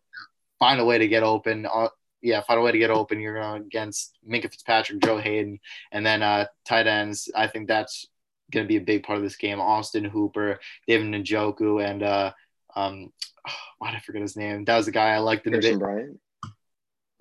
[0.59, 1.67] find a way to get open.
[1.67, 1.89] Uh,
[2.23, 3.21] yeah, find a way to get open.
[3.21, 5.61] You're going against Minkah Fitzpatrick, Joe Haden,
[5.93, 7.31] and then uh, tight ends.
[7.37, 8.07] I think that's
[8.51, 9.61] going to be a big part of this game.
[9.61, 12.33] Austin Hooper, David Njoku, and uh,
[12.75, 13.13] um,
[13.49, 14.65] oh, why did I forget his name?
[14.65, 16.21] That was the guy I liked in Harrison the Bryant.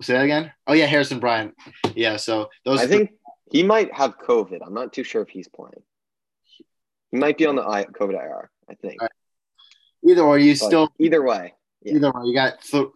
[0.02, 0.52] Say that again.
[0.66, 1.54] Oh yeah, Harrison Bryant.
[1.94, 2.80] Yeah, so those.
[2.80, 3.12] I think
[3.50, 4.58] he might have COVID.
[4.66, 5.82] I'm not too sure if he's playing.
[7.10, 8.50] He might be on the COVID IR.
[8.68, 9.00] I think.
[9.00, 9.10] Right.
[10.06, 10.92] Either way, you but still.
[10.98, 11.54] Either way.
[11.82, 11.94] Yeah.
[11.94, 12.88] Either way, you got th-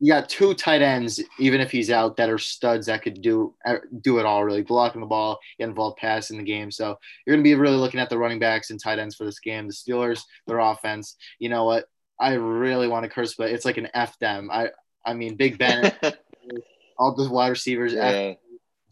[0.00, 3.54] you got two tight ends, even if he's out, that are studs that could do
[3.64, 6.70] uh, do it all really, blocking the ball, get involved pass in the game.
[6.70, 9.24] So you're going to be really looking at the running backs and tight ends for
[9.24, 9.66] this game.
[9.66, 11.16] The Steelers, their offense.
[11.38, 11.86] You know what?
[12.20, 14.50] I really want to curse, but it's like an F them.
[14.52, 14.70] I
[15.04, 15.92] I mean, Big Ben,
[16.98, 17.92] all the wide receivers.
[17.92, 18.34] Yeah.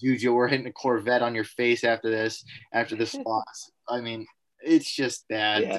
[0.01, 3.71] Juju, we're hitting a Corvette on your face after this, after this loss.
[3.89, 4.27] I mean,
[4.61, 5.63] it's just bad.
[5.63, 5.79] Yeah.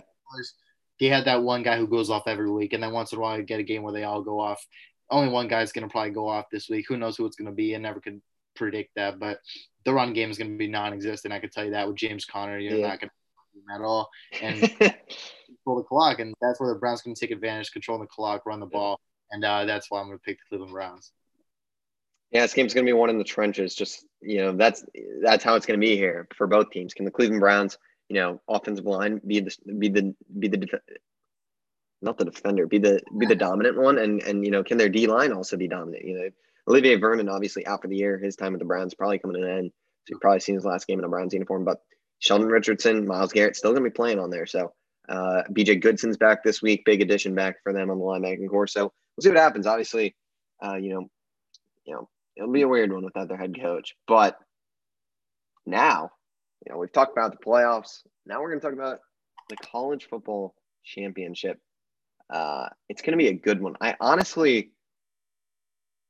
[0.97, 3.21] He had that one guy who goes off every week, and then once in a
[3.21, 4.65] while, you get a game where they all go off
[5.13, 6.85] only one guy's going to probably go off this week.
[6.87, 7.75] Who knows who it's going to be?
[7.75, 8.21] I never could
[8.55, 9.39] predict that, but
[9.85, 11.33] the run game is going to be non-existent.
[11.33, 12.87] I could tell you that with James Conner, you're yeah.
[12.87, 13.15] not going to
[13.71, 14.09] at all
[14.41, 14.63] and
[15.63, 18.59] control the clock, and that's where the Browns can take advantage, control the clock, run
[18.59, 18.99] the ball,
[19.31, 21.11] and uh, that's why I'm going to pick the Cleveland Browns.
[22.31, 23.75] Yeah, this game's going to be one in the trenches.
[23.75, 24.83] Just you know, that's
[25.21, 26.93] that's how it's going to be here for both teams.
[26.93, 27.77] Can the Cleveland Browns,
[28.09, 30.67] you know, offensive line be the be the be the
[32.01, 34.89] not the defender, be the be the dominant one, and and you know, can their
[34.89, 36.03] D line also be dominant?
[36.03, 36.29] You know,
[36.67, 38.17] Olivier Vernon obviously out for the year.
[38.17, 39.71] His time with the Browns probably coming to an end.
[40.05, 41.65] So you've probably seen his last game in a Browns uniform.
[41.65, 41.81] But
[42.17, 44.47] Sheldon Richardson, Myles Garrett still gonna be playing on there.
[44.47, 44.73] So
[45.09, 48.67] uh, BJ Goodson's back this week, big addition back for them on the linebacking corps.
[48.67, 49.67] So we'll see what happens.
[49.67, 50.15] Obviously,
[50.63, 51.07] uh, you know,
[51.85, 53.95] you know, it'll be a weird one without their head coach.
[54.07, 54.37] But
[55.65, 56.11] now,
[56.65, 57.99] you know, we've talked about the playoffs.
[58.25, 58.99] Now we're gonna talk about
[59.49, 61.59] the college football championship
[62.29, 63.75] uh, it's going to be a good one.
[63.79, 64.71] I honestly,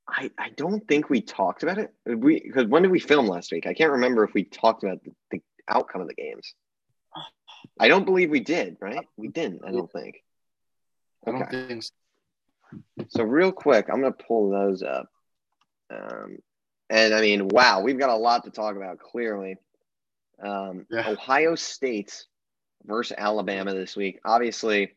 [0.07, 1.93] I I don't think we talked about it.
[2.05, 3.67] We because when did we film last week?
[3.67, 6.53] I can't remember if we talked about the, the outcome of the games.
[7.79, 8.77] I don't believe we did.
[8.79, 9.07] Right?
[9.17, 9.61] We didn't.
[9.65, 10.23] I don't think.
[11.27, 11.37] Okay.
[11.37, 11.91] I don't think so.
[13.09, 15.09] so real quick, I'm going to pull those up.
[15.89, 16.37] Um,
[16.89, 18.99] and I mean, wow, we've got a lot to talk about.
[18.99, 19.57] Clearly,
[20.43, 21.09] um, yeah.
[21.09, 22.25] Ohio State
[22.85, 24.19] versus Alabama this week.
[24.25, 24.91] Obviously,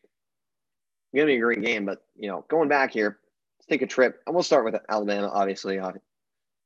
[1.17, 1.85] going to be a great game.
[1.85, 3.19] But, you know, going back here,
[3.59, 4.21] let's take a trip.
[4.25, 5.79] And we'll start with Alabama, obviously.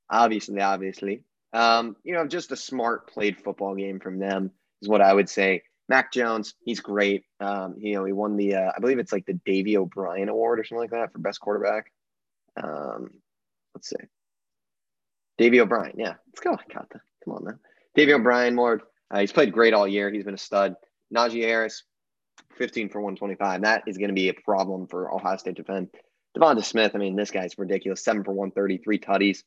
[0.09, 1.23] Obviously, obviously.
[1.53, 4.51] Um, you know, just a smart played football game from them
[4.81, 5.63] is what I would say.
[5.91, 7.25] Mac Jones, he's great.
[7.41, 10.57] Um, you know, he won the, uh, I believe it's like the Davy O'Brien Award
[10.57, 11.91] or something like that for best quarterback.
[12.55, 13.09] Um,
[13.75, 13.97] let's see.
[15.37, 16.51] Davy O'Brien, yeah, let's go.
[16.73, 17.01] Got that.
[17.25, 17.59] Come on, man.
[17.93, 20.09] Davy O'Brien, Lord, uh, he's played great all year.
[20.09, 20.75] He's been a stud.
[21.13, 21.83] Najee Harris,
[22.57, 23.63] 15 for 125.
[23.63, 25.89] That is going to be a problem for Ohio State to defend.
[26.37, 28.01] Devonta Smith, I mean, this guy's ridiculous.
[28.01, 29.39] Seven for 133 tutties.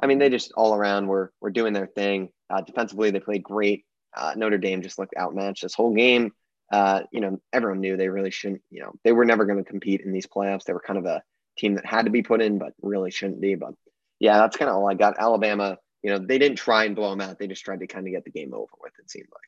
[0.00, 2.28] I mean, they just all around were were doing their thing.
[2.48, 3.86] Uh, defensively, they played great.
[4.16, 6.32] Uh, Notre Dame just looked outmatched this whole game.
[6.72, 8.62] Uh, you know, everyone knew they really shouldn't.
[8.70, 10.64] You know, they were never going to compete in these playoffs.
[10.64, 11.22] They were kind of a
[11.58, 13.54] team that had to be put in, but really shouldn't be.
[13.54, 13.74] But
[14.18, 15.18] yeah, that's kind of all I got.
[15.18, 17.38] Alabama, you know, they didn't try and blow them out.
[17.38, 18.92] They just tried to kind of get the game over with.
[18.98, 19.42] It seemed like.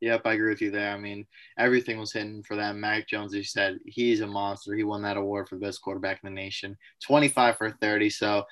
[0.00, 0.92] Yep, I agree with you there.
[0.92, 1.26] I mean,
[1.56, 2.80] everything was hitting for them.
[2.80, 4.74] Mac Jones, you said, he's a monster.
[4.74, 6.76] He won that award for best quarterback in the nation.
[7.04, 8.10] 25 for 30.
[8.10, 8.42] So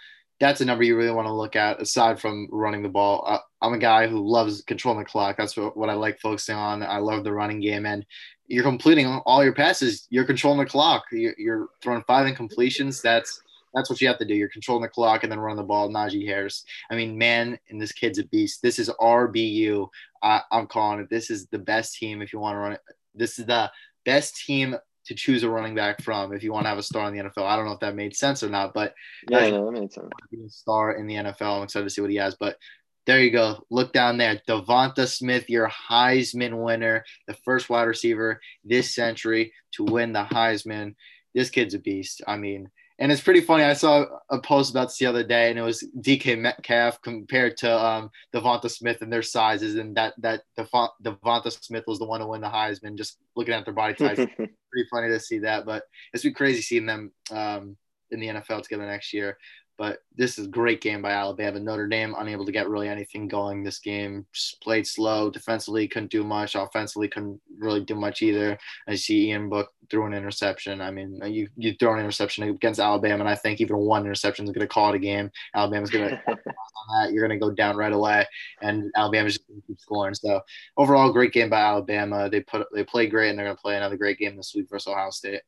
[0.40, 3.24] that's a number you really want to look at aside from running the ball.
[3.26, 5.36] Uh, I'm a guy who loves controlling the clock.
[5.36, 6.82] That's what, what I like focusing on.
[6.82, 7.86] I love the running game.
[7.86, 8.06] And
[8.46, 10.06] you're completing all your passes.
[10.10, 11.04] You're controlling the clock.
[11.12, 13.02] You're, you're throwing five incompletions.
[13.02, 13.42] That's
[13.72, 14.34] that's what you have to do.
[14.34, 15.88] You're controlling the clock and then running the ball.
[15.88, 16.64] Najee Harris.
[16.90, 18.62] I mean, man, and this kid's a beast.
[18.62, 19.86] This is RBU.
[20.24, 21.08] I, am calling it.
[21.08, 22.80] This is the best team if you want to run it
[23.14, 23.70] this is the
[24.04, 24.76] best team
[25.10, 27.20] to choose a running back from if you want to have a star in the
[27.20, 27.42] NFL.
[27.42, 28.94] I don't know if that made sense or not, but
[29.28, 30.06] yeah, no, that made sense.
[30.32, 31.56] A star in the NFL.
[31.56, 32.36] I'm excited to see what he has.
[32.36, 32.58] But
[33.06, 33.66] there you go.
[33.70, 34.40] Look down there.
[34.48, 40.94] Devonta Smith, your Heisman winner, the first wide receiver this century to win the Heisman.
[41.34, 42.22] This kid's a beast.
[42.28, 42.70] I mean,
[43.00, 43.64] and it's pretty funny.
[43.64, 47.56] I saw a post about this the other day, and it was DK Metcalf compared
[47.58, 52.20] to um, Devonta Smith and their sizes, and that that Devonta Smith was the one
[52.20, 52.98] to win the Heisman.
[52.98, 55.64] Just looking at their body types, pretty funny to see that.
[55.64, 57.76] But it's been crazy seeing them um,
[58.10, 59.38] in the NFL together next year.
[59.80, 61.58] But this is a great game by Alabama.
[61.58, 64.26] Notre Dame unable to get really anything going this game.
[64.30, 65.30] Just played slow.
[65.30, 66.54] Defensively couldn't do much.
[66.54, 68.58] Offensively couldn't really do much either.
[68.86, 70.82] I see Ian Book threw an interception.
[70.82, 74.44] I mean, you you throw an interception against Alabama, and I think even one interception
[74.44, 75.30] is going to call it a game.
[75.54, 77.14] Alabama's going to on that.
[77.14, 78.26] You're going to go down right away,
[78.60, 80.12] and Alabama's just going to keep scoring.
[80.12, 80.42] So
[80.76, 82.28] overall, great game by Alabama.
[82.28, 84.68] They put they play great, and they're going to play another great game this week
[84.68, 85.40] versus Ohio State.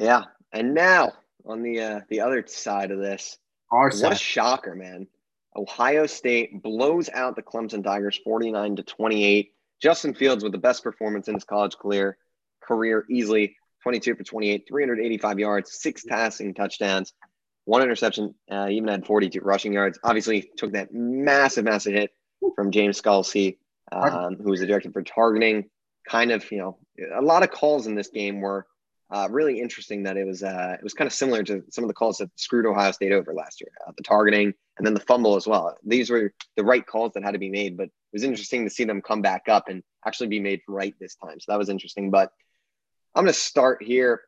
[0.00, 1.12] Yeah, and now
[1.46, 3.38] on the uh, the other side of this.
[3.70, 5.06] Our what a shocker, man!
[5.56, 9.52] Ohio State blows out the Clemson Tigers 49 to 28.
[9.80, 12.16] Justin Fields with the best performance in his college career,
[12.62, 17.12] career easily 22 for 28, 385 yards, six passing touchdowns,
[17.66, 18.34] one interception.
[18.50, 19.98] Uh, even had 42 rushing yards.
[20.02, 22.10] Obviously, took that massive, massive hit
[22.56, 23.58] from James Skalski,
[23.92, 25.68] um, who was the director for targeting.
[26.08, 26.78] Kind of, you know,
[27.14, 28.66] a lot of calls in this game were
[29.10, 31.88] uh, really interesting that it was uh, it was kind of similar to some of
[31.88, 35.00] the calls that screwed Ohio State over last year, uh, the targeting and then the
[35.00, 35.76] fumble as well.
[35.84, 38.70] These were the right calls that had to be made, but it was interesting to
[38.70, 41.38] see them come back up and actually be made right this time.
[41.38, 42.10] So that was interesting.
[42.10, 42.30] But
[43.14, 44.22] I'm going to start here.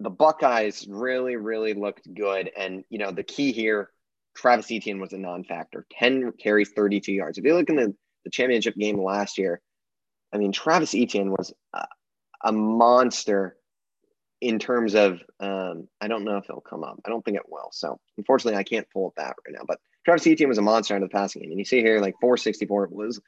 [0.00, 3.90] The Buckeyes really, really looked good, and you know the key here,
[4.36, 5.86] Travis Etienne was a non-factor.
[5.90, 7.38] Ten carries, 32 yards.
[7.38, 9.60] If you look in the, the championship game last year,
[10.32, 11.86] I mean Travis Etienne was a,
[12.44, 13.56] a monster
[14.40, 17.00] in terms of um, I don't know if it'll come up.
[17.04, 17.70] I don't think it will.
[17.72, 19.64] So unfortunately, I can't pull up that right now.
[19.66, 22.00] But Travis Etienne was a monster out of the passing game, and you see here
[22.00, 23.20] like 464 was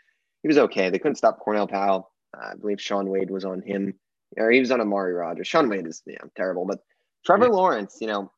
[0.43, 0.91] he was okay.
[0.91, 2.11] They couldn't stop Cornell Powell.
[2.37, 3.95] Uh, I believe Shaun Wade was on him,
[4.37, 5.49] or he was on Amari Rodgers.
[5.49, 6.79] Shaun Wade is yeah, terrible, but
[7.25, 7.51] Trevor yeah.
[7.51, 8.31] Lawrence, you know,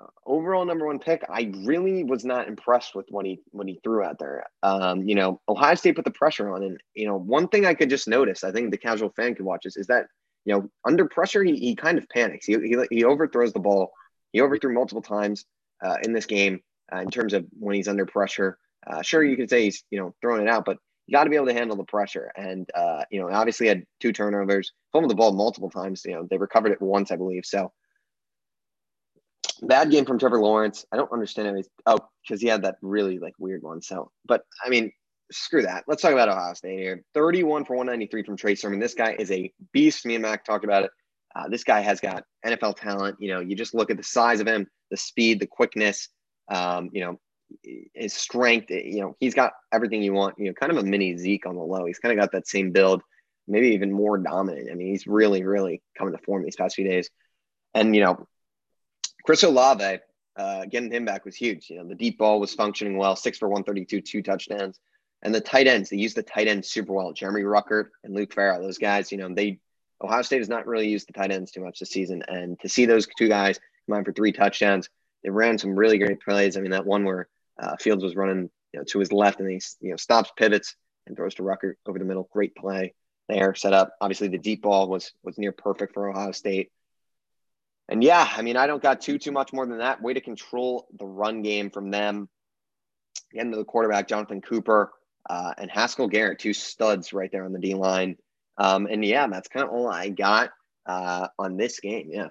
[0.00, 1.24] uh, overall number one pick.
[1.28, 4.44] I really was not impressed with what he what he threw out there.
[4.62, 7.74] Um, you know, Ohio State put the pressure on, and you know, one thing I
[7.74, 10.06] could just notice, I think the casual fan could watch this, is that
[10.44, 12.46] you know, under pressure, he, he kind of panics.
[12.46, 13.92] He, he, he overthrows the ball.
[14.32, 15.44] He overthrew multiple times
[15.84, 16.60] uh, in this game
[16.92, 18.58] uh, in terms of when he's under pressure.
[18.86, 21.30] Uh, sure, you could say he's, you know, throwing it out, but you got to
[21.30, 22.30] be able to handle the pressure.
[22.36, 26.02] And, uh, you know, obviously had two turnovers, fumbled the ball multiple times.
[26.04, 27.44] You know, they recovered it once, I believe.
[27.44, 27.72] So
[29.62, 30.84] bad game from Trevor Lawrence.
[30.92, 31.66] I don't understand it.
[31.86, 33.82] Oh, because he had that really like weird one.
[33.82, 34.92] So, but I mean,
[35.34, 35.84] screw that.
[35.86, 37.04] Let's talk about Ohio State here.
[37.14, 38.78] 31 for 193 from Trey Sermon.
[38.78, 40.06] This guy is a beast.
[40.06, 40.90] Me and Mac talked about it.
[41.34, 43.16] Uh, this guy has got NFL talent.
[43.18, 46.08] You know, you just look at the size of him, the speed, the quickness,
[46.48, 47.20] um, you know,
[47.94, 48.70] his strength.
[48.70, 50.36] You know, he's got everything you want.
[50.38, 51.84] You know, kind of a mini Zeke on the low.
[51.86, 53.02] He's kind of got that same build,
[53.48, 54.68] maybe even more dominant.
[54.70, 57.10] I mean, he's really, really coming to form these past few days.
[57.74, 58.28] And, you know,
[59.26, 59.98] Chris Olave,
[60.36, 61.68] uh, getting him back was huge.
[61.70, 64.78] You know, the deep ball was functioning well, six for 132, two touchdowns.
[65.24, 67.12] And the tight ends, they use the tight ends super well.
[67.12, 69.58] Jeremy Ruckert and Luke Farrell, those guys, you know, they
[70.02, 72.22] Ohio State has not really used the tight ends too much this season.
[72.28, 74.90] And to see those two guys come on for three touchdowns,
[75.22, 76.56] they ran some really great plays.
[76.56, 77.28] I mean, that one where
[77.58, 80.76] uh, Fields was running you know, to his left and he you know stops, pivots,
[81.06, 82.28] and throws to Ruckert over the middle.
[82.30, 82.92] Great play
[83.28, 83.94] there, set up.
[84.00, 86.70] Obviously, the deep ball was was near perfect for Ohio State.
[87.88, 90.02] And yeah, I mean, I don't got too too much more than that.
[90.02, 92.28] Way to control the run game from them.
[93.32, 94.92] Getting to the quarterback, Jonathan Cooper
[95.28, 98.16] uh, and Haskell Garrett, two studs right there on the D line.
[98.58, 100.50] Um, and yeah, that's kind of all I got
[100.86, 102.08] uh, on this game.
[102.10, 102.28] Yeah.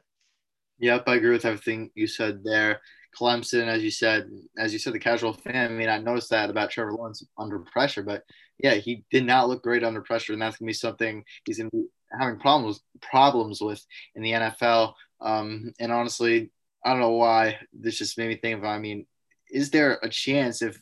[0.80, 2.82] Yep, I agree with everything you said there.
[3.18, 5.72] Clemson, as you said, as you said, the casual fan.
[5.72, 8.24] I mean, I noticed that about Trevor Lawrence under pressure, but
[8.58, 11.70] yeah, he did not look great under pressure, and that's gonna be something he's gonna
[11.72, 11.86] be
[12.20, 13.84] having problems problems with
[14.16, 14.94] in the NFL.
[15.22, 16.52] Um, and honestly,
[16.84, 17.60] I don't know why.
[17.72, 18.66] This just made me think of.
[18.66, 19.06] I mean,
[19.50, 20.80] is there a chance if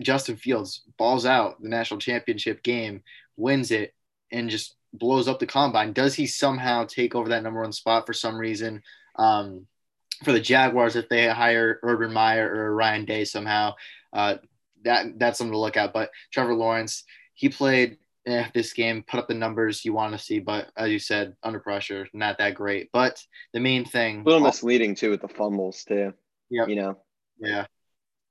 [0.00, 3.02] Justin Fields balls out the national championship game,
[3.36, 3.94] wins it,
[4.30, 5.92] and just blows up the combine.
[5.92, 8.82] Does he somehow take over that number one spot for some reason?
[9.16, 9.66] Um,
[10.24, 13.74] for the Jaguars, if they hire Urban Meyer or Ryan Day somehow,
[14.12, 14.36] uh,
[14.84, 15.92] that that's something to look at.
[15.92, 17.04] But Trevor Lawrence,
[17.34, 20.90] he played eh, this game, put up the numbers you want to see, but as
[20.90, 22.90] you said, under pressure, not that great.
[22.92, 23.22] But
[23.52, 26.12] the main thing, a little misleading too with the fumbles too.
[26.50, 26.98] Yeah, you know.
[27.38, 27.66] Yeah,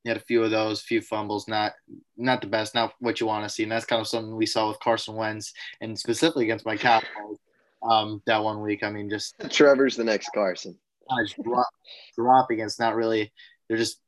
[0.08, 1.74] he had a few of those, few fumbles, not
[2.16, 3.64] not the best, not what you want to see.
[3.64, 5.52] And that's kind of something we saw with Carson Wentz
[5.82, 7.38] and specifically against my Cowboys
[7.84, 8.84] um, that one week.
[8.84, 10.78] I mean, just Trevor's the next Carson.
[11.10, 11.68] Kind of drop,
[12.16, 12.62] dropping.
[12.62, 13.34] It's not really.
[13.68, 14.00] They're just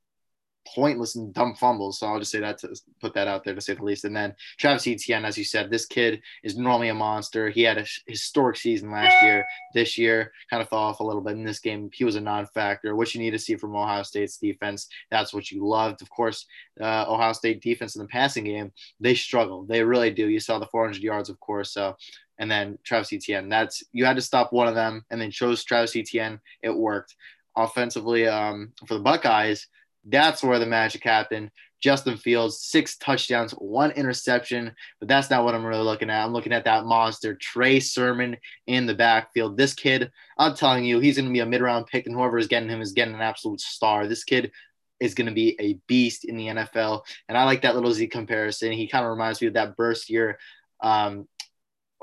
[0.73, 1.99] pointless and dumb fumbles.
[1.99, 4.05] So I'll just say that to put that out there to say the least.
[4.05, 7.49] And then Travis Etienne, as you said, this kid is normally a monster.
[7.49, 9.45] He had a historic season last year.
[9.73, 11.89] This year kind of fell off a little bit in this game.
[11.93, 12.95] He was a non-factor.
[12.95, 16.01] What you need to see from Ohio State's defense, that's what you loved.
[16.01, 16.45] Of course,
[16.79, 19.65] uh, Ohio State defense in the passing game, they struggle.
[19.65, 20.27] They really do.
[20.27, 21.71] You saw the 400 yards, of course.
[21.71, 21.95] So
[22.39, 23.49] and then Travis Etienne.
[23.49, 26.39] That's you had to stop one of them, and then chose Travis Etienne.
[26.63, 27.15] It worked
[27.55, 29.67] offensively um, for the Buckeyes.
[30.05, 31.51] That's where the magic happened.
[31.81, 36.25] Justin Fields, six touchdowns, one interception, but that's not what I'm really looking at.
[36.25, 38.35] I'm looking at that monster, Trey Sermon
[38.67, 39.55] in the backfield.
[39.55, 42.37] This kid, I'm telling you, he's going to be a mid round pick, and whoever
[42.37, 44.07] is getting him is getting an absolute star.
[44.07, 44.51] This kid
[44.99, 47.03] is going to be a beast in the NFL.
[47.27, 48.73] And I like that little Z comparison.
[48.73, 50.37] He kind of reminds me of that burst year,
[50.81, 51.27] um,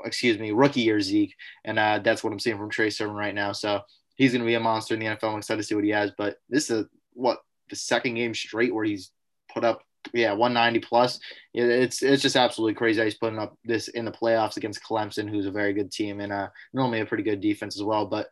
[0.03, 1.35] excuse me, rookie year Zeke.
[1.63, 3.51] And uh, that's what I'm seeing from Trey Sermon right now.
[3.51, 3.81] So
[4.15, 5.31] he's going to be a monster in the NFL.
[5.31, 6.11] I'm excited to see what he has.
[6.17, 9.11] But this is a, what the second game straight where he's
[9.53, 9.81] put up
[10.13, 11.19] yeah 190 plus.
[11.53, 15.45] It's it's just absolutely crazy he's putting up this in the playoffs against clemson who's
[15.45, 18.05] a very good team and uh, normally a pretty good defense as well.
[18.05, 18.27] But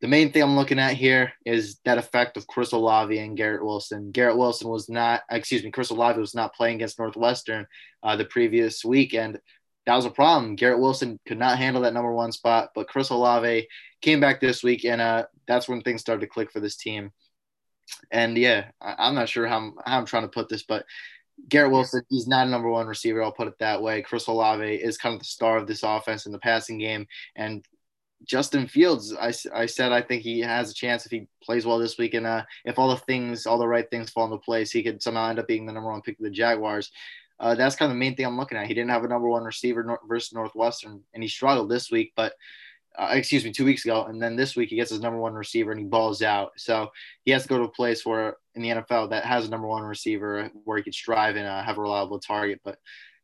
[0.00, 3.64] the main thing i'm looking at here is that effect of chris olave and garrett
[3.64, 4.10] wilson.
[4.12, 7.66] Garrett wilson was not excuse me chris olave was not playing against northwestern
[8.02, 9.14] uh, the previous week.
[9.14, 9.40] And
[9.86, 10.54] that was a problem.
[10.54, 13.66] Garrett wilson could not handle that number one spot but chris olave
[14.00, 17.10] came back this week and uh, that's when things started to click for this team
[18.10, 20.84] and yeah, I, am not sure how I'm, how I'm trying to put this, but
[21.48, 23.22] Garrett Wilson, he's not a number one receiver.
[23.22, 24.02] I'll put it that way.
[24.02, 27.06] Chris Olave is kind of the star of this offense in the passing game.
[27.36, 27.64] And
[28.24, 31.78] Justin Fields, I, I said I think he has a chance if he plays well
[31.78, 32.14] this week.
[32.14, 35.02] And uh, if all the things, all the right things fall into place, he could
[35.02, 36.90] somehow end up being the number one pick of the Jaguars.
[37.40, 38.66] Uh, that's kind of the main thing I'm looking at.
[38.66, 42.12] He didn't have a number one receiver versus Northwestern, and he struggled this week.
[42.16, 42.32] But
[42.98, 45.34] uh, excuse me, two weeks ago, and then this week he gets his number one
[45.34, 46.52] receiver and he balls out.
[46.56, 46.90] So
[47.24, 49.68] he has to go to a place where in the NFL that has a number
[49.68, 52.60] one receiver where he could strive and uh, have a reliable target.
[52.64, 52.78] But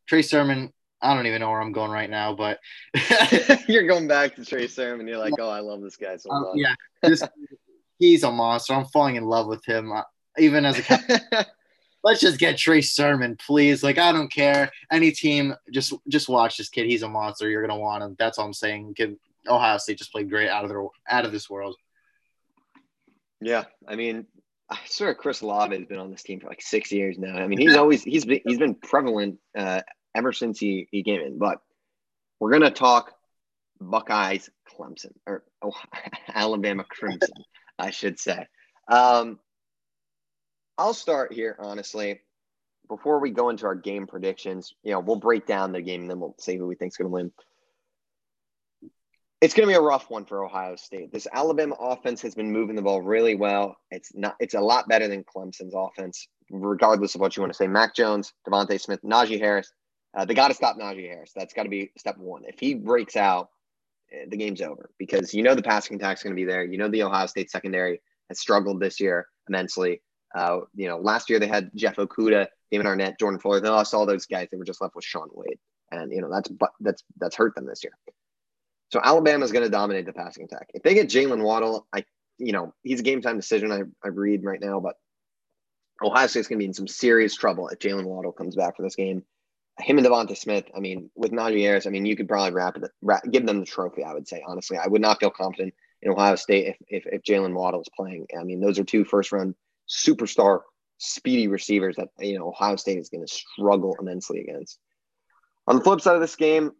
[0.07, 0.73] Trey Sermon,
[1.03, 2.61] I don't even know where I'm going right now, but
[3.69, 5.09] you're going back to Trey Sermon.
[5.09, 6.53] You're like, oh, I love this guy so um, much.
[6.55, 7.23] yeah, this,
[7.99, 8.75] he's a monster.
[8.75, 10.03] I'm falling in love with him, uh,
[10.39, 11.47] even as a.
[12.05, 13.83] let's just get Trey Sermon, please.
[13.83, 14.71] Like, I don't care.
[14.93, 16.87] Any team, just just watch this kid.
[16.87, 17.51] He's a monster.
[17.51, 18.15] You're gonna want him.
[18.21, 18.93] That's all I'm saying.
[18.93, 19.17] Give
[19.49, 21.77] Ohio State just played great out of their out of this world.
[23.41, 24.27] Yeah, I mean,
[24.71, 27.37] I swear Chris Olave has been on this team for like six years now.
[27.37, 29.83] I mean, he's always he's been he's been prevalent uh,
[30.15, 31.39] ever since he he came in.
[31.39, 31.59] But
[32.41, 33.13] we're gonna talk
[33.81, 35.73] Buckeyes Clemson or oh,
[36.35, 37.45] Alabama Crimson,
[37.79, 38.47] I should say.
[38.89, 39.39] Um,
[40.79, 42.21] I'll start here honestly.
[42.87, 46.11] Before we go into our game predictions, you know, we'll break down the game and
[46.11, 47.33] then we'll say who we think's going to win
[49.45, 51.13] it's going to be a rough one for Ohio State.
[51.13, 53.77] This Alabama offense has been moving the ball really well.
[53.91, 54.37] It's not.
[54.41, 57.67] It's a lot better than Clemson's offense, regardless of what you want to say.
[57.67, 59.71] Mac Jones, DeVonta Smith, Najee Harris.
[60.17, 61.33] Uh, they got to stop Najee Harris.
[61.37, 62.45] That's got to be step one.
[62.47, 63.51] If he breaks out,
[64.15, 66.65] eh, the game's over because you know the passing attack is going to be there.
[66.65, 68.01] You know the Ohio State secondary
[68.31, 70.01] has struggled this year immensely.
[70.35, 73.61] Uh, you know, last year they had Jeff Okudah, Damon Arnette, Jordan Fuller.
[73.61, 74.49] They lost all those guys.
[74.51, 75.59] They were just left with Shaun Wade,
[75.91, 76.51] and you know that's
[76.81, 77.93] that's that's hurt them this year.
[78.95, 80.71] So Alabama is going to dominate the passing attack.
[80.73, 82.05] If they get Jaylen Waddle, I,
[82.39, 83.73] you know, he's a game time decision.
[83.73, 84.95] I, I read right now, but
[86.01, 88.85] Ohio State's going to be in some serious trouble if Jaylen Waddle comes back for
[88.85, 89.25] this game.
[89.81, 90.67] Him and DeVonta Smith.
[90.77, 93.59] I mean, with Najee Harris, I mean, you could probably wrap it, wrap, give them
[93.59, 94.05] the trophy.
[94.05, 97.23] I would say honestly, I would not feel confident in Ohio State if if, if
[97.25, 98.29] Jaylen Waddle is playing.
[98.39, 99.57] I mean, those are two first round
[99.89, 100.61] superstar
[100.99, 104.79] speedy receivers that you know Ohio State is going to struggle immensely against.
[105.67, 106.71] On the flip side of this game,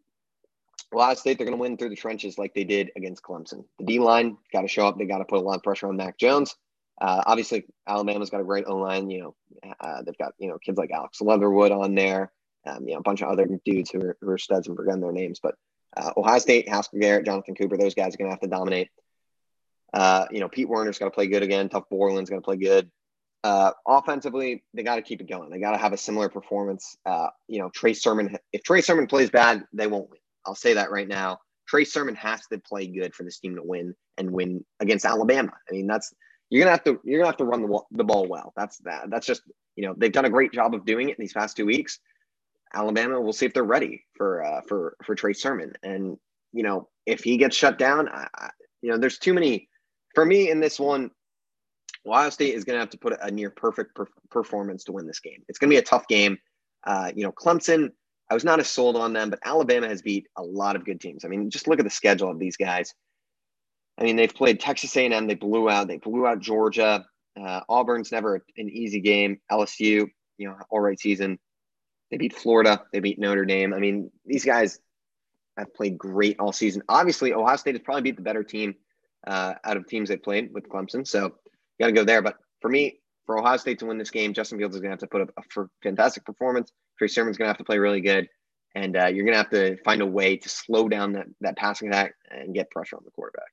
[0.95, 3.65] Ohio State, they're going to win through the trenches like they did against Clemson.
[3.79, 4.99] The D line got to show up.
[4.99, 6.55] They got to put a lot of pressure on Mac Jones.
[7.01, 9.11] Uh, obviously, Alabama's got a great O line.
[9.11, 12.31] You know, uh, they've got you know kids like Alex Leatherwood on there.
[12.67, 15.03] Um, you know, a bunch of other dudes who are, who are studs and forgetting
[15.03, 15.39] their names.
[15.43, 15.57] But
[15.97, 18.89] uh, Ohio State, Haskell Garrett, Jonathan Cooper, those guys are going to have to dominate.
[19.93, 21.69] Uh, you know, Pete Werner's got to play good again.
[21.69, 22.91] Tuf Borland's going to play good.
[23.45, 25.51] Uh, offensively, they got to keep it going.
[25.51, 26.97] They got to have a similar performance.
[27.05, 28.39] Uh, you know, Trey Sermon.
[28.53, 30.21] If Trey Sermon plays bad, they won't win.
[30.47, 31.39] I'll say that right now.
[31.67, 35.53] Trey Sermon has to play good for this team to win and win against Alabama.
[35.69, 36.13] I mean, that's
[36.51, 38.53] you're gonna have to you're gonna have to run the, the ball well.
[38.57, 39.11] That's that.
[39.11, 39.43] That's just
[39.77, 41.99] you know they've done a great job of doing it in these past two weeks.
[42.75, 45.73] Alabama, we'll see if they're ready for uh, for for Trey Sermon.
[45.83, 46.19] And
[46.53, 48.51] you know if he gets shut down, I, I,
[48.83, 49.69] you know there's too many
[50.15, 51.11] for me in this one.
[52.07, 55.07] Ohio State is going to have to put a near perfect per- performance to win
[55.07, 55.43] this game.
[55.49, 56.37] It's going to be a tough game.
[56.87, 57.93] Uh, you know, Clemson,
[58.31, 61.01] I was not as sold on them, but Alabama has beat a lot of good
[61.01, 61.25] teams.
[61.25, 62.95] I mean, just look at the schedule of these guys.
[63.99, 65.27] I mean, they've played Texas A&M.
[65.27, 65.89] They blew out.
[65.89, 67.05] They blew out Georgia.
[67.41, 69.41] Uh, Auburn's never an easy game.
[69.51, 71.39] LSU, you know, all right season.
[72.11, 72.83] They beat Florida.
[72.93, 73.75] They beat Notre Dame.
[73.75, 74.79] I mean, these guys
[75.57, 76.83] have played great all season.
[76.89, 78.75] Obviously, Ohio State has probably beat the better team
[79.27, 81.07] uh, out of teams they played with Clemson.
[81.07, 81.31] So you
[81.81, 82.23] got to go there.
[82.23, 84.93] But for me, for Ohio State to win this game, Justin Fields is going to
[84.93, 86.73] have to put up a fantastic performance.
[86.99, 88.29] Trey Sermon's going to have to play really good.
[88.75, 91.57] And uh, you're going to have to find a way to slow down that, that
[91.57, 93.49] passing attack and get pressure on the quarterback.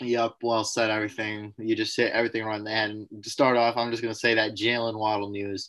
[0.00, 0.90] Yep, well said.
[0.90, 2.84] Everything you just hit everything right there.
[2.84, 5.68] And to start off, I'm just going to say that Jaylen Waddle news.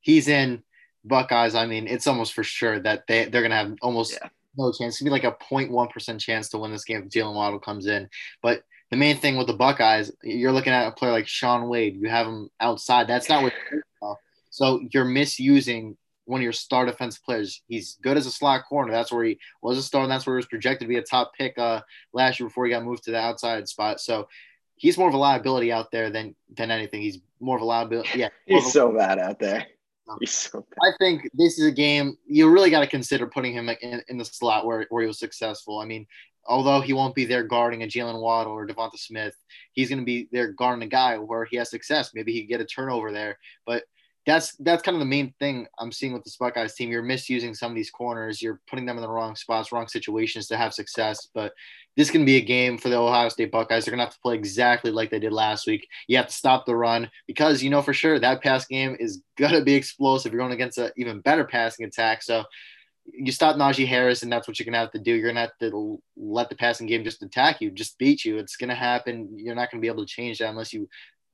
[0.00, 0.62] He's in
[1.04, 1.54] Buckeyes.
[1.54, 4.28] I mean, it's almost for sure that they they're going to have almost yeah.
[4.56, 4.94] no chance.
[4.94, 7.58] It's to be like a 0.1 percent chance to win this game if Jaylen Waddle
[7.58, 8.08] comes in.
[8.42, 11.96] But the main thing with the Buckeyes, you're looking at a player like Shaun Wade.
[11.96, 13.08] You have him outside.
[13.08, 13.52] That's not what.
[14.54, 17.60] So you're misusing one of your star defensive players.
[17.66, 18.92] He's good as a slot corner.
[18.92, 21.02] That's where he was a star, and that's where he was projected to be a
[21.02, 21.80] top pick uh,
[22.12, 23.98] last year before he got moved to the outside spot.
[23.98, 24.28] So
[24.76, 27.02] he's more of a liability out there than than anything.
[27.02, 28.16] He's more of a liability.
[28.16, 29.66] Yeah, he's so bad out there.
[30.20, 30.92] He's so bad.
[30.92, 34.18] I think this is a game you really got to consider putting him in, in
[34.18, 35.80] the slot where, where he was successful.
[35.80, 36.06] I mean,
[36.46, 39.34] although he won't be there guarding a Jaylen Waddle or Devonta Smith,
[39.72, 42.12] he's going to be there guarding a guy where he has success.
[42.14, 43.36] Maybe he get a turnover there,
[43.66, 43.82] but
[44.26, 46.90] that's that's kind of the main thing I'm seeing with the Buckeyes team.
[46.90, 48.40] You're misusing some of these corners.
[48.40, 51.28] You're putting them in the wrong spots, wrong situations to have success.
[51.34, 51.52] But
[51.96, 53.84] this can be a game for the Ohio State Buckeyes.
[53.84, 55.86] They're gonna have to play exactly like they did last week.
[56.08, 59.22] You have to stop the run because you know for sure that pass game is
[59.36, 60.32] gonna be explosive.
[60.32, 62.22] You're going against an even better passing attack.
[62.22, 62.44] So
[63.12, 65.14] you stop Najee Harris, and that's what you're gonna have to do.
[65.14, 68.38] You're gonna have to let the passing game just attack you, just beat you.
[68.38, 69.28] It's gonna happen.
[69.36, 70.88] You're not gonna be able to change that unless you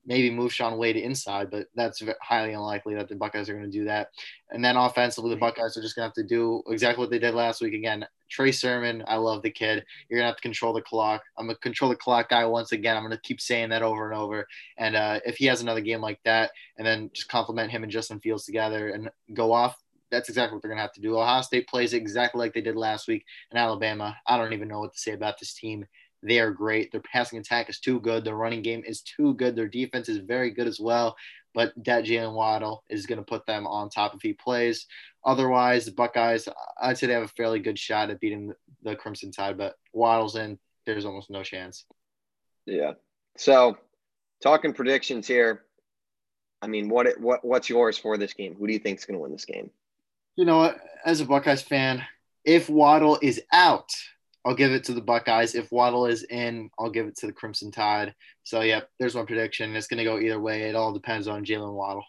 [0.05, 3.77] maybe move Shaun Wade inside, but that's highly unlikely that the Buckeyes are going to
[3.77, 4.09] do that.
[4.49, 7.19] And then offensively, the Buckeyes are just going to have to do exactly what they
[7.19, 7.73] did last week.
[7.73, 9.85] Again, Trey Sermon, I love the kid.
[10.09, 11.21] You're going to have to control the clock.
[11.37, 12.97] I'm a control the clock guy once again.
[12.97, 14.47] I'm going to keep saying that over and over.
[14.77, 17.91] And uh, if he has another game like that, and then just compliment him and
[17.91, 19.77] Justin Fields together and go off,
[20.09, 21.17] that's exactly what they're going to have to do.
[21.17, 23.25] Ohio State plays exactly like they did last week.
[23.49, 25.85] And Alabama, I don't even know what to say about this team.
[26.23, 26.91] They are great.
[26.91, 28.23] Their passing attack is too good.
[28.23, 29.55] Their running game is too good.
[29.55, 31.15] Their defense is very good as well.
[31.53, 34.85] But that Jaylen Waddle is going to put them on top if he plays.
[35.25, 36.47] Otherwise, the Buckeyes,
[36.81, 38.53] I'd say they have a fairly good shot at beating
[38.83, 39.57] the Crimson Tide.
[39.57, 41.85] But Waddle's in, there's almost no chance.
[42.65, 42.93] Yeah.
[43.37, 43.77] So,
[44.41, 45.63] talking predictions here.
[46.61, 48.55] I mean, what what what's yours for this game?
[48.55, 49.71] Who do you think is going to win this game?
[50.35, 50.73] You know?
[51.03, 52.03] As a Buckeyes fan,
[52.45, 53.89] if Waddle is out,
[54.43, 55.53] I'll give it to the Buckeyes.
[55.53, 58.15] If Waddle is in, I'll give it to the Crimson Tide.
[58.43, 59.75] So, yeah, there's my prediction.
[59.75, 60.63] It's going to go either way.
[60.63, 62.03] It all depends on Jaylen Waddle.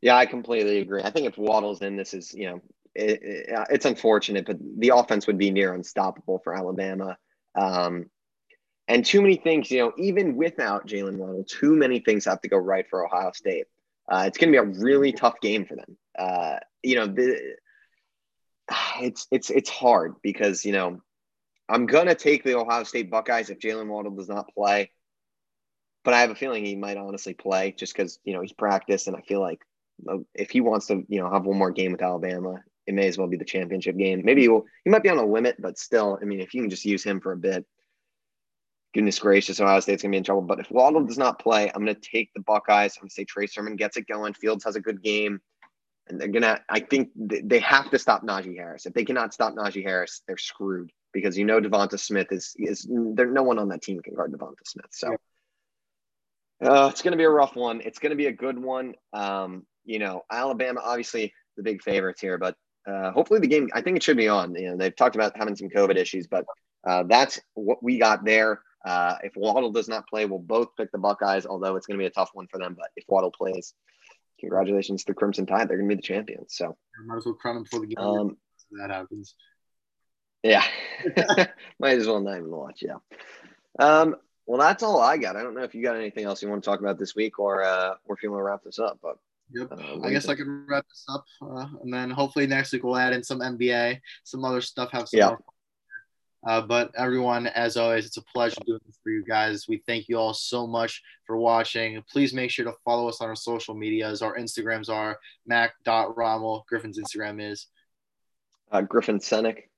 [0.00, 1.02] Yeah, I completely agree.
[1.02, 2.60] I think if Waddle's in, this is, you know,
[2.94, 7.18] it, it, it's unfortunate, but the offense would be near unstoppable for Alabama.
[7.54, 8.06] Um,
[8.88, 12.48] and too many things, you know, even without Jaylen Waddle, too many things have to
[12.48, 13.66] go right for Ohio State.
[14.10, 15.96] Uh, it's going to be a really tough game for them.
[16.18, 17.56] Uh, you know, the,
[19.00, 21.00] it's it's it's hard because you know
[21.68, 24.90] I'm gonna take the Ohio State Buckeyes if Jaylen Waddle does not play,
[26.04, 29.06] but I have a feeling he might honestly play just because you know he's practiced,
[29.06, 29.60] and I feel like
[30.08, 33.08] uh, if he wants to you know have one more game with Alabama, it may
[33.08, 34.22] as well be the championship game.
[34.24, 34.64] Maybe he will.
[34.84, 37.04] He might be on a limit, but still, I mean, if you can just use
[37.04, 37.64] him for a bit,
[38.94, 40.42] goodness gracious, Ohio State's gonna be in trouble.
[40.42, 42.96] But if Waddle does not play, I'm gonna take the Buckeyes.
[42.96, 44.34] I'm gonna say Trey Sermon gets it going.
[44.34, 45.40] Fields has a good game
[46.10, 46.60] and they're gonna.
[46.68, 48.86] I think they have to stop Najee Harris.
[48.86, 52.86] If they cannot stop Najee Harris, they're screwed because you know Devonta Smith is is
[52.90, 53.26] there.
[53.26, 54.88] No one on that team can guard Devonta Smith.
[54.90, 55.16] So
[56.62, 57.80] uh, it's gonna be a rough one.
[57.82, 58.94] It's gonna be a good one.
[59.12, 62.56] Um, you know, Alabama obviously the big favorites here, but
[62.86, 63.70] uh, hopefully the game.
[63.72, 64.54] I think it should be on.
[64.54, 66.44] You know, they've talked about having some COVID issues, but
[66.86, 68.60] uh, that's what we got there.
[68.84, 72.02] Uh, if Waddle does not play, we'll both pick the Buckeyes, although it's going to
[72.02, 72.74] be a tough one for them.
[72.78, 73.74] But if Waddle plays,
[74.40, 75.68] congratulations to the Crimson Tide.
[75.68, 76.54] They're going to be the champions.
[76.56, 76.76] So
[77.06, 78.04] might as well crown them before the game.
[78.04, 78.36] Um,
[78.80, 79.34] that happens.
[80.42, 80.64] Yeah,
[81.78, 82.82] might as well not even watch.
[82.82, 82.96] Yeah.
[83.78, 85.36] Um, well, that's all I got.
[85.36, 87.38] I don't know if you got anything else you want to talk about this week,
[87.38, 88.98] or uh, or if you want to wrap this up.
[89.02, 89.18] But
[89.52, 89.72] Yep.
[89.72, 92.96] Uh, I guess I can wrap this up, uh, and then hopefully next week we'll
[92.96, 94.90] add in some NBA, some other stuff.
[94.92, 95.36] Have some yeah.
[96.46, 99.66] Uh, but everyone, as always, it's a pleasure doing this for you guys.
[99.68, 102.02] We thank you all so much for watching.
[102.10, 104.22] Please make sure to follow us on our social medias.
[104.22, 106.64] Our Instagrams are mac.rommel.
[106.68, 107.66] Griffin's Instagram is
[108.72, 109.69] uh, Griffin Senek.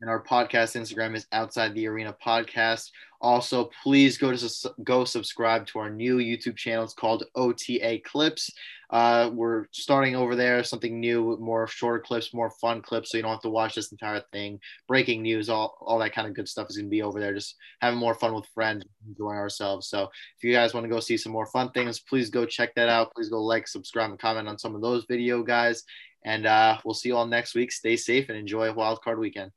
[0.00, 2.90] And our podcast Instagram is Outside the Arena Podcast.
[3.20, 6.84] Also, please go to go subscribe to our new YouTube channel.
[6.84, 8.50] It's called OTA Clips.
[8.90, 13.22] Uh, we're starting over there, something new, more shorter clips, more fun clips, so you
[13.22, 14.60] don't have to watch this entire thing.
[14.86, 17.34] Breaking news, all, all that kind of good stuff is going to be over there.
[17.34, 19.88] Just having more fun with friends, enjoying ourselves.
[19.88, 22.74] So if you guys want to go see some more fun things, please go check
[22.76, 23.12] that out.
[23.14, 25.82] Please go like, subscribe, and comment on some of those video guys.
[26.24, 27.72] And uh, we'll see you all next week.
[27.72, 29.50] Stay safe and enjoy Wild Card Weekend.